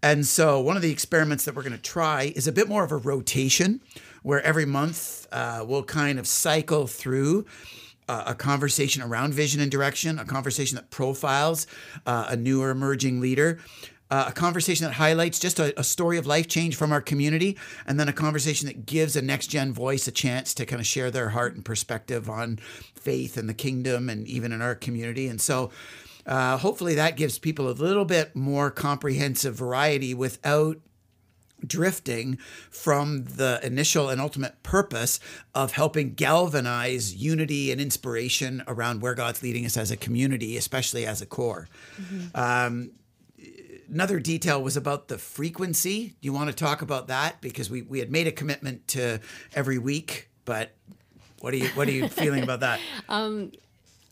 And 0.00 0.24
so 0.24 0.60
one 0.60 0.76
of 0.76 0.82
the 0.82 0.92
experiments 0.92 1.44
that 1.44 1.56
we're 1.56 1.64
going 1.64 1.72
to 1.72 1.82
try 1.82 2.32
is 2.36 2.46
a 2.46 2.52
bit 2.52 2.68
more 2.68 2.84
of 2.84 2.92
a 2.92 2.96
rotation 2.96 3.80
where 4.22 4.40
every 4.42 4.64
month 4.64 5.26
uh, 5.32 5.64
we'll 5.66 5.82
kind 5.82 6.20
of 6.20 6.26
cycle 6.28 6.86
through 6.86 7.46
uh, 8.08 8.22
a 8.28 8.34
conversation 8.36 9.02
around 9.02 9.34
vision 9.34 9.60
and 9.60 9.72
direction, 9.72 10.20
a 10.20 10.24
conversation 10.24 10.76
that 10.76 10.90
profiles 10.90 11.66
uh, 12.06 12.26
a 12.28 12.36
newer 12.36 12.70
emerging 12.70 13.20
leader. 13.20 13.58
Uh, 14.10 14.26
a 14.28 14.32
conversation 14.32 14.86
that 14.86 14.92
highlights 14.92 15.40
just 15.40 15.58
a, 15.58 15.76
a, 15.80 15.82
story 15.82 16.18
of 16.18 16.26
life 16.26 16.46
change 16.46 16.76
from 16.76 16.92
our 16.92 17.00
community, 17.00 17.56
and 17.86 17.98
then 17.98 18.06
a 18.06 18.12
conversation 18.12 18.68
that 18.68 18.86
gives 18.86 19.16
a 19.16 19.22
next 19.22 19.48
gen 19.48 19.72
voice 19.72 20.06
a 20.06 20.12
chance 20.12 20.54
to 20.54 20.64
kind 20.64 20.78
of 20.78 20.86
share 20.86 21.10
their 21.10 21.30
heart 21.30 21.54
and 21.54 21.64
perspective 21.64 22.30
on 22.30 22.58
faith 22.94 23.36
and 23.36 23.48
the 23.48 23.54
kingdom, 23.54 24.08
and 24.08 24.28
even 24.28 24.52
in 24.52 24.62
our 24.62 24.74
community. 24.74 25.26
And 25.26 25.40
so, 25.40 25.70
uh, 26.26 26.56
hopefully, 26.58 26.94
that 26.94 27.16
gives 27.16 27.38
people 27.38 27.68
a 27.68 27.72
little 27.72 28.04
bit 28.04 28.34
more 28.34 28.70
comprehensive 28.70 29.54
variety 29.54 30.14
without 30.14 30.78
drifting 31.66 32.36
from 32.70 33.24
the 33.24 33.60
initial 33.62 34.10
and 34.10 34.20
ultimate 34.20 34.62
purpose 34.62 35.18
of 35.54 35.72
helping 35.72 36.12
galvanize 36.14 37.14
unity 37.14 37.72
and 37.72 37.80
inspiration 37.80 38.62
around 38.66 39.00
where 39.00 39.14
God's 39.14 39.42
leading 39.42 39.64
us 39.64 39.76
as 39.76 39.90
a 39.90 39.96
community, 39.96 40.56
especially 40.56 41.06
as 41.06 41.22
a 41.22 41.26
core. 41.26 41.68
Mm-hmm. 42.00 42.38
Um, 42.38 42.90
another 43.88 44.20
detail 44.20 44.62
was 44.62 44.76
about 44.76 45.08
the 45.08 45.18
frequency. 45.18 46.08
Do 46.20 46.26
you 46.26 46.32
want 46.32 46.50
to 46.50 46.56
talk 46.56 46.82
about 46.82 47.08
that? 47.08 47.40
Because 47.40 47.70
we, 47.70 47.82
we 47.82 47.98
had 47.98 48.10
made 48.10 48.26
a 48.26 48.32
commitment 48.32 48.86
to 48.88 49.20
every 49.54 49.78
week, 49.78 50.28
but 50.44 50.74
what 51.40 51.52
are 51.52 51.58
you 51.58 51.68
what 51.68 51.88
are 51.88 51.92
you 51.92 52.08
feeling 52.08 52.42
about 52.42 52.60
that? 52.60 52.80
Um, 53.08 53.52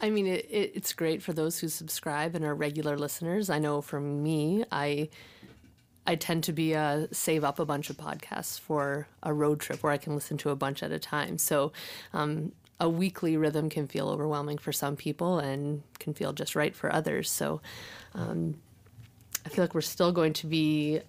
I 0.02 0.10
mean, 0.10 0.26
it, 0.26 0.46
it, 0.50 0.72
it's 0.74 0.92
great 0.92 1.22
for 1.22 1.32
those 1.32 1.60
who 1.60 1.68
subscribe 1.68 2.34
and 2.34 2.44
are 2.44 2.54
regular 2.54 2.98
listeners. 2.98 3.48
I 3.48 3.60
know 3.60 3.80
for 3.80 4.00
me, 4.00 4.64
I 4.70 5.08
I 6.04 6.16
tend 6.16 6.42
to 6.44 6.52
be 6.52 6.72
a 6.72 7.06
save 7.12 7.44
up 7.44 7.60
a 7.60 7.64
bunch 7.64 7.88
of 7.88 7.96
podcasts 7.96 8.58
for 8.58 9.06
a 9.22 9.32
road 9.32 9.60
trip 9.60 9.84
where 9.84 9.92
I 9.92 9.98
can 9.98 10.16
listen 10.16 10.36
to 10.38 10.50
a 10.50 10.56
bunch 10.56 10.82
at 10.82 10.90
a 10.90 10.98
time. 10.98 11.38
So 11.38 11.70
um, 12.12 12.50
a 12.80 12.88
weekly 12.88 13.36
rhythm 13.36 13.70
can 13.70 13.86
feel 13.86 14.08
overwhelming 14.08 14.58
for 14.58 14.72
some 14.72 14.96
people 14.96 15.38
and 15.38 15.84
can 16.00 16.12
feel 16.12 16.32
just 16.32 16.56
right 16.56 16.74
for 16.74 16.92
others. 16.92 17.30
So 17.30 17.60
um, 18.14 18.56
I 19.46 19.48
feel 19.50 19.62
like 19.62 19.74
we're 19.74 19.80
still 19.80 20.10
going 20.10 20.32
to 20.34 20.48
be 20.48 21.00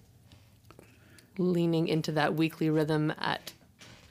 leaning 1.38 1.88
into 1.88 2.12
that 2.12 2.36
weekly 2.36 2.70
rhythm 2.70 3.12
at 3.18 3.52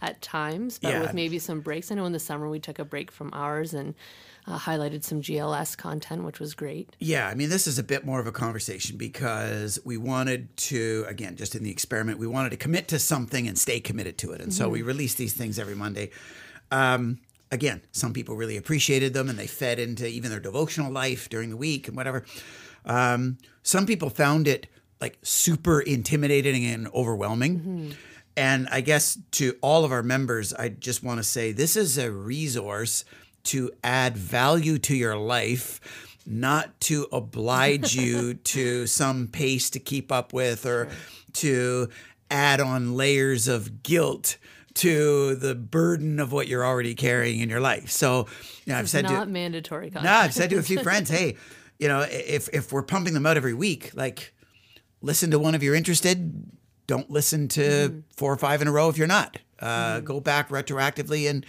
at 0.01 0.21
times, 0.21 0.79
but 0.79 0.89
yeah. 0.89 0.99
with 0.99 1.13
maybe 1.13 1.39
some 1.39 1.61
breaks. 1.61 1.89
I 1.89 1.95
know 1.95 2.03
in 2.03 2.11
the 2.11 2.19
summer 2.19 2.49
we 2.49 2.59
took 2.59 2.77
a 2.77 2.83
break 2.83 3.09
from 3.09 3.29
ours 3.31 3.73
and 3.73 3.95
uh, 4.45 4.59
highlighted 4.59 5.03
some 5.03 5.21
GLS 5.21 5.77
content, 5.77 6.23
which 6.23 6.39
was 6.39 6.53
great. 6.53 6.95
Yeah, 6.99 7.27
I 7.27 7.33
mean, 7.33 7.49
this 7.49 7.67
is 7.67 7.79
a 7.79 7.83
bit 7.83 8.05
more 8.05 8.19
of 8.19 8.27
a 8.27 8.31
conversation 8.31 8.97
because 8.97 9.79
we 9.85 9.97
wanted 9.97 10.55
to, 10.57 11.05
again, 11.07 11.35
just 11.35 11.55
in 11.55 11.63
the 11.63 11.71
experiment, 11.71 12.19
we 12.19 12.27
wanted 12.27 12.49
to 12.49 12.57
commit 12.57 12.87
to 12.89 12.99
something 12.99 13.47
and 13.47 13.57
stay 13.57 13.79
committed 13.79 14.17
to 14.19 14.31
it. 14.31 14.41
And 14.41 14.51
mm-hmm. 14.51 14.63
so 14.63 14.69
we 14.69 14.79
mm-hmm. 14.79 14.87
release 14.87 15.15
these 15.15 15.33
things 15.33 15.57
every 15.57 15.75
Monday. 15.75 16.11
Um, 16.71 17.19
again, 17.51 17.81
some 17.91 18.13
people 18.13 18.35
really 18.35 18.57
appreciated 18.57 19.13
them 19.13 19.29
and 19.29 19.37
they 19.37 19.47
fed 19.47 19.79
into 19.79 20.07
even 20.07 20.31
their 20.31 20.39
devotional 20.39 20.91
life 20.91 21.29
during 21.29 21.49
the 21.49 21.57
week 21.57 21.87
and 21.87 21.95
whatever. 21.95 22.25
Um, 22.85 23.37
some 23.61 23.85
people 23.85 24.09
found 24.09 24.47
it 24.47 24.67
like 24.99 25.17
super 25.21 25.79
intimidating 25.79 26.65
and 26.65 26.87
overwhelming. 26.93 27.59
Mm-hmm. 27.59 27.91
And 28.35 28.67
I 28.71 28.81
guess 28.81 29.17
to 29.31 29.55
all 29.61 29.85
of 29.85 29.91
our 29.91 30.03
members, 30.03 30.53
I 30.53 30.69
just 30.69 31.03
want 31.03 31.19
to 31.19 31.23
say 31.23 31.51
this 31.51 31.75
is 31.75 31.97
a 31.97 32.11
resource 32.11 33.05
to 33.45 33.71
add 33.83 34.17
value 34.17 34.77
to 34.79 34.95
your 34.95 35.17
life, 35.17 35.79
not 36.25 36.79
to 36.81 37.07
oblige 37.11 37.95
you 37.95 38.33
to 38.55 38.87
some 38.87 39.27
pace 39.27 39.69
to 39.71 39.79
keep 39.79 40.11
up 40.11 40.33
with 40.33 40.65
or 40.65 40.89
to 41.33 41.89
add 42.29 42.59
on 42.59 42.95
layers 42.95 43.47
of 43.47 43.83
guilt 43.83 44.37
to 44.75 45.35
the 45.35 45.53
burden 45.53 46.19
of 46.19 46.31
what 46.31 46.47
you're 46.47 46.65
already 46.65 46.95
carrying 46.95 47.39
in 47.39 47.49
your 47.49 47.59
life. 47.59 47.91
So, 47.91 48.27
you 48.65 48.73
know, 48.73 48.79
I've 48.79 48.89
said 48.89 49.03
not 49.03 49.25
to, 49.25 49.29
mandatory. 49.29 49.91
No, 49.93 50.01
nah, 50.01 50.19
I've 50.19 50.33
said 50.33 50.49
to 50.49 50.57
a 50.57 50.63
few 50.63 50.81
friends, 50.81 51.09
hey, 51.09 51.37
you 51.77 51.87
know, 51.87 52.01
if 52.09 52.49
if 52.49 52.71
we're 52.71 52.83
pumping 52.83 53.13
them 53.13 53.25
out 53.25 53.37
every 53.37 53.53
week, 53.53 53.91
like 53.93 54.33
listen 55.01 55.31
to 55.31 55.39
one 55.39 55.53
if 55.53 55.61
you're 55.61 55.75
interested. 55.75 56.49
Don't 56.87 57.09
listen 57.09 57.47
to 57.49 57.61
mm-hmm. 57.61 57.99
four 58.15 58.33
or 58.33 58.37
five 58.37 58.61
in 58.61 58.67
a 58.67 58.71
row 58.71 58.89
if 58.89 58.97
you're 58.97 59.07
not. 59.07 59.37
Uh, 59.59 59.95
mm-hmm. 59.95 60.05
Go 60.05 60.19
back 60.19 60.49
retroactively 60.49 61.29
and 61.29 61.45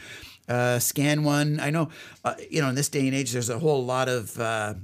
uh, 0.49 0.79
scan 0.79 1.25
one. 1.25 1.61
I 1.61 1.71
know, 1.71 1.89
uh, 2.25 2.35
you 2.51 2.61
know, 2.61 2.69
in 2.69 2.75
this 2.75 2.89
day 2.89 3.07
and 3.07 3.15
age, 3.15 3.33
there's 3.33 3.51
a 3.51 3.59
whole 3.59 3.85
lot 3.85 4.09
of. 4.09 4.39
Uh, 4.39 4.75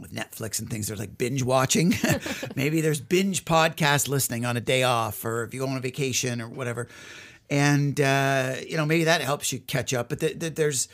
with 0.00 0.12
Netflix 0.12 0.58
and 0.58 0.68
things, 0.68 0.88
there's 0.88 0.98
like 0.98 1.16
binge 1.18 1.42
watching. 1.42 1.94
Maybe 2.56 2.80
there's 2.80 3.00
binge 3.00 3.44
podcast 3.44 4.08
listening 4.08 4.44
on 4.44 4.56
a 4.56 4.60
day 4.60 4.82
off, 4.82 5.24
or 5.24 5.44
if 5.44 5.54
you 5.54 5.60
go 5.60 5.68
on 5.68 5.76
a 5.76 5.80
vacation 5.80 6.40
or 6.40 6.48
whatever. 6.48 6.88
And 7.50 8.00
uh, 8.00 8.56
you 8.66 8.76
know, 8.76 8.86
maybe 8.86 9.04
that 9.04 9.20
helps 9.20 9.52
you 9.52 9.60
catch 9.60 9.92
up. 9.92 10.08
But 10.08 10.20
th- 10.20 10.40
th- 10.40 10.54
there's 10.54 10.88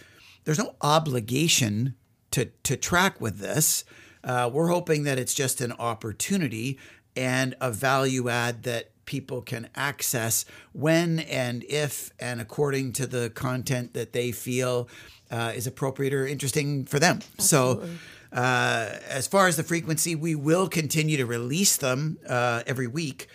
there's 0.44 0.58
no 0.58 0.74
obligation 0.82 1.94
to 2.32 2.46
to 2.64 2.76
track 2.76 3.20
with 3.20 3.38
this. 3.38 3.84
Uh, 4.22 4.50
we're 4.52 4.68
hoping 4.68 5.04
that 5.04 5.18
it's 5.18 5.32
just 5.32 5.60
an 5.60 5.72
opportunity 5.72 6.78
and 7.16 7.54
a 7.60 7.70
value 7.70 8.28
add 8.28 8.64
that 8.64 8.90
people 9.10 9.42
can 9.42 9.68
access 9.74 10.44
when 10.72 11.18
and 11.18 11.64
if 11.64 12.12
and 12.20 12.40
according 12.40 12.92
to 12.92 13.08
the 13.08 13.28
content 13.30 13.92
that 13.92 14.12
they 14.12 14.30
feel 14.30 14.88
uh, 15.32 15.52
is 15.52 15.66
appropriate 15.66 16.14
or 16.14 16.28
interesting 16.28 16.84
for 16.84 17.00
them. 17.00 17.18
Absolutely. 17.36 17.88
So, 17.88 18.38
uh, 18.38 18.98
as 19.08 19.26
far 19.26 19.48
as 19.48 19.56
the 19.56 19.64
frequency, 19.64 20.14
we 20.14 20.36
will 20.36 20.68
continue 20.68 21.16
to 21.16 21.26
release 21.26 21.76
them 21.76 22.18
uh, 22.28 22.62
every 22.68 22.86
week, 22.86 23.26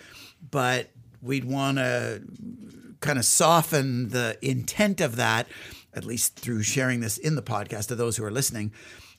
but 0.50 0.88
we'd 1.20 1.44
want 1.44 1.76
to 1.76 2.22
kind 3.00 3.18
of 3.18 3.26
soften 3.26 4.08
the 4.08 4.38
intent 4.40 5.02
of 5.02 5.16
that, 5.16 5.46
at 5.92 6.06
least 6.06 6.38
through 6.38 6.62
sharing 6.62 7.00
this 7.00 7.18
in 7.18 7.34
the 7.34 7.42
podcast 7.42 7.88
to 7.88 7.94
those 7.94 8.16
who 8.16 8.24
are 8.24 8.30
listening. 8.30 8.72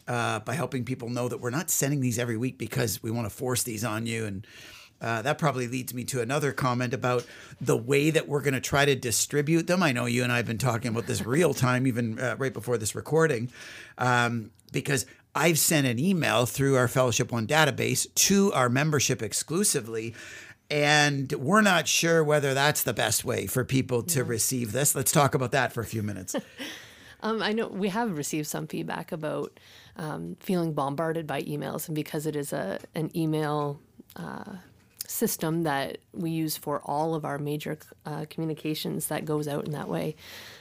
Uh, 0.08 0.40
by 0.40 0.56
helping 0.56 0.86
people 0.86 1.10
know 1.10 1.28
that 1.28 1.42
we're 1.42 1.50
not 1.50 1.70
sending 1.70 2.00
these 2.00 2.18
every 2.18 2.38
week 2.38 2.58
because 2.58 3.04
we 3.04 3.12
want 3.12 3.30
to 3.30 3.30
force 3.30 3.64
these 3.64 3.84
on 3.84 4.06
you 4.06 4.26
and 4.26 4.48
uh, 5.02 5.22
that 5.22 5.38
probably 5.38 5.68
leads 5.68 5.94
me 5.94 6.04
to 6.06 6.22
another 6.22 6.52
comment 6.52 6.94
about 6.94 7.26
the 7.62 7.78
way 7.78 8.10
that 8.10 8.28
we're 8.28 8.42
going 8.42 8.54
to 8.54 8.60
try 8.60 8.86
to 8.86 8.96
distribute 8.96 9.68
them. 9.68 9.84
I 9.84 9.92
know 9.92 10.06
you 10.06 10.24
and 10.24 10.32
I 10.32 10.38
have 10.38 10.48
been 10.48 10.58
talking 10.58 10.90
about 10.90 11.06
this 11.06 11.26
real 11.26 11.54
time, 11.54 11.86
even 11.86 12.20
uh, 12.20 12.36
right 12.38 12.54
before 12.54 12.78
this 12.78 12.96
recording, 12.96 13.52
um, 13.98 14.52
because 14.72 15.06
I've 15.36 15.60
sent 15.60 15.86
an 15.86 16.00
email 16.00 16.48
through 16.48 16.76
our 16.76 16.88
Fellowship 16.88 17.32
One 17.32 17.46
database 17.46 18.12
to 18.16 18.52
our 18.54 18.70
membership 18.70 19.22
exclusively. 19.22 20.16
And 20.70 21.32
we're 21.34 21.62
not 21.62 21.88
sure 21.88 22.24
whether 22.24 22.54
that's 22.54 22.84
the 22.84 22.94
best 22.94 23.24
way 23.24 23.46
for 23.46 23.64
people 23.64 24.04
to 24.04 24.20
yeah. 24.20 24.26
receive 24.28 24.72
this. 24.72 24.96
Let's 24.96 25.12
talk 25.12 25.36
about 25.36 25.52
that 25.52 25.72
for 25.72 25.82
a 25.82 25.86
few 25.86 26.02
minutes. 26.02 26.36
um, 27.22 27.42
I 27.42 27.54
know 27.54 27.68
we 27.68 27.90
have 27.90 28.18
received 28.18 28.48
some 28.48 28.68
feedback 28.68 29.12
about 29.12 29.60
um, 29.96 30.36
feeling 30.40 30.74
bombarded 30.74 31.26
by 31.28 31.44
emails, 31.44 31.88
and 31.88 31.96
because 31.96 32.26
it 32.26 32.36
is 32.36 32.52
a 32.52 32.80
an 32.96 33.16
email 33.16 33.80
uh, 34.18 34.58
system 35.08 35.64
that 35.64 35.98
we 36.14 36.30
use 36.30 36.58
for 36.58 36.82
all 36.84 37.16
of 37.16 37.26
our 37.26 37.40
major 37.40 37.80
uh, 38.06 38.26
communications 38.30 39.08
that 39.08 39.26
goes 39.26 39.48
out 39.48 39.66
in 39.66 39.72
that 39.72 39.88
way. 39.88 40.16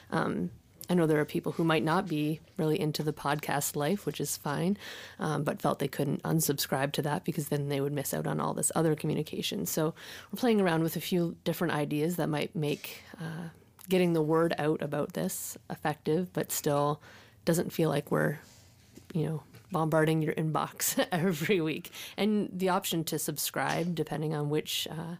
Um, 0.09 0.49
I 0.89 0.93
know 0.93 1.05
there 1.05 1.19
are 1.19 1.25
people 1.25 1.51
who 1.51 1.65
might 1.65 1.83
not 1.83 2.07
be 2.07 2.39
really 2.55 2.79
into 2.79 3.03
the 3.03 3.11
podcast 3.11 3.75
life, 3.75 4.05
which 4.05 4.21
is 4.21 4.37
fine, 4.37 4.77
um, 5.19 5.43
but 5.43 5.61
felt 5.61 5.79
they 5.79 5.87
couldn't 5.87 6.23
unsubscribe 6.23 6.93
to 6.93 7.01
that 7.01 7.25
because 7.25 7.49
then 7.49 7.67
they 7.67 7.81
would 7.81 7.91
miss 7.91 8.13
out 8.13 8.25
on 8.25 8.39
all 8.39 8.53
this 8.53 8.71
other 8.73 8.95
communication. 8.95 9.65
So 9.65 9.93
we're 10.31 10.39
playing 10.39 10.61
around 10.61 10.83
with 10.83 10.95
a 10.95 11.01
few 11.01 11.35
different 11.43 11.73
ideas 11.73 12.15
that 12.15 12.29
might 12.29 12.55
make 12.55 13.01
uh, 13.19 13.49
getting 13.89 14.13
the 14.13 14.21
word 14.21 14.55
out 14.57 14.81
about 14.81 15.13
this 15.13 15.57
effective, 15.69 16.31
but 16.31 16.51
still 16.51 17.01
doesn't 17.43 17.73
feel 17.73 17.89
like 17.89 18.09
we're, 18.09 18.39
you 19.13 19.25
know, 19.25 19.43
bombarding 19.71 20.21
your 20.21 20.33
inbox 20.33 21.05
every 21.11 21.61
week, 21.61 21.91
and 22.15 22.49
the 22.53 22.69
option 22.69 23.03
to 23.05 23.19
subscribe 23.19 23.95
depending 23.95 24.33
on 24.33 24.49
which 24.49 24.87
uh, 24.89 25.15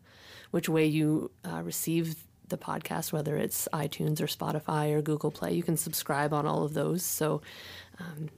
which 0.51 0.69
way 0.69 0.85
you 0.85 1.31
uh, 1.45 1.61
receive 1.61 2.15
the 2.47 2.57
podcast, 2.57 3.11
whether 3.11 3.35
it's 3.35 3.67
iTunes 3.73 4.21
or 4.21 4.27
Spotify 4.27 4.93
or 4.93 5.01
Google 5.01 5.31
Play. 5.31 5.53
You 5.53 5.63
can 5.63 5.75
subscribe 5.77 6.33
on 6.33 6.45
all 6.45 6.63
of 6.63 6.73
those. 6.73 7.03
So. 7.03 7.41
Um, 7.99 8.29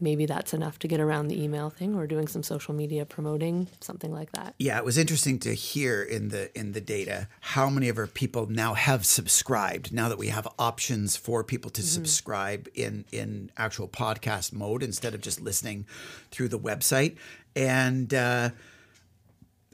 maybe 0.00 0.26
that's 0.26 0.52
enough 0.52 0.78
to 0.80 0.88
get 0.88 1.00
around 1.00 1.28
the 1.28 1.42
email 1.42 1.70
thing 1.70 1.94
or 1.94 2.06
doing 2.06 2.28
some 2.28 2.42
social 2.42 2.74
media 2.74 3.04
promoting 3.04 3.68
something 3.80 4.12
like 4.12 4.32
that 4.32 4.54
Yeah, 4.58 4.78
it 4.78 4.84
was 4.84 4.98
interesting 4.98 5.38
to 5.40 5.54
hear 5.54 6.02
in 6.02 6.28
the 6.28 6.56
in 6.58 6.72
the 6.72 6.80
data 6.80 7.28
how 7.40 7.68
many 7.68 7.88
of 7.88 7.98
our 7.98 8.06
people 8.06 8.46
now 8.46 8.74
have 8.74 9.04
subscribed. 9.04 9.92
Now 9.92 10.08
that 10.08 10.18
we 10.18 10.28
have 10.28 10.48
options 10.58 11.16
for 11.16 11.44
people 11.44 11.70
to 11.72 11.82
subscribe 11.82 12.68
in 12.74 13.04
in 13.12 13.50
actual 13.56 13.88
podcast 13.88 14.52
mode 14.52 14.82
instead 14.82 15.14
of 15.14 15.20
just 15.20 15.40
listening 15.40 15.86
through 16.30 16.48
the 16.48 16.58
website, 16.58 17.16
and 17.54 18.12
uh, 18.12 18.50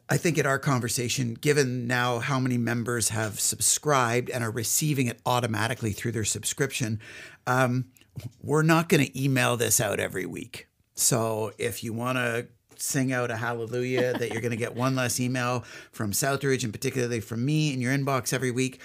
I 0.08 0.16
think 0.16 0.36
in 0.36 0.46
our 0.46 0.58
conversation, 0.58 1.34
given 1.34 1.86
now 1.86 2.18
how 2.18 2.38
many 2.38 2.58
members 2.58 3.10
have 3.10 3.40
subscribed 3.40 4.28
and 4.30 4.44
are 4.44 4.50
receiving 4.50 5.06
it 5.06 5.20
automatically 5.24 5.92
through 5.92 6.12
their 6.12 6.24
subscription, 6.24 7.00
um, 7.46 7.86
we're 8.42 8.62
not 8.62 8.88
going 8.88 9.04
to 9.04 9.22
email 9.22 9.56
this 9.56 9.80
out 9.80 10.00
every 10.00 10.26
week. 10.26 10.68
So 10.94 11.52
if 11.58 11.82
you 11.82 11.92
want 11.92 12.18
to 12.18 12.46
sing 12.76 13.12
out 13.12 13.30
a 13.30 13.36
hallelujah 13.36 14.12
that 14.18 14.32
you're 14.32 14.40
going 14.40 14.50
to 14.50 14.56
get 14.56 14.74
one 14.74 14.96
less 14.96 15.20
email 15.20 15.64
from 15.92 16.12
Southridge 16.12 16.64
and 16.64 16.72
particularly 16.72 17.20
from 17.20 17.44
me 17.44 17.72
in 17.72 17.80
your 17.80 17.92
inbox 17.92 18.32
every 18.32 18.50
week, 18.50 18.80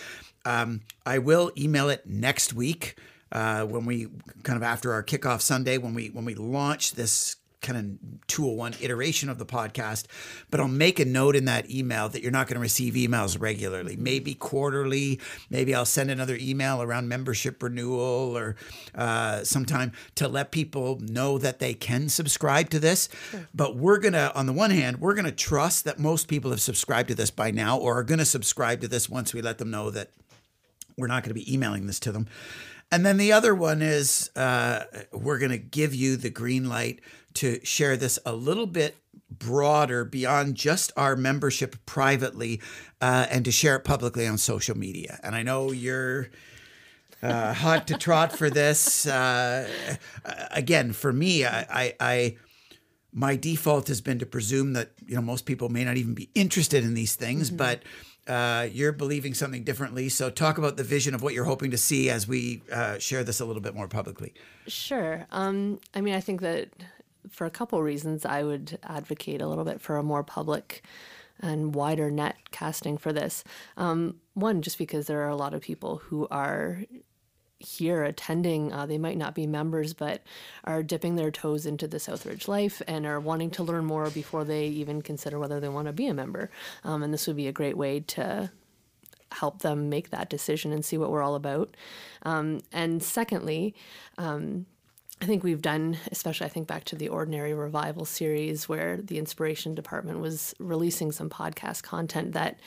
um, 0.45 0.81
I 1.05 1.17
will 1.17 1.51
email 1.57 1.89
it 1.89 2.05
next 2.05 2.53
week 2.53 2.97
uh, 3.31 3.65
when 3.65 3.85
we 3.85 4.07
kind 4.43 4.55
of 4.55 4.63
after 4.63 4.93
our 4.93 5.03
kickoff 5.03 5.41
Sunday 5.41 5.77
when 5.77 5.93
we 5.93 6.09
when 6.09 6.25
we 6.25 6.35
launch 6.35 6.93
this 6.93 7.35
kind 7.61 7.77
of 7.77 8.27
201 8.27 8.75
iteration 8.81 9.29
of 9.29 9.39
the 9.39 9.45
podcast, 9.45 10.05
but 10.49 10.59
I'll 10.59 10.67
make 10.67 10.99
a 10.99 11.05
note 11.05 11.35
in 11.35 11.45
that 11.45 11.69
email 11.69 12.07
that 12.09 12.21
you're 12.21 12.31
not 12.31 12.47
going 12.47 12.55
to 12.55 12.61
receive 12.61 12.93
emails 12.93 13.39
regularly, 13.39 13.95
maybe 13.97 14.33
quarterly. 14.35 15.19
Maybe 15.49 15.73
I'll 15.73 15.85
send 15.85 16.11
another 16.11 16.37
email 16.39 16.81
around 16.81 17.07
membership 17.07 17.61
renewal 17.61 18.37
or 18.37 18.55
uh, 18.95 19.43
sometime 19.43 19.91
to 20.15 20.27
let 20.27 20.51
people 20.51 20.99
know 21.01 21.37
that 21.37 21.59
they 21.59 21.73
can 21.73 22.09
subscribe 22.09 22.69
to 22.69 22.79
this. 22.79 23.09
But 23.53 23.75
we're 23.75 23.99
going 23.99 24.13
to, 24.13 24.33
on 24.35 24.45
the 24.45 24.53
one 24.53 24.71
hand, 24.71 25.01
we're 25.01 25.15
going 25.15 25.25
to 25.25 25.31
trust 25.31 25.85
that 25.85 25.99
most 25.99 26.27
people 26.27 26.51
have 26.51 26.61
subscribed 26.61 27.09
to 27.09 27.15
this 27.15 27.31
by 27.31 27.51
now 27.51 27.77
or 27.77 27.97
are 27.97 28.03
going 28.03 28.19
to 28.19 28.25
subscribe 28.25 28.81
to 28.81 28.87
this 28.87 29.09
once 29.09 29.33
we 29.33 29.41
let 29.41 29.57
them 29.57 29.71
know 29.71 29.89
that 29.91 30.11
we're 30.97 31.07
not 31.07 31.23
going 31.23 31.35
to 31.35 31.39
be 31.39 31.51
emailing 31.53 31.87
this 31.87 31.99
to 32.01 32.11
them. 32.11 32.27
And 32.91 33.05
then 33.05 33.17
the 33.17 33.33
other 33.33 33.53
one 33.53 33.81
is 33.81 34.31
uh, 34.35 34.85
we're 35.11 35.39
going 35.39 35.51
to 35.51 35.57
give 35.57 35.93
you 35.93 36.15
the 36.15 36.29
green 36.29 36.69
light 36.69 37.01
to 37.37 37.63
share 37.63 37.97
this 37.97 38.19
a 38.25 38.33
little 38.33 38.67
bit 38.67 38.97
broader 39.29 40.05
beyond 40.05 40.55
just 40.55 40.91
our 40.95 41.15
membership 41.15 41.75
privately 41.85 42.61
uh, 43.01 43.27
and 43.29 43.45
to 43.45 43.51
share 43.51 43.75
it 43.75 43.83
publicly 43.83 44.25
on 44.27 44.37
social 44.37 44.77
media. 44.77 45.19
And 45.23 45.35
I 45.35 45.43
know 45.43 45.71
you're 45.71 46.29
uh, 47.21 47.53
hot 47.53 47.87
to 47.87 47.97
trot 47.97 48.31
for 48.31 48.49
this. 48.49 49.05
Uh, 49.05 49.67
again, 50.51 50.93
for 50.93 51.11
me, 51.11 51.45
I, 51.45 51.65
I, 51.69 51.93
I 51.99 52.37
my 53.13 53.35
default 53.35 53.87
has 53.87 54.01
been 54.01 54.19
to 54.19 54.25
presume 54.25 54.73
that 54.73 54.91
you 55.05 55.15
know 55.15 55.21
most 55.21 55.45
people 55.45 55.69
may 55.69 55.83
not 55.83 55.97
even 55.97 56.13
be 56.13 56.29
interested 56.35 56.83
in 56.83 56.93
these 56.93 57.15
things, 57.15 57.49
but 57.49 57.81
uh, 58.27 58.67
you're 58.71 58.91
believing 58.91 59.33
something 59.33 59.63
differently. 59.63 60.09
So 60.09 60.29
talk 60.29 60.57
about 60.57 60.77
the 60.77 60.83
vision 60.83 61.15
of 61.15 61.23
what 61.23 61.33
you're 61.33 61.45
hoping 61.45 61.71
to 61.71 61.77
see 61.77 62.09
as 62.09 62.27
we 62.27 62.61
uh, 62.71 62.99
share 62.99 63.23
this 63.23 63.39
a 63.39 63.45
little 63.45 63.61
bit 63.61 63.73
more 63.73 63.87
publicly. 63.87 64.33
Sure. 64.67 65.25
Um, 65.31 65.79
I 65.93 66.01
mean, 66.01 66.13
I 66.13 66.19
think 66.19 66.41
that 66.41 66.69
for 67.29 67.45
a 67.45 67.51
couple 67.51 67.81
reasons, 67.81 68.25
I 68.25 68.43
would 68.43 68.79
advocate 68.83 69.41
a 69.41 69.47
little 69.47 69.65
bit 69.65 69.81
for 69.81 69.97
a 69.97 70.03
more 70.03 70.23
public 70.23 70.83
and 71.39 71.75
wider 71.75 72.09
net 72.09 72.35
casting 72.51 72.97
for 72.97 73.13
this. 73.13 73.43
Um, 73.75 74.15
one, 74.33 74.61
just 74.61 74.77
because 74.77 75.07
there 75.07 75.21
are 75.21 75.29
a 75.29 75.35
lot 75.35 75.53
of 75.53 75.61
people 75.61 75.97
who 75.97 76.27
are 76.31 76.83
here 77.59 78.03
attending, 78.03 78.71
uh, 78.71 78.85
they 78.85 78.97
might 78.97 79.17
not 79.17 79.33
be 79.33 79.47
members, 79.47 79.93
but 79.93 80.21
are 80.63 80.83
dipping 80.83 81.15
their 81.15 81.31
toes 81.31 81.65
into 81.65 81.87
the 81.87 81.97
Southridge 81.97 82.47
life 82.47 82.81
and 82.87 83.05
are 83.05 83.19
wanting 83.19 83.49
to 83.51 83.63
learn 83.63 83.85
more 83.85 84.09
before 84.09 84.43
they 84.43 84.67
even 84.67 85.01
consider 85.01 85.39
whether 85.39 85.59
they 85.59 85.69
want 85.69 85.87
to 85.87 85.93
be 85.93 86.07
a 86.07 86.13
member. 86.13 86.51
Um, 86.83 87.01
and 87.03 87.13
this 87.13 87.25
would 87.27 87.35
be 87.35 87.47
a 87.47 87.51
great 87.51 87.77
way 87.77 87.99
to 88.01 88.51
help 89.31 89.61
them 89.61 89.89
make 89.89 90.09
that 90.11 90.29
decision 90.29 90.71
and 90.71 90.85
see 90.85 90.97
what 90.97 91.11
we're 91.11 91.23
all 91.23 91.35
about. 91.35 91.75
Um, 92.23 92.61
and 92.71 93.01
secondly, 93.01 93.75
um, 94.17 94.65
I 95.19 95.25
think 95.25 95.43
we've 95.43 95.61
done, 95.61 95.97
especially 96.11 96.45
I 96.45 96.49
think 96.49 96.67
back 96.67 96.83
to 96.85 96.95
the 96.95 97.09
Ordinary 97.09 97.53
Revival 97.53 98.05
series, 98.05 98.69
where 98.69 98.97
the 98.97 99.17
Inspiration 99.17 99.73
Department 99.73 100.19
was 100.19 100.53
releasing 100.59 101.11
some 101.11 101.29
podcast 101.29 101.81
content 101.83 102.33
that 102.33 102.59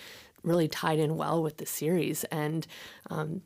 really 0.43 0.69
tied 0.69 0.99
in 0.99 1.17
well 1.17 1.43
with 1.43 1.59
the 1.59 1.67
series. 1.67 2.25
And 2.25 2.67
um, 3.09 3.43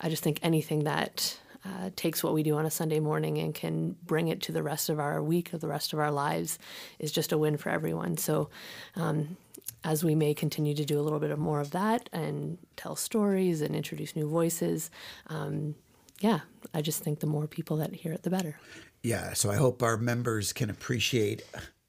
I 0.00 0.08
just 0.08 0.22
think 0.22 0.40
anything 0.42 0.84
that 0.84 1.38
uh, 1.64 1.90
takes 1.94 2.24
what 2.24 2.34
we 2.34 2.42
do 2.42 2.56
on 2.56 2.66
a 2.66 2.70
Sunday 2.70 3.00
morning 3.00 3.38
and 3.38 3.54
can 3.54 3.96
bring 4.04 4.28
it 4.28 4.42
to 4.42 4.52
the 4.52 4.62
rest 4.62 4.88
of 4.88 4.98
our 4.98 5.22
week 5.22 5.52
or 5.52 5.58
the 5.58 5.68
rest 5.68 5.92
of 5.92 5.98
our 5.98 6.10
lives 6.10 6.58
is 6.98 7.12
just 7.12 7.32
a 7.32 7.38
win 7.38 7.56
for 7.56 7.68
everyone. 7.68 8.16
So, 8.16 8.50
um, 8.96 9.36
as 9.84 10.02
we 10.02 10.14
may 10.14 10.34
continue 10.34 10.74
to 10.74 10.84
do 10.84 10.98
a 10.98 11.02
little 11.02 11.20
bit 11.20 11.30
of 11.30 11.38
more 11.38 11.60
of 11.60 11.70
that 11.70 12.08
and 12.12 12.58
tell 12.76 12.96
stories 12.96 13.60
and 13.60 13.76
introduce 13.76 14.16
new 14.16 14.28
voices, 14.28 14.90
um, 15.28 15.76
yeah, 16.20 16.40
I 16.74 16.82
just 16.82 17.02
think 17.02 17.20
the 17.20 17.26
more 17.26 17.46
people 17.46 17.76
that 17.78 17.94
hear 17.94 18.12
it, 18.12 18.22
the 18.22 18.30
better. 18.30 18.58
Yeah, 19.02 19.32
so 19.34 19.50
I 19.50 19.56
hope 19.56 19.82
our 19.82 19.96
members 19.96 20.52
can 20.52 20.70
appreciate. 20.70 21.42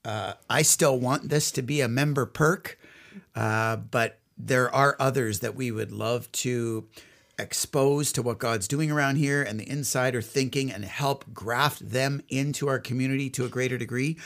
Uh, 0.04 0.34
I 0.48 0.62
still 0.62 0.98
want 0.98 1.28
this 1.28 1.50
to 1.52 1.62
be 1.62 1.80
a 1.80 1.88
member 1.88 2.26
perk, 2.26 2.78
uh, 3.34 3.76
but 3.76 4.18
there 4.38 4.74
are 4.74 4.96
others 4.98 5.40
that 5.40 5.54
we 5.54 5.70
would 5.70 5.92
love 5.92 6.30
to 6.32 6.86
expose 7.40 8.12
to 8.12 8.22
what 8.22 8.38
God's 8.38 8.68
doing 8.68 8.90
around 8.90 9.16
here 9.16 9.42
and 9.42 9.58
the 9.58 9.68
insider 9.68 10.22
thinking 10.22 10.70
and 10.70 10.84
help 10.84 11.24
graft 11.32 11.90
them 11.90 12.22
into 12.28 12.68
our 12.68 12.78
community 12.78 13.30
to 13.30 13.44
a 13.44 13.48
greater 13.48 13.78
degree. 13.78 14.18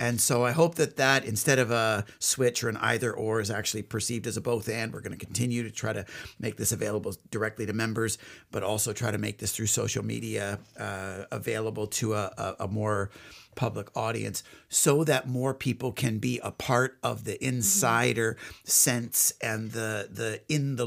And 0.00 0.20
so 0.20 0.44
I 0.44 0.52
hope 0.52 0.76
that 0.76 0.96
that 0.96 1.24
instead 1.24 1.58
of 1.58 1.70
a 1.70 2.04
switch 2.18 2.62
or 2.62 2.68
an 2.68 2.76
either 2.76 3.12
or 3.12 3.40
is 3.40 3.50
actually 3.50 3.82
perceived 3.82 4.26
as 4.26 4.36
a 4.36 4.40
both 4.40 4.68
and. 4.68 4.92
We're 4.92 5.00
going 5.00 5.18
to 5.18 5.24
continue 5.24 5.62
to 5.62 5.70
try 5.70 5.92
to 5.92 6.04
make 6.38 6.56
this 6.56 6.72
available 6.72 7.14
directly 7.30 7.66
to 7.66 7.72
members, 7.72 8.18
but 8.52 8.62
also 8.62 8.92
try 8.92 9.10
to 9.10 9.18
make 9.18 9.38
this 9.38 9.52
through 9.52 9.66
social 9.66 10.04
media 10.04 10.60
uh, 10.78 11.24
available 11.32 11.86
to 11.88 12.14
a, 12.14 12.32
a, 12.38 12.64
a 12.64 12.68
more 12.68 13.10
public 13.58 13.88
audience 13.96 14.44
so 14.68 15.02
that 15.02 15.28
more 15.28 15.52
people 15.52 15.90
can 15.90 16.18
be 16.18 16.38
a 16.44 16.52
part 16.52 16.96
of 17.02 17.24
the 17.24 17.44
insider 17.44 18.36
sense 18.62 19.32
and 19.42 19.72
the 19.72 20.08
the 20.12 20.40
in 20.48 20.76
the 20.76 20.86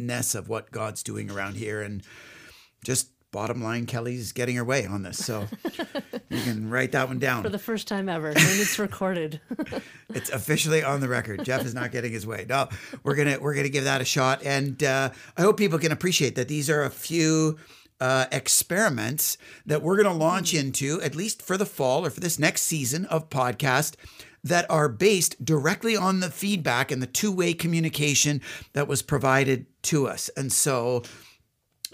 loopness 0.00 0.34
of 0.34 0.48
what 0.48 0.70
God's 0.70 1.02
doing 1.02 1.30
around 1.30 1.56
here 1.56 1.82
and 1.82 2.02
just 2.84 3.10
bottom 3.32 3.62
line 3.62 3.86
Kelly's 3.86 4.32
getting 4.32 4.56
her 4.56 4.64
way 4.64 4.86
on 4.86 5.02
this 5.02 5.24
so 5.24 5.46
you 6.28 6.42
can 6.42 6.68
write 6.68 6.92
that 6.92 7.06
one 7.06 7.20
down 7.20 7.44
For 7.44 7.48
the 7.48 7.58
first 7.58 7.86
time 7.86 8.08
ever, 8.08 8.28
and 8.28 8.38
it's 8.38 8.78
recorded. 8.78 9.40
it's 10.14 10.30
officially 10.30 10.82
on 10.82 11.00
the 11.00 11.08
record. 11.08 11.44
Jeff 11.44 11.64
is 11.64 11.74
not 11.74 11.92
getting 11.92 12.12
his 12.12 12.26
way. 12.26 12.44
No, 12.48 12.68
we're 13.04 13.14
gonna 13.14 13.38
we're 13.40 13.54
gonna 13.54 13.68
give 13.68 13.84
that 13.84 14.00
a 14.00 14.04
shot, 14.04 14.42
and 14.44 14.82
uh, 14.82 15.10
I 15.36 15.42
hope 15.42 15.58
people 15.58 15.78
can 15.78 15.92
appreciate 15.92 16.34
that 16.34 16.48
these 16.48 16.68
are 16.68 16.82
a 16.82 16.90
few 16.90 17.58
uh, 18.00 18.26
experiments 18.32 19.38
that 19.64 19.82
we're 19.82 19.96
gonna 19.96 20.16
launch 20.16 20.52
into 20.52 21.00
at 21.00 21.14
least 21.14 21.40
for 21.40 21.56
the 21.56 21.66
fall 21.66 22.04
or 22.04 22.10
for 22.10 22.20
this 22.20 22.38
next 22.38 22.62
season 22.62 23.04
of 23.06 23.30
podcast 23.30 23.94
that 24.44 24.70
are 24.70 24.88
based 24.88 25.44
directly 25.44 25.96
on 25.96 26.20
the 26.20 26.30
feedback 26.30 26.90
and 26.90 27.02
the 27.02 27.06
two 27.06 27.32
way 27.32 27.52
communication 27.52 28.40
that 28.72 28.88
was 28.88 29.02
provided 29.02 29.66
to 29.82 30.06
us, 30.06 30.28
and 30.36 30.52
so 30.52 31.02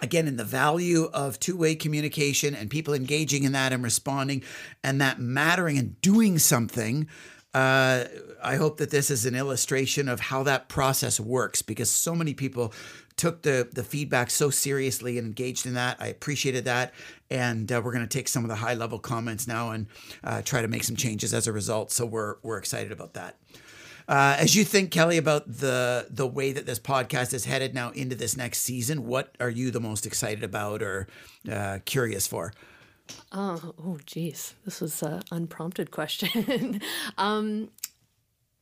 again 0.03 0.29
in 0.29 0.37
the 0.37 0.45
value 0.45 1.05
of 1.13 1.41
two-way 1.41 1.75
communication 1.75 2.55
and 2.55 2.71
people 2.71 2.95
engaging 2.95 3.45
in 3.45 3.53
that 3.53 3.73
and 3.73 3.83
responding 3.83 4.43
and 4.85 5.01
that 5.01 5.19
mattering 5.19 5.79
and 5.79 6.01
doing 6.03 6.39
something 6.39 7.09
uh, 7.55 8.05
i 8.43 8.57
hope 8.57 8.77
that 8.77 8.91
this 8.91 9.11
is 9.11 9.25
an 9.25 9.35
illustration 9.35 10.09
of 10.09 10.21
how 10.21 10.43
that 10.43 10.69
process 10.69 11.19
works 11.19 11.63
because 11.63 11.91
so 11.91 12.15
many 12.15 12.35
people 12.35 12.73
took 13.17 13.43
the 13.43 13.69
the 13.73 13.83
feedback 13.83 14.31
so 14.31 14.51
seriously 14.51 15.19
and 15.19 15.27
engaged 15.27 15.67
in 15.67 15.75
that. 15.75 15.97
I 16.01 16.09
appreciated 16.09 16.65
that. 16.67 16.93
And 17.31 17.71
uh, 17.73 17.81
we're 17.85 17.93
going 17.93 18.07
to 18.07 18.19
take 18.19 18.29
some 18.29 18.45
of 18.45 18.49
the 18.49 18.57
high 18.57 18.75
level 18.75 18.99
comments 18.99 19.49
now 19.49 19.71
and 19.71 19.87
uh, 20.23 20.43
try 20.43 20.63
to 20.63 20.69
make 20.69 20.85
some 20.85 20.97
changes 20.97 21.35
as 21.35 21.47
a 21.47 21.53
result. 21.53 21.91
So 21.91 22.07
we're 22.07 22.37
we're 22.43 22.59
excited 22.59 22.93
about 22.93 23.15
that. 23.15 23.37
Uh, 24.09 24.37
as 24.39 24.55
you 24.55 24.65
think, 24.65 24.91
Kelly, 24.91 25.17
about 25.17 25.47
the 25.47 26.07
the 26.11 26.27
way 26.27 26.53
that 26.53 26.67
this 26.67 26.79
podcast 26.79 27.35
is 27.35 27.45
headed 27.45 27.75
now 27.75 27.91
into 27.91 28.15
this 28.15 28.37
next 28.37 28.59
season, 28.59 29.07
what 29.07 29.35
are 29.41 29.51
you 29.51 29.71
the 29.71 29.81
most 29.81 30.07
excited 30.07 30.45
about 30.45 30.83
or 30.83 31.09
uh, 31.51 31.79
curious 31.85 32.27
for? 32.27 32.53
Oh, 33.33 33.75
oh, 33.85 33.99
geez, 34.05 34.55
this 34.65 34.81
was 34.81 35.03
an 35.03 35.23
unprompted 35.31 35.91
question. 35.91 36.81
um, 37.19 37.71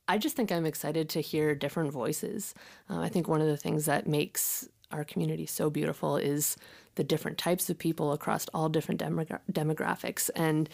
I 0.07 0.17
just 0.17 0.35
think 0.35 0.51
I'm 0.51 0.65
excited 0.65 1.09
to 1.09 1.21
hear 1.21 1.55
different 1.55 1.91
voices. 1.91 2.53
Uh, 2.89 2.99
I 2.99 3.09
think 3.09 3.27
one 3.27 3.41
of 3.41 3.47
the 3.47 3.57
things 3.57 3.85
that 3.85 4.07
makes 4.07 4.67
our 4.91 5.03
community 5.03 5.45
so 5.45 5.69
beautiful 5.69 6.17
is 6.17 6.57
the 6.95 7.03
different 7.03 7.37
types 7.37 7.69
of 7.69 7.77
people 7.77 8.11
across 8.11 8.45
all 8.53 8.69
different 8.69 9.01
demogra- 9.01 9.39
demographics 9.51 10.29
and 10.35 10.69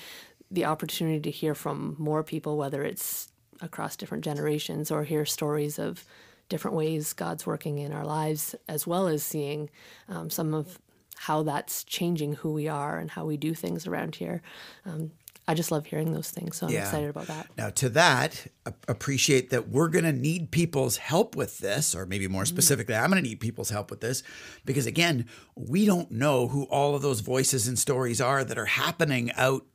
the 0.49 0.65
opportunity 0.65 1.19
to 1.21 1.31
hear 1.31 1.55
from 1.55 1.95
more 1.97 2.23
people, 2.23 2.57
whether 2.57 2.83
it's 2.83 3.31
across 3.61 3.95
different 3.95 4.23
generations 4.23 4.91
or 4.91 5.03
hear 5.03 5.25
stories 5.25 5.79
of 5.79 6.03
different 6.49 6.75
ways 6.75 7.13
God's 7.13 7.45
working 7.45 7.77
in 7.77 7.93
our 7.93 8.05
lives, 8.05 8.53
as 8.67 8.85
well 8.85 9.07
as 9.07 9.23
seeing 9.23 9.69
um, 10.09 10.29
some 10.29 10.53
of 10.53 10.79
how 11.15 11.43
that's 11.43 11.83
changing 11.83 12.33
who 12.33 12.51
we 12.51 12.67
are 12.67 12.97
and 12.97 13.11
how 13.11 13.25
we 13.25 13.37
do 13.37 13.53
things 13.53 13.87
around 13.87 14.15
here. 14.15 14.41
Um, 14.85 15.11
I 15.47 15.53
just 15.53 15.71
love 15.71 15.85
hearing 15.85 16.13
those 16.13 16.29
things. 16.29 16.57
So 16.57 16.67
I'm 16.67 16.73
Yeah. 16.73 16.83
excited 16.85 17.09
about 17.09 17.27
that. 17.27 17.47
Now, 17.57 17.69
to 17.71 17.89
that, 17.89 18.47
appreciate 18.87 19.49
that 19.49 19.69
we're 19.69 19.89
going 19.89 20.05
to 20.05 20.13
need 20.13 20.51
people's 20.51 20.97
help 20.97 21.35
with 21.35 21.57
this, 21.57 21.95
or 21.95 22.05
maybe 22.05 22.27
more 22.27 22.45
specifically, 22.45 22.95
I'm 22.95 23.09
going 23.09 23.21
to 23.21 23.27
need 23.27 23.39
people's 23.39 23.69
help 23.69 23.89
with 23.89 24.01
this 24.01 24.23
because, 24.65 24.85
again, 24.85 25.25
we 25.55 25.85
don't 25.85 26.11
know 26.11 26.47
who 26.47 26.63
all 26.65 26.95
of 26.95 27.01
those 27.01 27.21
voices 27.21 27.67
and 27.67 27.77
stories 27.77 28.21
are 28.21 28.43
that 28.43 28.57
are 28.57 28.65
happening 28.65 29.31
out 29.33 29.65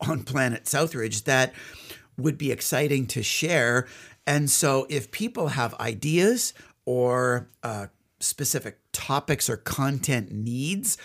on 0.00 0.22
planet 0.22 0.64
Southridge 0.64 1.24
that 1.24 1.52
would 2.16 2.38
be 2.38 2.50
exciting 2.52 3.06
to 3.08 3.22
share. 3.22 3.86
And 4.26 4.48
so, 4.50 4.86
if 4.88 5.10
people 5.10 5.48
have 5.48 5.74
ideas 5.74 6.54
or 6.84 7.50
uh, 7.62 7.86
specific 8.20 8.78
topics 8.92 9.50
or 9.50 9.56
content 9.56 10.32
needs, 10.32 10.96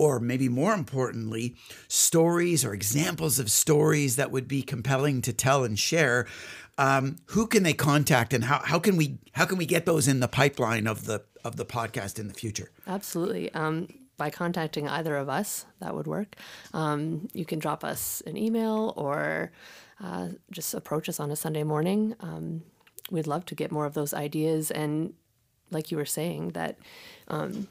or 0.00 0.18
maybe 0.18 0.48
more 0.48 0.72
importantly, 0.72 1.54
stories 1.86 2.64
or 2.64 2.72
examples 2.72 3.38
of 3.38 3.50
stories 3.50 4.16
that 4.16 4.30
would 4.30 4.48
be 4.48 4.62
compelling 4.62 5.20
to 5.20 5.30
tell 5.30 5.62
and 5.62 5.78
share. 5.78 6.26
Um, 6.78 7.16
who 7.26 7.46
can 7.46 7.64
they 7.64 7.74
contact, 7.74 8.32
and 8.32 8.44
how, 8.44 8.60
how 8.64 8.78
can 8.78 8.96
we 8.96 9.18
how 9.32 9.44
can 9.44 9.58
we 9.58 9.66
get 9.66 9.84
those 9.84 10.08
in 10.08 10.20
the 10.20 10.28
pipeline 10.28 10.86
of 10.86 11.04
the 11.04 11.22
of 11.44 11.56
the 11.56 11.66
podcast 11.66 12.18
in 12.18 12.28
the 12.28 12.32
future? 12.34 12.70
Absolutely. 12.86 13.52
Um, 13.52 13.88
by 14.16 14.30
contacting 14.30 14.88
either 14.88 15.16
of 15.16 15.28
us, 15.28 15.66
that 15.80 15.94
would 15.94 16.06
work. 16.06 16.36
Um, 16.72 17.28
you 17.34 17.44
can 17.44 17.58
drop 17.58 17.84
us 17.84 18.22
an 18.26 18.38
email 18.38 18.94
or 18.96 19.52
uh, 20.02 20.28
just 20.50 20.72
approach 20.72 21.10
us 21.10 21.20
on 21.20 21.30
a 21.30 21.36
Sunday 21.36 21.62
morning. 21.62 22.14
Um, 22.20 22.62
we'd 23.10 23.26
love 23.26 23.44
to 23.46 23.54
get 23.54 23.70
more 23.70 23.84
of 23.84 23.92
those 23.92 24.14
ideas. 24.14 24.70
And 24.70 25.12
like 25.70 25.90
you 25.90 25.98
were 25.98 26.06
saying, 26.06 26.50
that 26.50 26.78
um, 27.28 27.68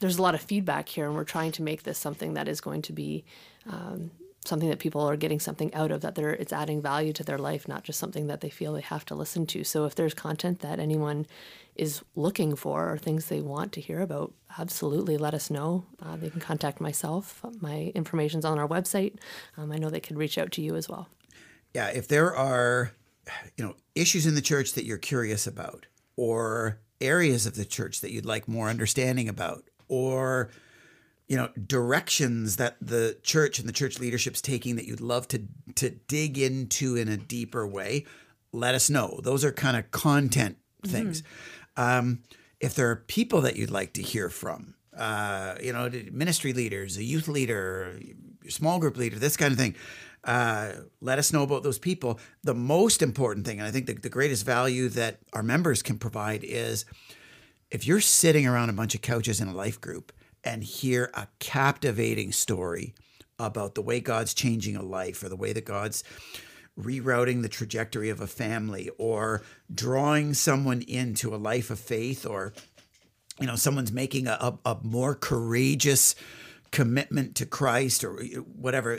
there's 0.00 0.18
a 0.18 0.22
lot 0.22 0.34
of 0.34 0.40
feedback 0.40 0.88
here, 0.88 1.06
and 1.06 1.14
we're 1.14 1.24
trying 1.24 1.52
to 1.52 1.62
make 1.62 1.82
this 1.82 1.98
something 1.98 2.34
that 2.34 2.48
is 2.48 2.60
going 2.60 2.82
to 2.82 2.92
be 2.92 3.24
um, 3.68 4.10
something 4.44 4.70
that 4.70 4.78
people 4.78 5.02
are 5.02 5.16
getting 5.16 5.38
something 5.38 5.72
out 5.74 5.90
of 5.90 6.00
that 6.00 6.14
they're 6.14 6.30
it's 6.30 6.52
adding 6.52 6.80
value 6.80 7.12
to 7.12 7.22
their 7.22 7.38
life 7.38 7.68
not 7.68 7.84
just 7.84 7.98
something 7.98 8.28
that 8.28 8.40
they 8.40 8.48
feel 8.48 8.72
they 8.72 8.80
have 8.80 9.04
to 9.04 9.14
listen 9.14 9.46
to. 9.46 9.62
So 9.62 9.84
if 9.84 9.94
there's 9.94 10.14
content 10.14 10.60
that 10.60 10.80
anyone 10.80 11.26
is 11.76 12.02
looking 12.16 12.56
for 12.56 12.90
or 12.90 12.98
things 12.98 13.26
they 13.26 13.40
want 13.40 13.72
to 13.72 13.80
hear 13.80 14.00
about 14.00 14.32
absolutely 14.58 15.16
let 15.16 15.34
us 15.34 15.50
know. 15.50 15.84
Uh, 16.02 16.16
they 16.16 16.30
can 16.30 16.40
contact 16.40 16.80
myself. 16.80 17.44
My 17.60 17.92
information's 17.94 18.44
on 18.44 18.58
our 18.58 18.66
website. 18.66 19.18
Um, 19.56 19.70
i 19.70 19.76
know 19.76 19.90
they 19.90 20.00
can 20.00 20.18
reach 20.18 20.38
out 20.38 20.50
to 20.52 20.62
you 20.62 20.74
as 20.74 20.88
well. 20.88 21.08
Yeah, 21.74 21.88
if 21.88 22.08
there 22.08 22.34
are, 22.34 22.92
you 23.56 23.64
know, 23.64 23.76
issues 23.94 24.26
in 24.26 24.34
the 24.34 24.40
church 24.40 24.72
that 24.72 24.84
you're 24.84 24.98
curious 24.98 25.46
about, 25.46 25.86
or 26.16 26.80
areas 27.00 27.46
of 27.46 27.54
the 27.54 27.64
church 27.64 28.00
that 28.00 28.10
you'd 28.10 28.26
like 28.26 28.48
more 28.48 28.68
understanding 28.68 29.28
about, 29.28 29.64
or 29.88 30.50
you 31.28 31.36
know, 31.36 31.50
directions 31.66 32.56
that 32.56 32.76
the 32.80 33.18
church 33.22 33.58
and 33.58 33.68
the 33.68 33.72
church 33.72 33.98
leadership's 33.98 34.40
taking 34.40 34.76
that 34.76 34.86
you'd 34.86 35.00
love 35.00 35.28
to 35.28 35.42
to 35.74 35.90
dig 35.90 36.38
into 36.38 36.96
in 36.96 37.08
a 37.08 37.18
deeper 37.18 37.66
way, 37.66 38.06
let 38.52 38.74
us 38.74 38.88
know. 38.88 39.20
Those 39.22 39.44
are 39.44 39.52
kind 39.52 39.76
of 39.76 39.90
content 39.90 40.56
things. 40.86 41.22
Um, 41.76 42.22
if 42.60 42.74
there 42.74 42.90
are 42.90 42.96
people 42.96 43.42
that 43.42 43.56
you'd 43.56 43.70
like 43.70 43.92
to 43.92 44.02
hear 44.02 44.30
from, 44.30 44.74
uh, 44.96 45.56
you 45.62 45.72
know, 45.72 45.90
ministry 46.10 46.52
leaders, 46.54 46.96
a 46.96 47.04
youth 47.04 47.28
leader, 47.28 48.00
small 48.48 48.78
group 48.78 48.96
leader, 48.96 49.18
this 49.18 49.36
kind 49.36 49.52
of 49.52 49.58
thing. 49.58 49.76
Uh, 50.24 50.72
let 51.00 51.18
us 51.18 51.32
know 51.32 51.44
about 51.44 51.62
those 51.62 51.78
people. 51.78 52.18
The 52.42 52.54
most 52.54 53.02
important 53.02 53.46
thing, 53.46 53.60
and 53.60 53.68
I 53.68 53.70
think 53.70 53.86
the, 53.86 53.94
the 53.94 54.08
greatest 54.08 54.44
value 54.44 54.88
that 54.90 55.20
our 55.32 55.44
members 55.44 55.80
can 55.80 55.96
provide 55.98 56.42
is 56.42 56.84
if 57.70 57.86
you're 57.86 58.00
sitting 58.00 58.46
around 58.46 58.70
a 58.70 58.74
bunch 58.74 58.94
of 58.94 59.02
couches 59.02 59.40
in 59.40 59.48
a 59.48 59.54
life 59.54 59.80
group 59.80 60.12
and 60.42 60.62
hear 60.62 61.10
a 61.14 61.28
captivating 61.38 62.32
story 62.32 62.94
about 63.38 63.74
the 63.74 63.82
way 63.82 64.00
God's 64.00 64.34
changing 64.34 64.76
a 64.76 64.82
life 64.82 65.22
or 65.22 65.28
the 65.28 65.36
way 65.36 65.52
that 65.52 65.64
God's 65.64 66.02
rerouting 66.78 67.42
the 67.42 67.48
trajectory 67.48 68.08
of 68.08 68.20
a 68.20 68.26
family 68.26 68.88
or 68.98 69.42
drawing 69.72 70.32
someone 70.32 70.82
into 70.82 71.34
a 71.34 71.36
life 71.36 71.70
of 71.70 71.78
faith 71.78 72.24
or 72.24 72.52
you 73.40 73.46
know 73.46 73.56
someone's 73.56 73.92
making 73.92 74.26
a, 74.28 74.38
a, 74.40 74.58
a 74.70 74.78
more 74.82 75.14
courageous 75.14 76.14
commitment 76.70 77.34
to 77.34 77.46
Christ 77.46 78.04
or 78.04 78.22
whatever 78.54 78.98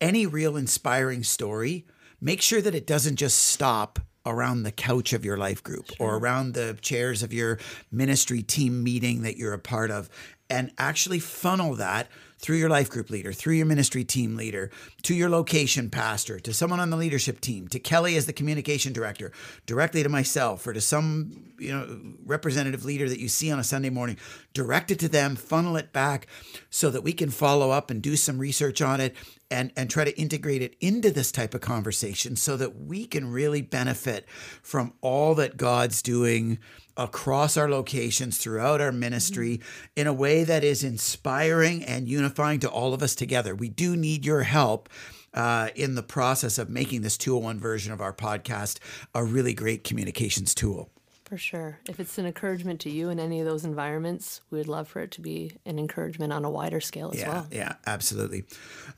any 0.00 0.26
real 0.26 0.56
inspiring 0.56 1.22
story 1.22 1.86
make 2.20 2.42
sure 2.42 2.60
that 2.60 2.74
it 2.74 2.86
doesn't 2.86 3.16
just 3.16 3.38
stop 3.38 4.00
around 4.26 4.62
the 4.62 4.72
couch 4.72 5.12
of 5.12 5.24
your 5.24 5.36
life 5.36 5.62
group 5.62 5.90
or 5.98 6.16
around 6.16 6.54
the 6.54 6.76
chairs 6.80 7.22
of 7.22 7.32
your 7.32 7.58
ministry 7.90 8.42
team 8.42 8.82
meeting 8.82 9.22
that 9.22 9.36
you're 9.36 9.52
a 9.52 9.58
part 9.58 9.90
of 9.90 10.10
and 10.50 10.72
actually 10.76 11.20
funnel 11.20 11.74
that 11.76 12.08
through 12.40 12.56
your 12.56 12.70
life 12.70 12.88
group 12.88 13.10
leader, 13.10 13.32
through 13.32 13.54
your 13.54 13.66
ministry 13.66 14.02
team 14.02 14.34
leader, 14.34 14.70
to 15.02 15.14
your 15.14 15.28
location 15.28 15.90
pastor, 15.90 16.40
to 16.40 16.54
someone 16.54 16.80
on 16.80 16.88
the 16.88 16.96
leadership 16.96 17.40
team, 17.40 17.68
to 17.68 17.78
Kelly 17.78 18.16
as 18.16 18.24
the 18.24 18.32
communication 18.32 18.94
director, 18.94 19.30
directly 19.66 20.02
to 20.02 20.08
myself 20.08 20.66
or 20.66 20.72
to 20.72 20.80
some, 20.80 21.52
you 21.58 21.70
know, 21.70 22.00
representative 22.24 22.84
leader 22.84 23.08
that 23.08 23.20
you 23.20 23.28
see 23.28 23.52
on 23.52 23.58
a 23.58 23.64
Sunday 23.64 23.90
morning. 23.90 24.16
Direct 24.54 24.90
it 24.90 24.98
to 25.00 25.08
them, 25.08 25.36
funnel 25.36 25.76
it 25.76 25.92
back 25.92 26.26
so 26.70 26.90
that 26.90 27.02
we 27.02 27.12
can 27.12 27.28
follow 27.28 27.70
up 27.70 27.90
and 27.90 28.02
do 28.02 28.16
some 28.16 28.38
research 28.38 28.80
on 28.80 29.00
it 29.00 29.14
and 29.50 29.72
and 29.76 29.90
try 29.90 30.04
to 30.04 30.18
integrate 30.18 30.62
it 30.62 30.76
into 30.80 31.10
this 31.10 31.32
type 31.32 31.54
of 31.54 31.60
conversation 31.60 32.36
so 32.36 32.56
that 32.56 32.76
we 32.76 33.04
can 33.04 33.30
really 33.30 33.60
benefit 33.60 34.26
from 34.62 34.92
all 35.00 35.34
that 35.34 35.56
God's 35.56 36.02
doing 36.02 36.58
across 36.96 37.56
our 37.56 37.68
locations 37.68 38.38
throughout 38.38 38.80
our 38.80 38.92
ministry 38.92 39.60
in 39.96 40.06
a 40.06 40.12
way 40.12 40.44
that 40.44 40.64
is 40.64 40.84
inspiring 40.84 41.84
and 41.84 42.08
unifying 42.08 42.60
to 42.60 42.68
all 42.68 42.94
of 42.94 43.02
us 43.02 43.14
together. 43.14 43.54
We 43.54 43.68
do 43.68 43.96
need 43.96 44.24
your 44.24 44.42
help 44.42 44.88
uh, 45.34 45.68
in 45.74 45.94
the 45.94 46.02
process 46.02 46.58
of 46.58 46.68
making 46.68 47.02
this 47.02 47.16
201 47.16 47.58
version 47.58 47.92
of 47.92 48.00
our 48.00 48.12
podcast 48.12 48.78
a 49.14 49.24
really 49.24 49.54
great 49.54 49.84
communications 49.84 50.54
tool. 50.54 50.90
For 51.30 51.38
sure. 51.38 51.78
If 51.88 52.00
it's 52.00 52.18
an 52.18 52.26
encouragement 52.26 52.80
to 52.80 52.90
you 52.90 53.08
in 53.08 53.20
any 53.20 53.38
of 53.38 53.46
those 53.46 53.64
environments, 53.64 54.40
we 54.50 54.58
would 54.58 54.66
love 54.66 54.88
for 54.88 55.00
it 55.00 55.12
to 55.12 55.20
be 55.20 55.52
an 55.64 55.78
encouragement 55.78 56.32
on 56.32 56.44
a 56.44 56.50
wider 56.50 56.80
scale 56.80 57.12
as 57.14 57.20
Yeah, 57.20 57.28
well. 57.28 57.46
yeah, 57.52 57.74
absolutely. 57.86 58.42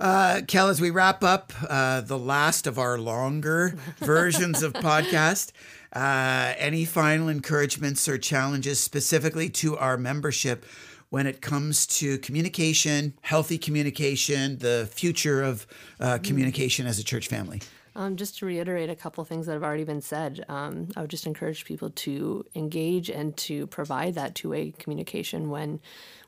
Uh, 0.01 0.41
Kel, 0.49 0.69
as 0.69 0.81
we 0.81 0.89
wrap 0.89 1.23
up 1.23 1.53
uh, 1.69 2.01
the 2.01 2.19
last 2.19 2.67
of 2.67 2.79
our 2.79 2.97
longer 2.97 3.75
versions 3.99 4.63
of 4.63 4.73
podcast, 4.73 5.53
uh, 5.93 6.55
any 6.57 6.87
final 6.87 7.29
encouragements 7.29 8.09
or 8.09 8.17
challenges 8.17 8.81
specifically 8.81 9.51
to 9.51 9.77
our 9.77 9.99
membership 9.99 10.65
when 11.11 11.27
it 11.27 11.43
comes 11.43 11.87
to 11.87 12.17
communication, 12.17 13.13
healthy 13.21 13.59
communication, 13.59 14.57
the 14.57 14.89
future 14.91 15.43
of 15.43 15.67
uh, 16.01 16.17
communication 16.23 16.87
as 16.87 16.99
a 16.99 17.05
church 17.05 17.29
family? 17.29 17.61
Um, 17.95 18.17
just 18.17 18.39
to 18.39 18.47
reiterate 18.47 18.89
a 18.89 18.97
couple 18.97 19.23
things 19.25 19.47
that 19.47 19.53
have 19.53 19.63
already 19.63 19.85
been 19.85 20.01
said, 20.01 20.45
um, 20.49 20.89
I 20.97 21.03
would 21.03 21.11
just 21.11 21.27
encourage 21.27 21.65
people 21.65 21.91
to 21.91 22.45
engage 22.55 23.11
and 23.11 23.37
to 23.39 23.67
provide 23.67 24.15
that 24.15 24.35
two-way 24.35 24.73
communication 24.79 25.51
when, 25.51 25.81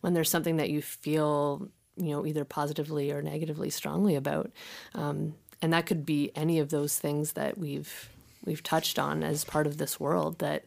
when 0.03 0.13
there's 0.13 0.29
something 0.29 0.59
that 0.59 0.69
you 0.69 0.83
feel, 0.83 1.69
you 1.97 2.11
know, 2.11 2.27
either 2.27 2.45
positively 2.45 3.11
or 3.13 3.23
negatively 3.23 3.71
strongly 3.71 4.15
about, 4.15 4.51
um, 4.95 5.35
and 5.63 5.73
that 5.73 5.87
could 5.87 6.05
be 6.05 6.31
any 6.35 6.59
of 6.59 6.69
those 6.69 6.99
things 6.99 7.33
that 7.33 7.57
we've 7.57 8.11
we've 8.45 8.63
touched 8.63 8.99
on 8.99 9.23
as 9.23 9.45
part 9.45 9.67
of 9.67 9.79
this 9.79 9.99
world. 9.99 10.39
That 10.41 10.67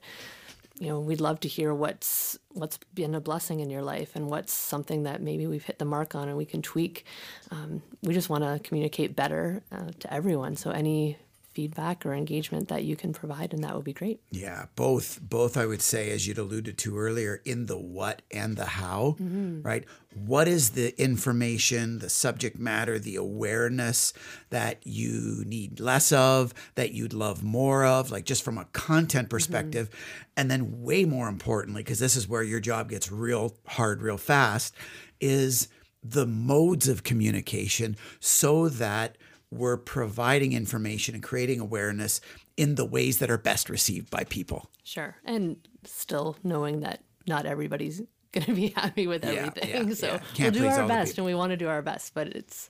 you 0.79 0.89
know, 0.89 0.99
we'd 0.99 1.21
love 1.21 1.39
to 1.41 1.47
hear 1.47 1.73
what's 1.73 2.37
what's 2.53 2.77
been 2.93 3.15
a 3.15 3.21
blessing 3.21 3.59
in 3.59 3.69
your 3.69 3.81
life 3.81 4.15
and 4.15 4.29
what's 4.29 4.53
something 4.53 5.03
that 5.03 5.21
maybe 5.21 5.47
we've 5.47 5.63
hit 5.63 5.79
the 5.79 5.85
mark 5.85 6.15
on 6.15 6.27
and 6.27 6.37
we 6.37 6.45
can 6.45 6.61
tweak. 6.61 7.05
Um, 7.51 7.81
we 8.03 8.13
just 8.13 8.29
want 8.29 8.43
to 8.43 8.59
communicate 8.67 9.15
better 9.15 9.63
uh, 9.71 9.89
to 9.99 10.13
everyone. 10.13 10.55
So 10.55 10.71
any 10.71 11.17
feedback 11.57 12.05
or 12.05 12.13
engagement 12.13 12.67
that 12.67 12.83
you 12.83 12.95
can 12.95 13.11
provide, 13.11 13.51
and 13.51 13.63
that 13.63 13.73
would 13.73 13.83
be 13.83 13.91
great. 14.01 14.21
Yeah, 14.29 14.67
both 14.75 15.19
both 15.19 15.57
I 15.57 15.65
would 15.65 15.81
say, 15.81 16.11
as 16.11 16.27
you'd 16.27 16.37
alluded 16.37 16.77
to 16.77 16.99
earlier, 16.99 17.41
in 17.45 17.65
the 17.65 17.79
what 17.79 18.21
and 18.29 18.55
the 18.55 18.65
how, 18.65 19.15
mm-hmm. 19.19 19.63
right? 19.63 19.83
What 20.13 20.47
is 20.47 20.69
the 20.71 20.89
information, 21.01 21.97
the 21.97 22.11
subject 22.11 22.59
matter, 22.59 22.99
the 22.99 23.15
awareness 23.15 24.13
that 24.51 24.85
you 24.85 25.43
need 25.47 25.79
less 25.79 26.11
of, 26.11 26.53
that 26.75 26.91
you'd 26.91 27.13
love 27.13 27.43
more 27.43 27.85
of, 27.85 28.11
like 28.11 28.25
just 28.25 28.43
from 28.43 28.59
a 28.59 28.65
content 28.65 29.25
mm-hmm. 29.25 29.35
perspective, 29.35 29.89
and 30.35 30.51
then 30.51 30.83
way 30.83 31.05
more 31.05 31.27
importantly, 31.27 31.81
because 31.81 31.97
this 31.97 32.15
is 32.15 32.27
where 32.27 32.43
your 32.43 32.59
job 32.59 32.91
gets 32.91 33.11
real 33.11 33.55
hard, 33.65 34.03
real 34.03 34.19
fast, 34.19 34.75
is 35.19 35.69
the 36.03 36.27
modes 36.27 36.87
of 36.87 37.03
communication 37.03 37.97
so 38.19 38.69
that 38.69 39.17
we're 39.51 39.77
providing 39.77 40.53
information 40.53 41.15
and 41.15 41.23
creating 41.23 41.59
awareness 41.59 42.21
in 42.57 42.75
the 42.75 42.85
ways 42.85 43.19
that 43.19 43.29
are 43.29 43.37
best 43.37 43.69
received 43.69 44.09
by 44.09 44.23
people. 44.25 44.69
Sure, 44.83 45.15
and 45.25 45.57
still 45.83 46.37
knowing 46.43 46.81
that 46.81 47.03
not 47.27 47.45
everybody's 47.45 48.01
going 48.31 48.45
to 48.45 48.53
be 48.53 48.67
happy 48.75 49.07
with 49.07 49.23
everything. 49.23 49.87
yeah, 49.87 49.93
so 49.93 50.19
yeah. 50.35 50.45
we'll 50.45 50.51
do 50.51 50.67
our 50.67 50.87
best, 50.87 51.17
and 51.17 51.25
we 51.25 51.35
want 51.35 51.51
to 51.51 51.57
do 51.57 51.67
our 51.67 51.81
best, 51.81 52.13
but 52.13 52.27
it's 52.27 52.69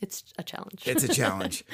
it's 0.00 0.24
a 0.38 0.42
challenge. 0.42 0.82
It's 0.86 1.04
a 1.04 1.08
challenge. 1.14 1.64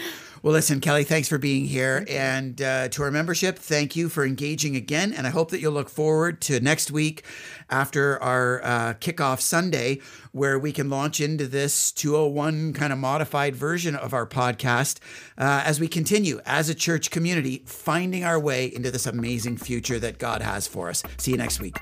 well, 0.42 0.52
listen, 0.52 0.80
Kelly, 0.80 1.04
thanks 1.04 1.28
for 1.28 1.38
being 1.38 1.66
here. 1.66 2.04
And 2.08 2.60
uh, 2.60 2.88
to 2.88 3.02
our 3.02 3.10
membership, 3.10 3.58
thank 3.58 3.94
you 3.94 4.08
for 4.08 4.24
engaging 4.24 4.74
again. 4.74 5.12
And 5.12 5.26
I 5.26 5.30
hope 5.30 5.50
that 5.50 5.60
you'll 5.60 5.72
look 5.72 5.88
forward 5.88 6.40
to 6.42 6.58
next 6.60 6.90
week 6.90 7.24
after 7.70 8.20
our 8.22 8.62
uh, 8.64 8.94
kickoff 8.94 9.40
Sunday, 9.40 10.00
where 10.32 10.58
we 10.58 10.72
can 10.72 10.90
launch 10.90 11.20
into 11.20 11.46
this 11.46 11.92
201 11.92 12.72
kind 12.72 12.92
of 12.92 12.98
modified 12.98 13.54
version 13.54 13.94
of 13.94 14.12
our 14.12 14.26
podcast 14.26 14.98
uh, 15.38 15.62
as 15.64 15.78
we 15.78 15.88
continue 15.88 16.40
as 16.44 16.68
a 16.68 16.74
church 16.74 17.10
community 17.10 17.62
finding 17.66 18.24
our 18.24 18.38
way 18.38 18.66
into 18.66 18.90
this 18.90 19.06
amazing 19.06 19.56
future 19.56 19.98
that 19.98 20.18
God 20.18 20.42
has 20.42 20.66
for 20.66 20.88
us. 20.88 21.02
See 21.18 21.30
you 21.30 21.36
next 21.36 21.60
week. 21.60 21.76